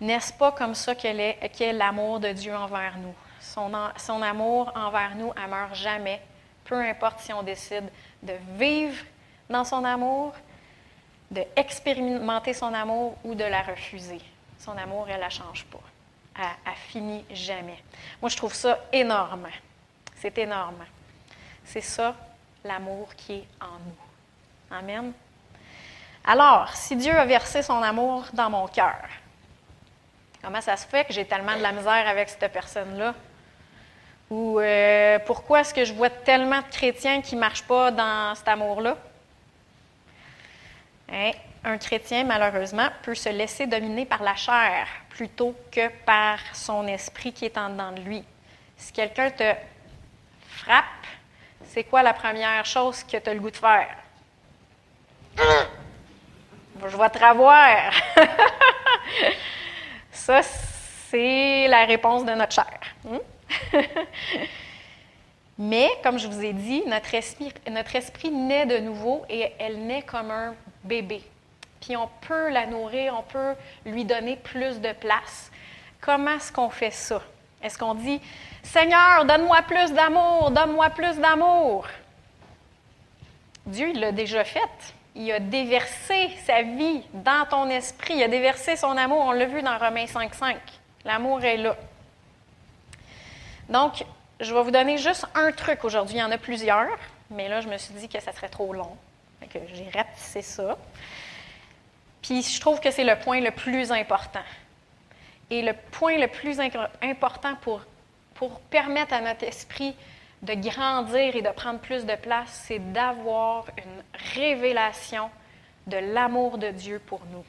n'est-ce 0.00 0.32
pas 0.32 0.50
comme 0.50 0.74
ça 0.74 0.96
qu'elle 0.96 1.20
est, 1.20 1.52
qu'est 1.56 1.72
l'amour 1.72 2.18
de 2.18 2.32
Dieu 2.32 2.54
envers 2.54 2.98
nous? 2.98 3.14
Son, 3.40 3.70
son 3.96 4.22
amour 4.22 4.72
envers 4.74 5.14
nous 5.14 5.32
ne 5.32 5.46
meurt 5.48 5.74
jamais, 5.74 6.20
peu 6.64 6.80
importe 6.80 7.20
si 7.20 7.32
on 7.32 7.44
décide 7.44 7.88
de 8.22 8.34
vivre 8.58 9.04
dans 9.48 9.64
son 9.64 9.84
amour, 9.84 10.34
de 11.30 11.44
expérimenter 11.54 12.54
son 12.54 12.74
amour 12.74 13.16
ou 13.22 13.36
de 13.36 13.44
la 13.44 13.62
refuser. 13.62 14.20
Son 14.58 14.76
amour, 14.76 15.06
elle 15.08 15.16
ne 15.16 15.20
la 15.20 15.30
change 15.30 15.64
pas. 15.66 15.80
Elle, 16.36 16.44
ne 16.66 16.76
finit 16.88 17.24
jamais. 17.30 17.82
Moi, 18.20 18.28
je 18.28 18.36
trouve 18.36 18.54
ça 18.54 18.78
énorme. 18.92 19.48
C'est 20.16 20.36
énorme. 20.38 20.84
C'est 21.64 21.80
ça, 21.80 22.14
l'amour 22.64 23.14
qui 23.14 23.34
est 23.34 23.48
en 23.60 23.78
nous. 23.84 24.76
Amen. 24.76 25.12
Alors, 26.24 26.74
si 26.74 26.96
Dieu 26.96 27.12
a 27.12 27.24
versé 27.24 27.62
son 27.62 27.82
amour 27.82 28.26
dans 28.32 28.50
mon 28.50 28.66
cœur, 28.68 29.08
comment 30.42 30.60
ça 30.60 30.76
se 30.76 30.86
fait 30.86 31.04
que 31.04 31.12
j'ai 31.12 31.24
tellement 31.24 31.56
de 31.56 31.62
la 31.62 31.72
misère 31.72 32.06
avec 32.06 32.28
cette 32.28 32.52
personne-là? 32.52 33.14
Ou 34.30 34.60
euh, 34.60 35.18
pourquoi 35.26 35.60
est-ce 35.60 35.74
que 35.74 35.84
je 35.84 35.92
vois 35.92 36.10
tellement 36.10 36.60
de 36.60 36.68
chrétiens 36.70 37.20
qui 37.20 37.34
ne 37.34 37.40
marchent 37.40 37.66
pas 37.66 37.90
dans 37.90 38.34
cet 38.36 38.46
amour-là? 38.46 38.96
Hein? 41.12 41.32
Un 41.64 41.78
chrétien, 41.78 42.24
malheureusement, 42.24 42.88
peut 43.02 43.14
se 43.14 43.28
laisser 43.28 43.66
dominer 43.66 44.06
par 44.06 44.22
la 44.22 44.36
chair 44.36 44.86
plutôt 45.10 45.54
que 45.70 45.88
par 46.04 46.38
son 46.54 46.86
esprit 46.86 47.32
qui 47.32 47.44
est 47.44 47.58
en 47.58 47.68
dedans 47.70 47.92
de 47.92 48.00
lui. 48.00 48.24
Si 48.76 48.92
quelqu'un 48.92 49.30
te 49.30 49.52
frappe, 50.48 50.84
c'est 51.66 51.84
quoi 51.84 52.02
la 52.02 52.14
première 52.14 52.64
chose 52.64 53.02
que 53.04 53.18
tu 53.18 53.28
as 53.28 53.34
le 53.34 53.40
goût 53.40 53.50
de 53.50 53.56
faire? 53.56 53.96
Je 55.36 56.96
vais 56.96 57.10
te 57.10 57.18
revoir. 57.18 57.92
Ça, 60.12 60.40
c'est 60.42 61.68
la 61.68 61.84
réponse 61.84 62.24
de 62.24 62.32
notre 62.32 62.54
chair. 62.54 62.80
Hmm? 63.04 63.18
Mais, 65.58 65.90
comme 66.02 66.18
je 66.18 66.26
vous 66.26 66.42
ai 66.42 66.54
dit, 66.54 66.82
notre 66.86 67.14
esprit, 67.14 67.52
notre 67.70 67.94
esprit 67.94 68.30
naît 68.30 68.64
de 68.64 68.78
nouveau 68.78 69.26
et 69.28 69.52
elle 69.58 69.78
naît 69.86 70.02
comme 70.02 70.30
un 70.30 70.54
bébé. 70.82 71.22
Puis 71.80 71.96
on 71.96 72.08
peut 72.20 72.50
la 72.50 72.66
nourrir, 72.66 73.14
on 73.18 73.22
peut 73.22 73.54
lui 73.86 74.04
donner 74.04 74.36
plus 74.36 74.80
de 74.80 74.92
place. 74.92 75.50
Comment 76.00 76.36
est-ce 76.36 76.52
qu'on 76.52 76.70
fait 76.70 76.90
ça? 76.90 77.22
Est-ce 77.62 77.78
qu'on 77.78 77.94
dit, 77.94 78.20
Seigneur, 78.62 79.24
donne-moi 79.24 79.62
plus 79.62 79.92
d'amour, 79.92 80.50
donne-moi 80.50 80.90
plus 80.90 81.18
d'amour? 81.18 81.86
Dieu, 83.66 83.90
il 83.90 84.00
l'a 84.00 84.12
déjà 84.12 84.44
fait. 84.44 84.94
Il 85.14 85.30
a 85.32 85.40
déversé 85.40 86.30
sa 86.46 86.62
vie 86.62 87.02
dans 87.12 87.46
ton 87.48 87.68
esprit. 87.68 88.14
Il 88.14 88.22
a 88.22 88.28
déversé 88.28 88.76
son 88.76 88.96
amour. 88.96 89.20
On 89.26 89.32
l'a 89.32 89.46
vu 89.46 89.62
dans 89.62 89.76
Romains 89.76 90.06
5.5. 90.06 90.56
L'amour 91.04 91.42
est 91.44 91.56
là. 91.56 91.76
Donc, 93.68 94.04
je 94.40 94.54
vais 94.54 94.62
vous 94.62 94.70
donner 94.70 94.98
juste 94.98 95.26
un 95.34 95.52
truc 95.52 95.84
aujourd'hui. 95.84 96.16
Il 96.16 96.20
y 96.20 96.22
en 96.22 96.30
a 96.30 96.38
plusieurs, 96.38 96.98
mais 97.30 97.48
là, 97.48 97.60
je 97.60 97.68
me 97.68 97.76
suis 97.76 97.94
dit 97.94 98.08
que 98.08 98.20
ça 98.20 98.32
serait 98.32 98.48
trop 98.48 98.72
long. 98.72 98.96
que 99.52 99.58
j'ai 99.72 100.42
ça. 100.42 100.76
Puis 102.22 102.42
je 102.42 102.60
trouve 102.60 102.80
que 102.80 102.90
c'est 102.90 103.04
le 103.04 103.18
point 103.18 103.40
le 103.40 103.50
plus 103.50 103.92
important. 103.92 104.42
Et 105.50 105.62
le 105.62 105.72
point 105.72 106.18
le 106.18 106.28
plus 106.28 106.60
important 107.02 107.56
pour, 107.56 107.82
pour 108.34 108.60
permettre 108.60 109.14
à 109.14 109.20
notre 109.20 109.44
esprit 109.44 109.96
de 110.42 110.54
grandir 110.54 111.36
et 111.36 111.42
de 111.42 111.50
prendre 111.50 111.80
plus 111.80 112.06
de 112.06 112.14
place, 112.14 112.64
c'est 112.66 112.92
d'avoir 112.92 113.66
une 113.76 114.02
révélation 114.40 115.30
de 115.86 115.96
l'amour 115.96 116.56
de 116.58 116.70
Dieu 116.70 116.98
pour 116.98 117.20
nous. 117.32 117.44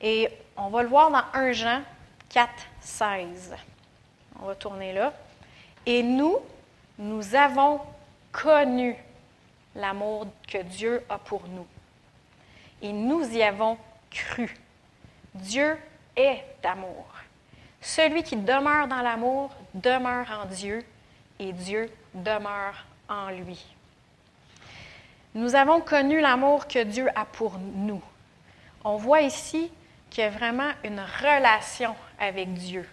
Et 0.00 0.28
on 0.56 0.68
va 0.68 0.82
le 0.82 0.88
voir 0.88 1.10
dans 1.10 1.22
1 1.32 1.52
Jean 1.52 1.82
4, 2.30 2.50
16. 2.80 3.54
On 4.40 4.46
va 4.46 4.54
tourner 4.54 4.92
là. 4.92 5.12
Et 5.86 6.02
nous, 6.02 6.38
nous 6.98 7.34
avons 7.34 7.80
connu 8.32 8.96
l'amour 9.74 10.26
que 10.48 10.58
Dieu 10.58 11.02
a 11.08 11.18
pour 11.18 11.42
nous. 11.48 11.66
Et 12.84 12.92
nous 12.92 13.26
y 13.32 13.42
avons 13.42 13.78
cru. 14.10 14.54
Dieu 15.34 15.78
est 16.14 16.44
amour. 16.62 17.06
Celui 17.80 18.22
qui 18.22 18.36
demeure 18.36 18.86
dans 18.88 19.00
l'amour 19.00 19.50
demeure 19.72 20.26
en 20.30 20.44
Dieu 20.44 20.84
et 21.38 21.54
Dieu 21.54 21.90
demeure 22.12 22.84
en 23.08 23.30
lui. 23.30 23.64
Nous 25.34 25.54
avons 25.54 25.80
connu 25.80 26.20
l'amour 26.20 26.68
que 26.68 26.84
Dieu 26.84 27.08
a 27.14 27.24
pour 27.24 27.58
nous. 27.58 28.02
On 28.84 28.96
voit 28.96 29.22
ici 29.22 29.72
qu'il 30.10 30.22
y 30.22 30.26
a 30.26 30.30
vraiment 30.30 30.70
une 30.84 31.00
relation 31.00 31.96
avec 32.20 32.52
Dieu. 32.52 32.86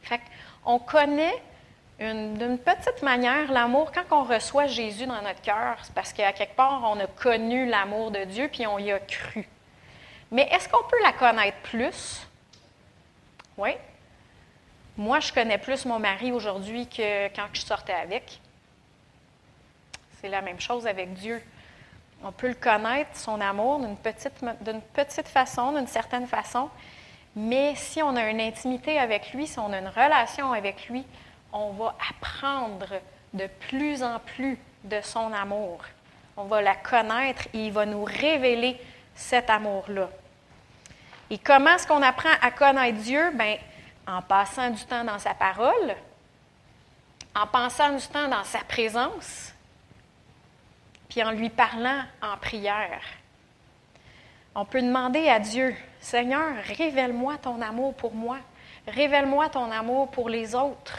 Fait 0.00 0.22
on 0.64 0.78
connaît 0.78 1.42
d'une 2.00 2.58
petite 2.58 3.02
manière 3.02 3.52
l'amour 3.52 3.92
quand 3.92 4.04
on 4.10 4.24
reçoit 4.24 4.66
Jésus 4.66 5.06
dans 5.06 5.20
notre 5.20 5.42
cœur, 5.42 5.76
c'est 5.82 5.94
parce 5.94 6.14
qu'à 6.14 6.32
quelque 6.32 6.56
part, 6.56 6.82
on 6.84 6.98
a 6.98 7.06
connu 7.06 7.66
l'amour 7.66 8.10
de 8.10 8.24
Dieu 8.24 8.48
puis 8.50 8.66
on 8.66 8.78
y 8.78 8.90
a 8.90 8.98
cru. 8.98 9.46
Mais 10.30 10.48
est-ce 10.50 10.68
qu'on 10.68 10.82
peut 10.84 11.02
la 11.02 11.12
connaître 11.12 11.58
plus? 11.58 12.26
Oui. 13.58 13.72
Moi, 14.96 15.20
je 15.20 15.32
connais 15.32 15.58
plus 15.58 15.84
mon 15.84 15.98
mari 15.98 16.32
aujourd'hui 16.32 16.86
que 16.86 17.28
quand 17.34 17.46
je 17.52 17.60
sortais 17.60 17.92
avec. 17.92 18.40
C'est 20.20 20.28
la 20.28 20.40
même 20.40 20.60
chose 20.60 20.86
avec 20.86 21.12
Dieu. 21.14 21.42
On 22.22 22.32
peut 22.32 22.48
le 22.48 22.54
connaître, 22.54 23.10
son 23.14 23.40
amour, 23.40 23.78
d'une 23.80 23.96
petite, 23.96 24.44
d'une 24.62 24.80
petite 24.80 25.28
façon, 25.28 25.72
d'une 25.72 25.86
certaine 25.86 26.26
façon, 26.26 26.68
mais 27.34 27.74
si 27.76 28.02
on 28.02 28.14
a 28.16 28.28
une 28.28 28.40
intimité 28.40 28.98
avec 28.98 29.32
lui, 29.32 29.46
si 29.46 29.58
on 29.58 29.72
a 29.72 29.78
une 29.78 29.88
relation 29.88 30.52
avec 30.52 30.88
lui, 30.88 31.04
on 31.52 31.70
va 31.70 31.96
apprendre 32.10 33.00
de 33.32 33.46
plus 33.68 34.02
en 34.02 34.18
plus 34.18 34.58
de 34.84 35.00
son 35.02 35.32
amour. 35.32 35.80
On 36.36 36.44
va 36.44 36.62
la 36.62 36.74
connaître 36.74 37.42
et 37.52 37.66
il 37.66 37.72
va 37.72 37.86
nous 37.86 38.04
révéler 38.04 38.80
cet 39.14 39.50
amour-là. 39.50 40.08
Et 41.30 41.38
comment 41.38 41.74
est-ce 41.74 41.86
qu'on 41.86 42.02
apprend 42.02 42.30
à 42.40 42.50
connaître 42.50 42.98
Dieu? 42.98 43.30
Bien, 43.34 43.56
en 44.06 44.22
passant 44.22 44.70
du 44.70 44.84
temps 44.84 45.04
dans 45.04 45.18
sa 45.18 45.34
parole, 45.34 45.94
en 47.34 47.46
passant 47.46 47.94
du 47.94 48.06
temps 48.06 48.28
dans 48.28 48.44
sa 48.44 48.60
présence, 48.60 49.52
puis 51.08 51.22
en 51.22 51.30
lui 51.30 51.50
parlant 51.50 52.02
en 52.22 52.36
prière. 52.36 53.02
On 54.54 54.64
peut 54.64 54.82
demander 54.82 55.28
à 55.28 55.38
Dieu, 55.38 55.76
Seigneur, 56.00 56.54
révèle-moi 56.76 57.38
ton 57.38 57.60
amour 57.60 57.94
pour 57.94 58.14
moi, 58.14 58.38
révèle-moi 58.88 59.48
ton 59.50 59.70
amour 59.70 60.10
pour 60.10 60.28
les 60.28 60.54
autres. 60.54 60.98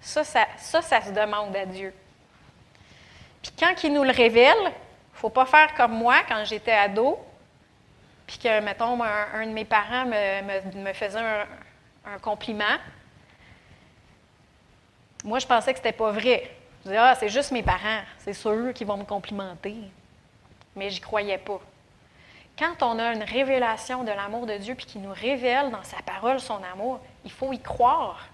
Ça 0.00 0.24
ça, 0.24 0.46
ça, 0.56 1.00
se 1.00 1.10
demande 1.10 1.54
à 1.54 1.66
Dieu. 1.66 1.92
Puis 3.42 3.52
quand 3.58 3.74
il 3.84 3.92
nous 3.92 4.04
le 4.04 4.10
révèle, 4.10 4.56
il 4.58 4.64
ne 4.64 5.18
faut 5.18 5.30
pas 5.30 5.46
faire 5.46 5.74
comme 5.74 5.92
moi 5.92 6.16
quand 6.26 6.44
j'étais 6.44 6.72
ado, 6.72 7.18
puis 8.26 8.38
que, 8.38 8.60
mettons, 8.60 9.02
un, 9.02 9.46
de 9.46 9.52
mes 9.52 9.64
parents 9.64 10.06
me, 10.06 10.92
faisait 10.92 11.18
un, 11.18 12.18
compliment. 12.20 12.78
Moi, 15.24 15.38
je 15.38 15.46
pensais 15.46 15.72
que 15.72 15.80
ce 15.80 15.84
n'était 15.84 15.96
pas 15.96 16.12
vrai. 16.12 16.50
Je 16.80 16.88
disais, 16.88 16.96
ah, 16.96 17.14
c'est 17.18 17.28
juste 17.28 17.50
mes 17.50 17.62
parents, 17.62 18.00
c'est 18.18 18.32
sûr 18.32 18.72
qui 18.72 18.84
vont 18.84 18.96
me 18.96 19.04
complimenter. 19.04 19.76
Mais 20.76 20.90
j'y 20.90 21.00
croyais 21.00 21.38
pas. 21.38 21.60
Quand 22.58 22.82
on 22.82 22.98
a 22.98 23.12
une 23.12 23.22
révélation 23.22 24.04
de 24.04 24.12
l'amour 24.12 24.46
de 24.46 24.56
Dieu 24.58 24.74
puis 24.74 24.86
qu'il 24.86 25.02
nous 25.02 25.12
révèle 25.12 25.70
dans 25.70 25.82
sa 25.82 26.00
parole 26.02 26.40
son 26.40 26.62
amour, 26.62 27.00
il 27.24 27.32
faut 27.32 27.52
y 27.52 27.60
croire. 27.60 28.29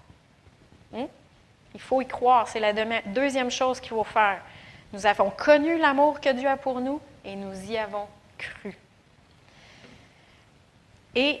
Il 1.77 1.81
faut 1.81 2.01
y 2.01 2.07
croire. 2.07 2.47
C'est 2.47 2.59
la 2.59 2.73
deuxième 3.05 3.51
chose 3.51 3.79
qu'il 3.79 3.91
faut 3.91 4.03
faire. 4.03 4.41
Nous 4.93 5.05
avons 5.05 5.29
connu 5.29 5.77
l'amour 5.77 6.19
que 6.19 6.33
Dieu 6.33 6.49
a 6.49 6.57
pour 6.57 6.81
nous 6.81 6.99
et 7.23 7.35
nous 7.35 7.53
y 7.69 7.77
avons 7.77 8.07
cru. 8.35 8.75
Et 11.13 11.39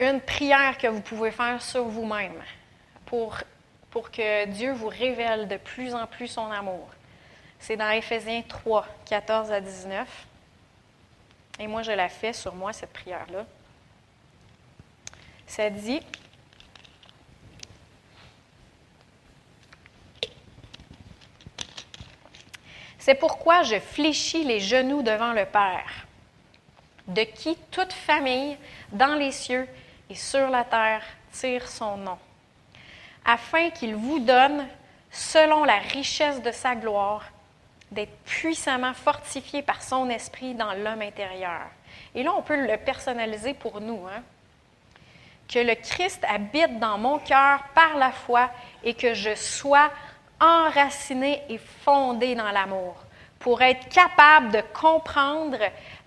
une 0.00 0.22
prière 0.22 0.78
que 0.78 0.86
vous 0.86 1.02
pouvez 1.02 1.30
faire 1.30 1.60
sur 1.60 1.84
vous-même 1.84 2.40
pour 3.04 3.36
pour 3.90 4.10
que 4.10 4.46
Dieu 4.46 4.72
vous 4.72 4.88
révèle 4.88 5.48
de 5.48 5.58
plus 5.58 5.94
en 5.94 6.06
plus 6.06 6.28
son 6.28 6.50
amour. 6.50 6.88
C'est 7.58 7.76
dans 7.76 7.90
Éphésiens 7.90 8.42
3, 8.46 8.86
14 9.06 9.52
à 9.52 9.60
19. 9.60 10.26
Et 11.60 11.66
moi, 11.66 11.82
je 11.82 11.92
la 11.92 12.08
fais 12.08 12.32
sur 12.32 12.54
moi, 12.54 12.72
cette 12.72 12.92
prière-là. 12.92 13.44
Ça 15.46 15.70
dit, 15.70 16.00
C'est 23.08 23.14
pourquoi 23.14 23.62
je 23.62 23.80
fléchis 23.80 24.44
les 24.44 24.60
genoux 24.60 25.00
devant 25.00 25.32
le 25.32 25.46
Père, 25.46 26.06
de 27.06 27.22
qui 27.22 27.56
toute 27.70 27.94
famille 27.94 28.54
dans 28.92 29.14
les 29.14 29.32
cieux 29.32 29.66
et 30.10 30.14
sur 30.14 30.50
la 30.50 30.62
terre 30.62 31.02
tire 31.32 31.66
son 31.66 31.96
nom 31.96 32.18
afin 33.24 33.70
qu'il 33.70 33.94
vous 33.94 34.18
donne, 34.18 34.66
selon 35.10 35.64
la 35.64 35.78
richesse 35.78 36.42
de 36.42 36.50
sa 36.50 36.74
gloire, 36.74 37.24
d'être 37.90 38.14
puissamment 38.24 38.92
fortifié 38.92 39.62
par 39.62 39.82
son 39.82 40.10
esprit 40.10 40.54
dans 40.54 40.74
l'homme 40.74 41.02
intérieur. 41.02 41.62
Et 42.14 42.22
là, 42.22 42.32
on 42.36 42.42
peut 42.42 42.66
le 42.66 42.76
personnaliser 42.76 43.54
pour 43.54 43.80
nous. 43.80 44.06
Hein? 44.06 44.22
Que 45.46 45.58
le 45.58 45.74
Christ 45.74 46.22
habite 46.28 46.78
dans 46.78 46.98
mon 46.98 47.18
cœur 47.18 47.62
par 47.74 47.96
la 47.96 48.12
foi 48.12 48.50
et 48.84 48.92
que 48.92 49.14
je 49.14 49.34
sois 49.34 49.90
enraciné 50.40 51.42
et 51.48 51.58
fondé 51.58 52.34
dans 52.34 52.50
l'amour 52.50 52.96
pour 53.38 53.62
être 53.62 53.88
capable 53.88 54.50
de 54.50 54.62
comprendre 54.72 55.58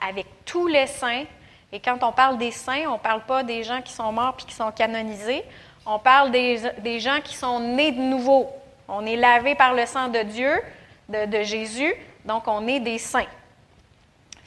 avec 0.06 0.28
tous 0.46 0.68
les 0.68 0.88
saints. 0.88 1.24
Et 1.72 1.80
quand 1.80 2.04
on 2.04 2.12
parle 2.12 2.38
des 2.38 2.52
saints, 2.52 2.84
on 2.88 2.94
ne 2.94 3.00
parle 3.00 3.22
pas 3.22 3.44
des 3.44 3.64
gens 3.64 3.82
qui 3.82 3.94
sont 3.94 4.12
morts 4.12 4.36
puis 4.36 4.46
qui 4.46 4.54
sont 4.54 4.72
canonisés. 4.72 5.44
On 5.86 5.98
parle 5.98 6.32
des, 6.32 7.00
gens 7.00 7.22
qui 7.24 7.36
sont 7.36 7.60
nés 7.60 7.92
de 7.92 8.02
nouveau. 8.02 8.50
On 8.88 9.06
est 9.06 9.16
lavé 9.16 9.56
par 9.56 9.74
le 9.74 9.86
sang 9.86 10.10
de 10.10 10.20
Dieu, 10.20 10.62
de, 11.10 11.42
Jésus, 11.44 11.94
donc 12.26 12.48
on 12.48 12.68
est 12.68 12.80
des 12.80 12.98
saints. 12.98 13.26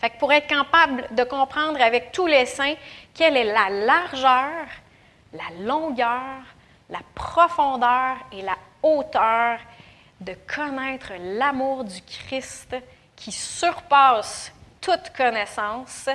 Fait 0.01 0.11
que 0.11 0.19
pour 0.19 0.33
être 0.33 0.47
capable 0.47 1.07
de 1.13 1.25
comprendre 1.25 1.81
avec 1.81 2.13
tous 2.13 2.27
les 2.27 2.47
saints 2.47 2.75
quelle 3.15 3.37
est 3.37 3.45
la 3.53 3.71
largeur, 3.71 4.67
la 5.33 5.65
longueur, 5.65 6.43
la 6.91 7.01
profondeur 7.15 8.17
et 8.33 8.43
la 8.43 8.57
hauteur, 8.83 9.59
de 10.21 10.35
connaître 10.47 11.13
l'amour 11.19 11.85
du 11.85 12.01
Christ 12.03 12.77
qui 13.17 13.33
surpasse 13.33 14.53
toute 14.81 15.11
connaissance, 15.17 16.09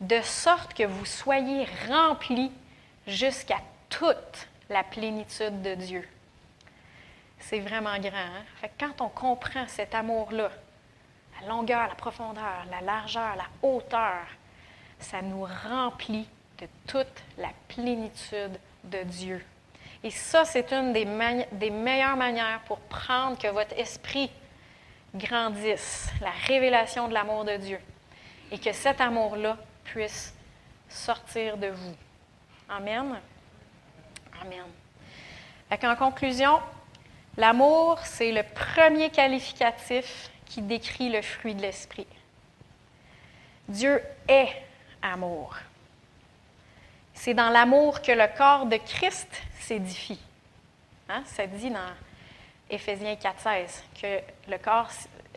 de 0.00 0.20
sorte 0.20 0.74
que 0.74 0.84
vous 0.84 1.06
soyez 1.06 1.66
remplis 1.88 2.52
jusqu'à 3.06 3.60
toute 3.88 4.48
la 4.68 4.84
plénitude 4.84 5.62
de 5.62 5.74
Dieu. 5.74 6.08
C'est 7.38 7.60
vraiment 7.60 7.98
grand. 7.98 8.16
Hein? 8.16 8.68
Quand 8.78 9.00
on 9.00 9.08
comprend 9.08 9.66
cet 9.68 9.94
amour-là, 9.94 10.50
la 11.40 11.48
longueur, 11.48 11.88
la 11.88 11.94
profondeur, 11.94 12.66
la 12.70 12.80
largeur, 12.80 13.36
la 13.36 13.68
hauteur, 13.68 14.26
ça 14.98 15.22
nous 15.22 15.46
remplit 15.68 16.28
de 16.58 16.66
toute 16.86 17.22
la 17.38 17.50
plénitude 17.68 18.58
de 18.84 19.02
Dieu. 19.04 19.44
Et 20.06 20.10
ça, 20.10 20.44
c'est 20.44 20.72
une 20.72 20.92
des, 20.92 21.04
meilleures 21.70 22.16
manières 22.16 22.60
pour 22.66 22.78
prendre 22.78 23.36
que 23.36 23.48
votre 23.48 23.76
esprit 23.76 24.30
grandisse, 25.12 26.10
la 26.20 26.30
révélation 26.46 27.08
de 27.08 27.12
l'amour 27.12 27.44
de 27.44 27.56
Dieu, 27.56 27.80
et 28.52 28.58
que 28.60 28.72
cet 28.72 29.00
amour-là 29.00 29.56
puisse 29.82 30.32
sortir 30.88 31.56
de 31.56 31.66
vous. 31.66 31.96
Amen. 32.68 33.18
Amen. 34.40 34.66
en 35.82 35.96
conclusion, 35.96 36.60
l'amour, 37.36 37.98
c'est 38.04 38.30
le 38.30 38.44
premier 38.44 39.10
qualificatif 39.10 40.30
qui 40.44 40.62
décrit 40.62 41.08
le 41.08 41.20
fruit 41.20 41.56
de 41.56 41.62
l'esprit. 41.62 42.06
Dieu 43.66 44.00
est 44.28 44.54
amour. 45.02 45.56
C'est 47.12 47.34
dans 47.34 47.50
l'amour 47.50 48.02
que 48.02 48.12
le 48.12 48.28
corps 48.38 48.66
de 48.66 48.76
Christ 48.76 49.42
s'édifie. 49.66 50.20
Hein? 51.08 51.22
Ça 51.26 51.46
dit 51.46 51.70
dans 51.70 51.92
Éphésiens 52.70 53.14
4,16 53.14 53.82
que 54.00 54.50
le 54.50 54.58
corps, 54.58 54.90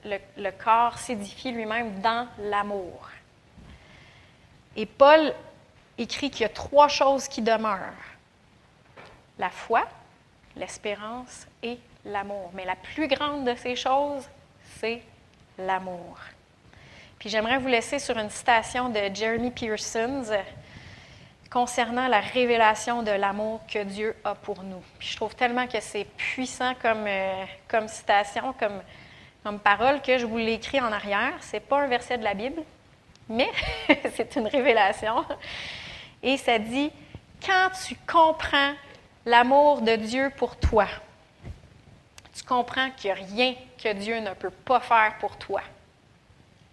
le 0.06 0.52
corps 0.52 0.98
s'édifie 0.98 1.52
lui-même 1.52 2.00
dans 2.02 2.28
l'amour. 2.40 3.10
Et 4.76 4.86
Paul 4.86 5.34
écrit 5.98 6.30
qu'il 6.30 6.42
y 6.42 6.46
a 6.46 6.50
trois 6.50 6.88
choses 6.88 7.28
qui 7.28 7.42
demeurent. 7.42 8.08
La 9.38 9.50
foi, 9.50 9.88
l'espérance 10.56 11.48
et 11.64 11.80
l'amour. 12.06 12.52
Mais 12.54 12.66
la 12.66 12.76
plus 12.76 13.08
grande 13.08 13.46
de 13.46 13.56
ces 13.56 13.76
choses, 13.76 14.30
c'est 14.80 15.02
l'amour. 15.58 16.18
Puis 17.18 17.30
j'aimerais 17.30 17.58
vous 17.58 17.68
laisser 17.68 18.00
sur 18.00 18.18
une 18.18 18.30
citation 18.30 18.90
de 18.90 19.00
Jeremy 19.14 19.52
Pearson 19.52 20.24
concernant 21.50 22.08
la 22.08 22.20
révélation 22.20 23.02
de 23.02 23.12
l'amour 23.12 23.62
que 23.68 23.84
Dieu 23.84 24.16
a 24.24 24.36
pour 24.36 24.64
nous. 24.64 24.82
Puis 25.00 25.10
je 25.10 25.16
trouve 25.16 25.36
tellement 25.36 25.68
que 25.68 25.80
c'est 25.80 26.06
puissant 26.06 26.74
comme, 26.82 27.06
euh, 27.08 27.46
comme 27.68 27.88
citation, 27.88 28.54
comme, 28.54 28.82
comme 29.44 29.60
parole, 29.60 30.02
que 30.02 30.18
je 30.18 30.26
vous 30.26 30.38
l'ai 30.38 30.54
écrit 30.54 30.80
en 30.80 30.92
arrière. 30.92 31.34
Ce 31.42 31.54
n'est 31.54 31.60
pas 31.62 31.82
un 31.82 31.88
verset 31.88 32.18
de 32.18 32.24
la 32.24 32.36
Bible, 32.36 32.62
mais 33.28 33.50
c'est 34.14 34.36
une 34.36 34.48
révélation. 34.48 35.26
Et 36.22 36.38
ça 36.38 36.60
dit, 36.60 36.92
quand 37.44 37.70
tu 37.88 37.96
comprends 38.06 38.74
l'amour 39.26 39.82
de 39.82 39.96
Dieu 39.96 40.32
pour 40.38 40.56
toi, 40.58 40.88
tu 42.36 42.44
comprends 42.44 42.92
qu'il 42.92 43.12
n'y 43.12 43.20
a 43.20 43.26
rien 43.26 43.56
que 43.82 43.94
Dieu 43.94 44.20
ne 44.20 44.34
peut 44.34 44.50
pas 44.52 44.80
faire 44.80 45.16
pour 45.20 45.38
toi. 45.38 45.62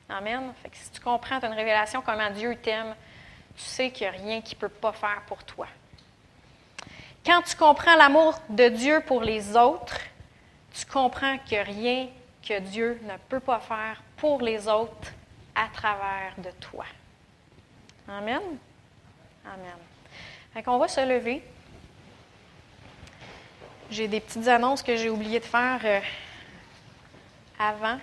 Amen. 0.08 0.52
Si 0.72 0.90
tu 0.90 1.00
comprends, 1.00 1.40
tu 1.40 1.46
as 1.46 1.48
une 1.48 1.54
révélation 1.54 2.02
comment 2.02 2.30
Dieu 2.30 2.56
t'aime, 2.56 2.94
tu 3.56 3.64
sais 3.64 3.90
qu'il 3.90 4.08
n'y 4.08 4.14
a 4.14 4.18
rien 4.18 4.40
qu'il 4.40 4.56
ne 4.56 4.60
peut 4.60 4.68
pas 4.68 4.92
faire 4.92 5.22
pour 5.26 5.42
toi. 5.44 5.66
Quand 7.24 7.42
tu 7.42 7.56
comprends 7.56 7.96
l'amour 7.96 8.38
de 8.50 8.68
Dieu 8.68 9.02
pour 9.06 9.22
les 9.22 9.56
autres, 9.56 9.98
tu 10.74 10.86
comprends 10.86 11.38
a 11.58 11.62
rien 11.62 12.08
que 12.46 12.60
Dieu 12.60 13.00
ne 13.02 13.16
peut 13.28 13.40
pas 13.40 13.58
faire 13.58 14.02
pour 14.16 14.40
les 14.40 14.68
autres 14.68 15.12
à 15.54 15.68
travers 15.72 16.34
de 16.38 16.50
toi. 16.60 16.84
Amen? 18.08 18.42
Amen. 19.44 19.78
Fait 20.52 20.62
qu'on 20.62 20.78
va 20.78 20.86
se 20.86 21.00
lever. 21.00 21.42
J'ai 23.90 24.06
des 24.06 24.20
petites 24.20 24.48
annonces 24.48 24.82
que 24.82 24.96
j'ai 24.96 25.10
oublié 25.10 25.40
de 25.40 25.44
faire 25.44 25.80
euh, 25.84 26.00
avant. 27.58 27.98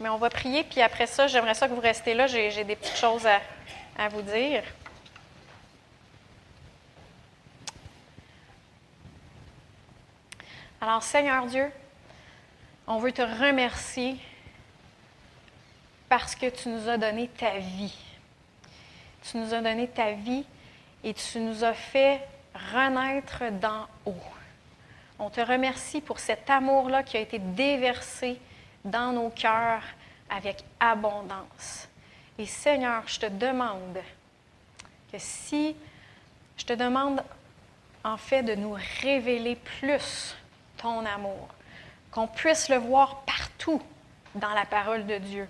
Mais 0.00 0.08
on 0.08 0.16
va 0.16 0.30
prier, 0.30 0.64
puis 0.64 0.80
après 0.80 1.06
ça, 1.06 1.26
j'aimerais 1.26 1.54
ça 1.54 1.68
que 1.68 1.74
vous 1.74 1.80
restez 1.80 2.14
là. 2.14 2.26
J'ai 2.26 2.64
des 2.64 2.76
petites 2.76 2.96
choses 2.96 3.26
à, 3.26 3.40
à 3.96 4.08
vous 4.08 4.22
dire. 4.22 4.62
Alors, 10.80 11.02
Seigneur 11.02 11.46
Dieu, 11.46 11.70
on 12.86 12.98
veut 12.98 13.12
te 13.12 13.20
remercier 13.20 14.16
parce 16.08 16.34
que 16.34 16.46
tu 16.46 16.70
nous 16.70 16.88
as 16.88 16.96
donné 16.96 17.28
ta 17.28 17.58
vie. 17.58 17.96
Tu 19.22 19.36
nous 19.36 19.52
as 19.52 19.60
donné 19.60 19.88
ta 19.88 20.12
vie 20.12 20.44
et 21.04 21.12
tu 21.12 21.38
nous 21.38 21.64
as 21.64 21.74
fait 21.74 22.26
renaître 22.74 23.44
d'en 23.60 23.86
haut. 24.06 24.14
On 25.18 25.28
te 25.28 25.42
remercie 25.42 26.00
pour 26.00 26.18
cet 26.18 26.48
amour-là 26.48 27.02
qui 27.02 27.18
a 27.18 27.20
été 27.20 27.38
déversé 27.38 28.40
dans 28.82 29.12
nos 29.12 29.28
cœurs 29.28 29.82
avec 30.30 30.64
abondance. 30.80 31.89
Et 32.40 32.46
Seigneur, 32.46 33.02
je 33.06 33.20
te 33.20 33.26
demande 33.26 33.98
que 35.12 35.18
si 35.18 35.76
je 36.56 36.64
te 36.64 36.72
demande 36.72 37.22
en 38.02 38.16
fait 38.16 38.42
de 38.42 38.54
nous 38.54 38.78
révéler 39.02 39.56
plus 39.56 40.34
ton 40.78 41.04
amour, 41.04 41.48
qu'on 42.10 42.26
puisse 42.26 42.70
le 42.70 42.76
voir 42.76 43.20
partout 43.26 43.82
dans 44.34 44.54
la 44.54 44.64
parole 44.64 45.04
de 45.04 45.18
Dieu, 45.18 45.46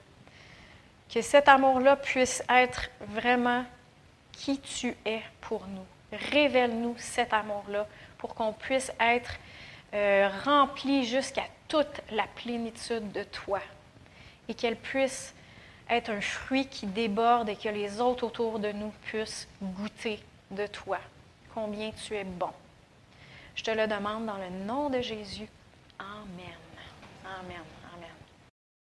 que 1.14 1.22
cet 1.22 1.46
amour-là 1.46 1.94
puisse 1.94 2.42
être 2.48 2.90
vraiment 3.02 3.64
qui 4.32 4.58
tu 4.58 4.96
es 5.06 5.22
pour 5.42 5.68
nous. 5.68 5.86
Révèle-nous 6.32 6.96
cet 6.98 7.32
amour-là 7.32 7.86
pour 8.18 8.34
qu'on 8.34 8.52
puisse 8.52 8.90
être 8.98 9.36
euh, 9.94 10.28
rempli 10.44 11.04
jusqu'à 11.04 11.46
toute 11.68 12.00
la 12.10 12.26
plénitude 12.34 13.12
de 13.12 13.22
toi 13.22 13.60
et 14.48 14.54
qu'elle 14.54 14.74
puisse 14.74 15.32
être 15.90 16.10
un 16.10 16.20
fruit 16.20 16.66
qui 16.66 16.86
déborde 16.86 17.48
et 17.48 17.56
que 17.56 17.68
les 17.68 18.00
autres 18.00 18.24
autour 18.24 18.58
de 18.58 18.72
nous 18.72 18.92
puissent 19.02 19.48
goûter 19.60 20.20
de 20.50 20.66
toi, 20.66 20.98
combien 21.54 21.90
tu 21.90 22.14
es 22.14 22.24
bon. 22.24 22.50
Je 23.54 23.64
te 23.64 23.70
le 23.70 23.86
demande 23.86 24.26
dans 24.26 24.38
le 24.38 24.50
nom 24.64 24.88
de 24.88 25.00
Jésus. 25.00 25.48
Amen. 25.98 26.56
Amen. 27.24 27.79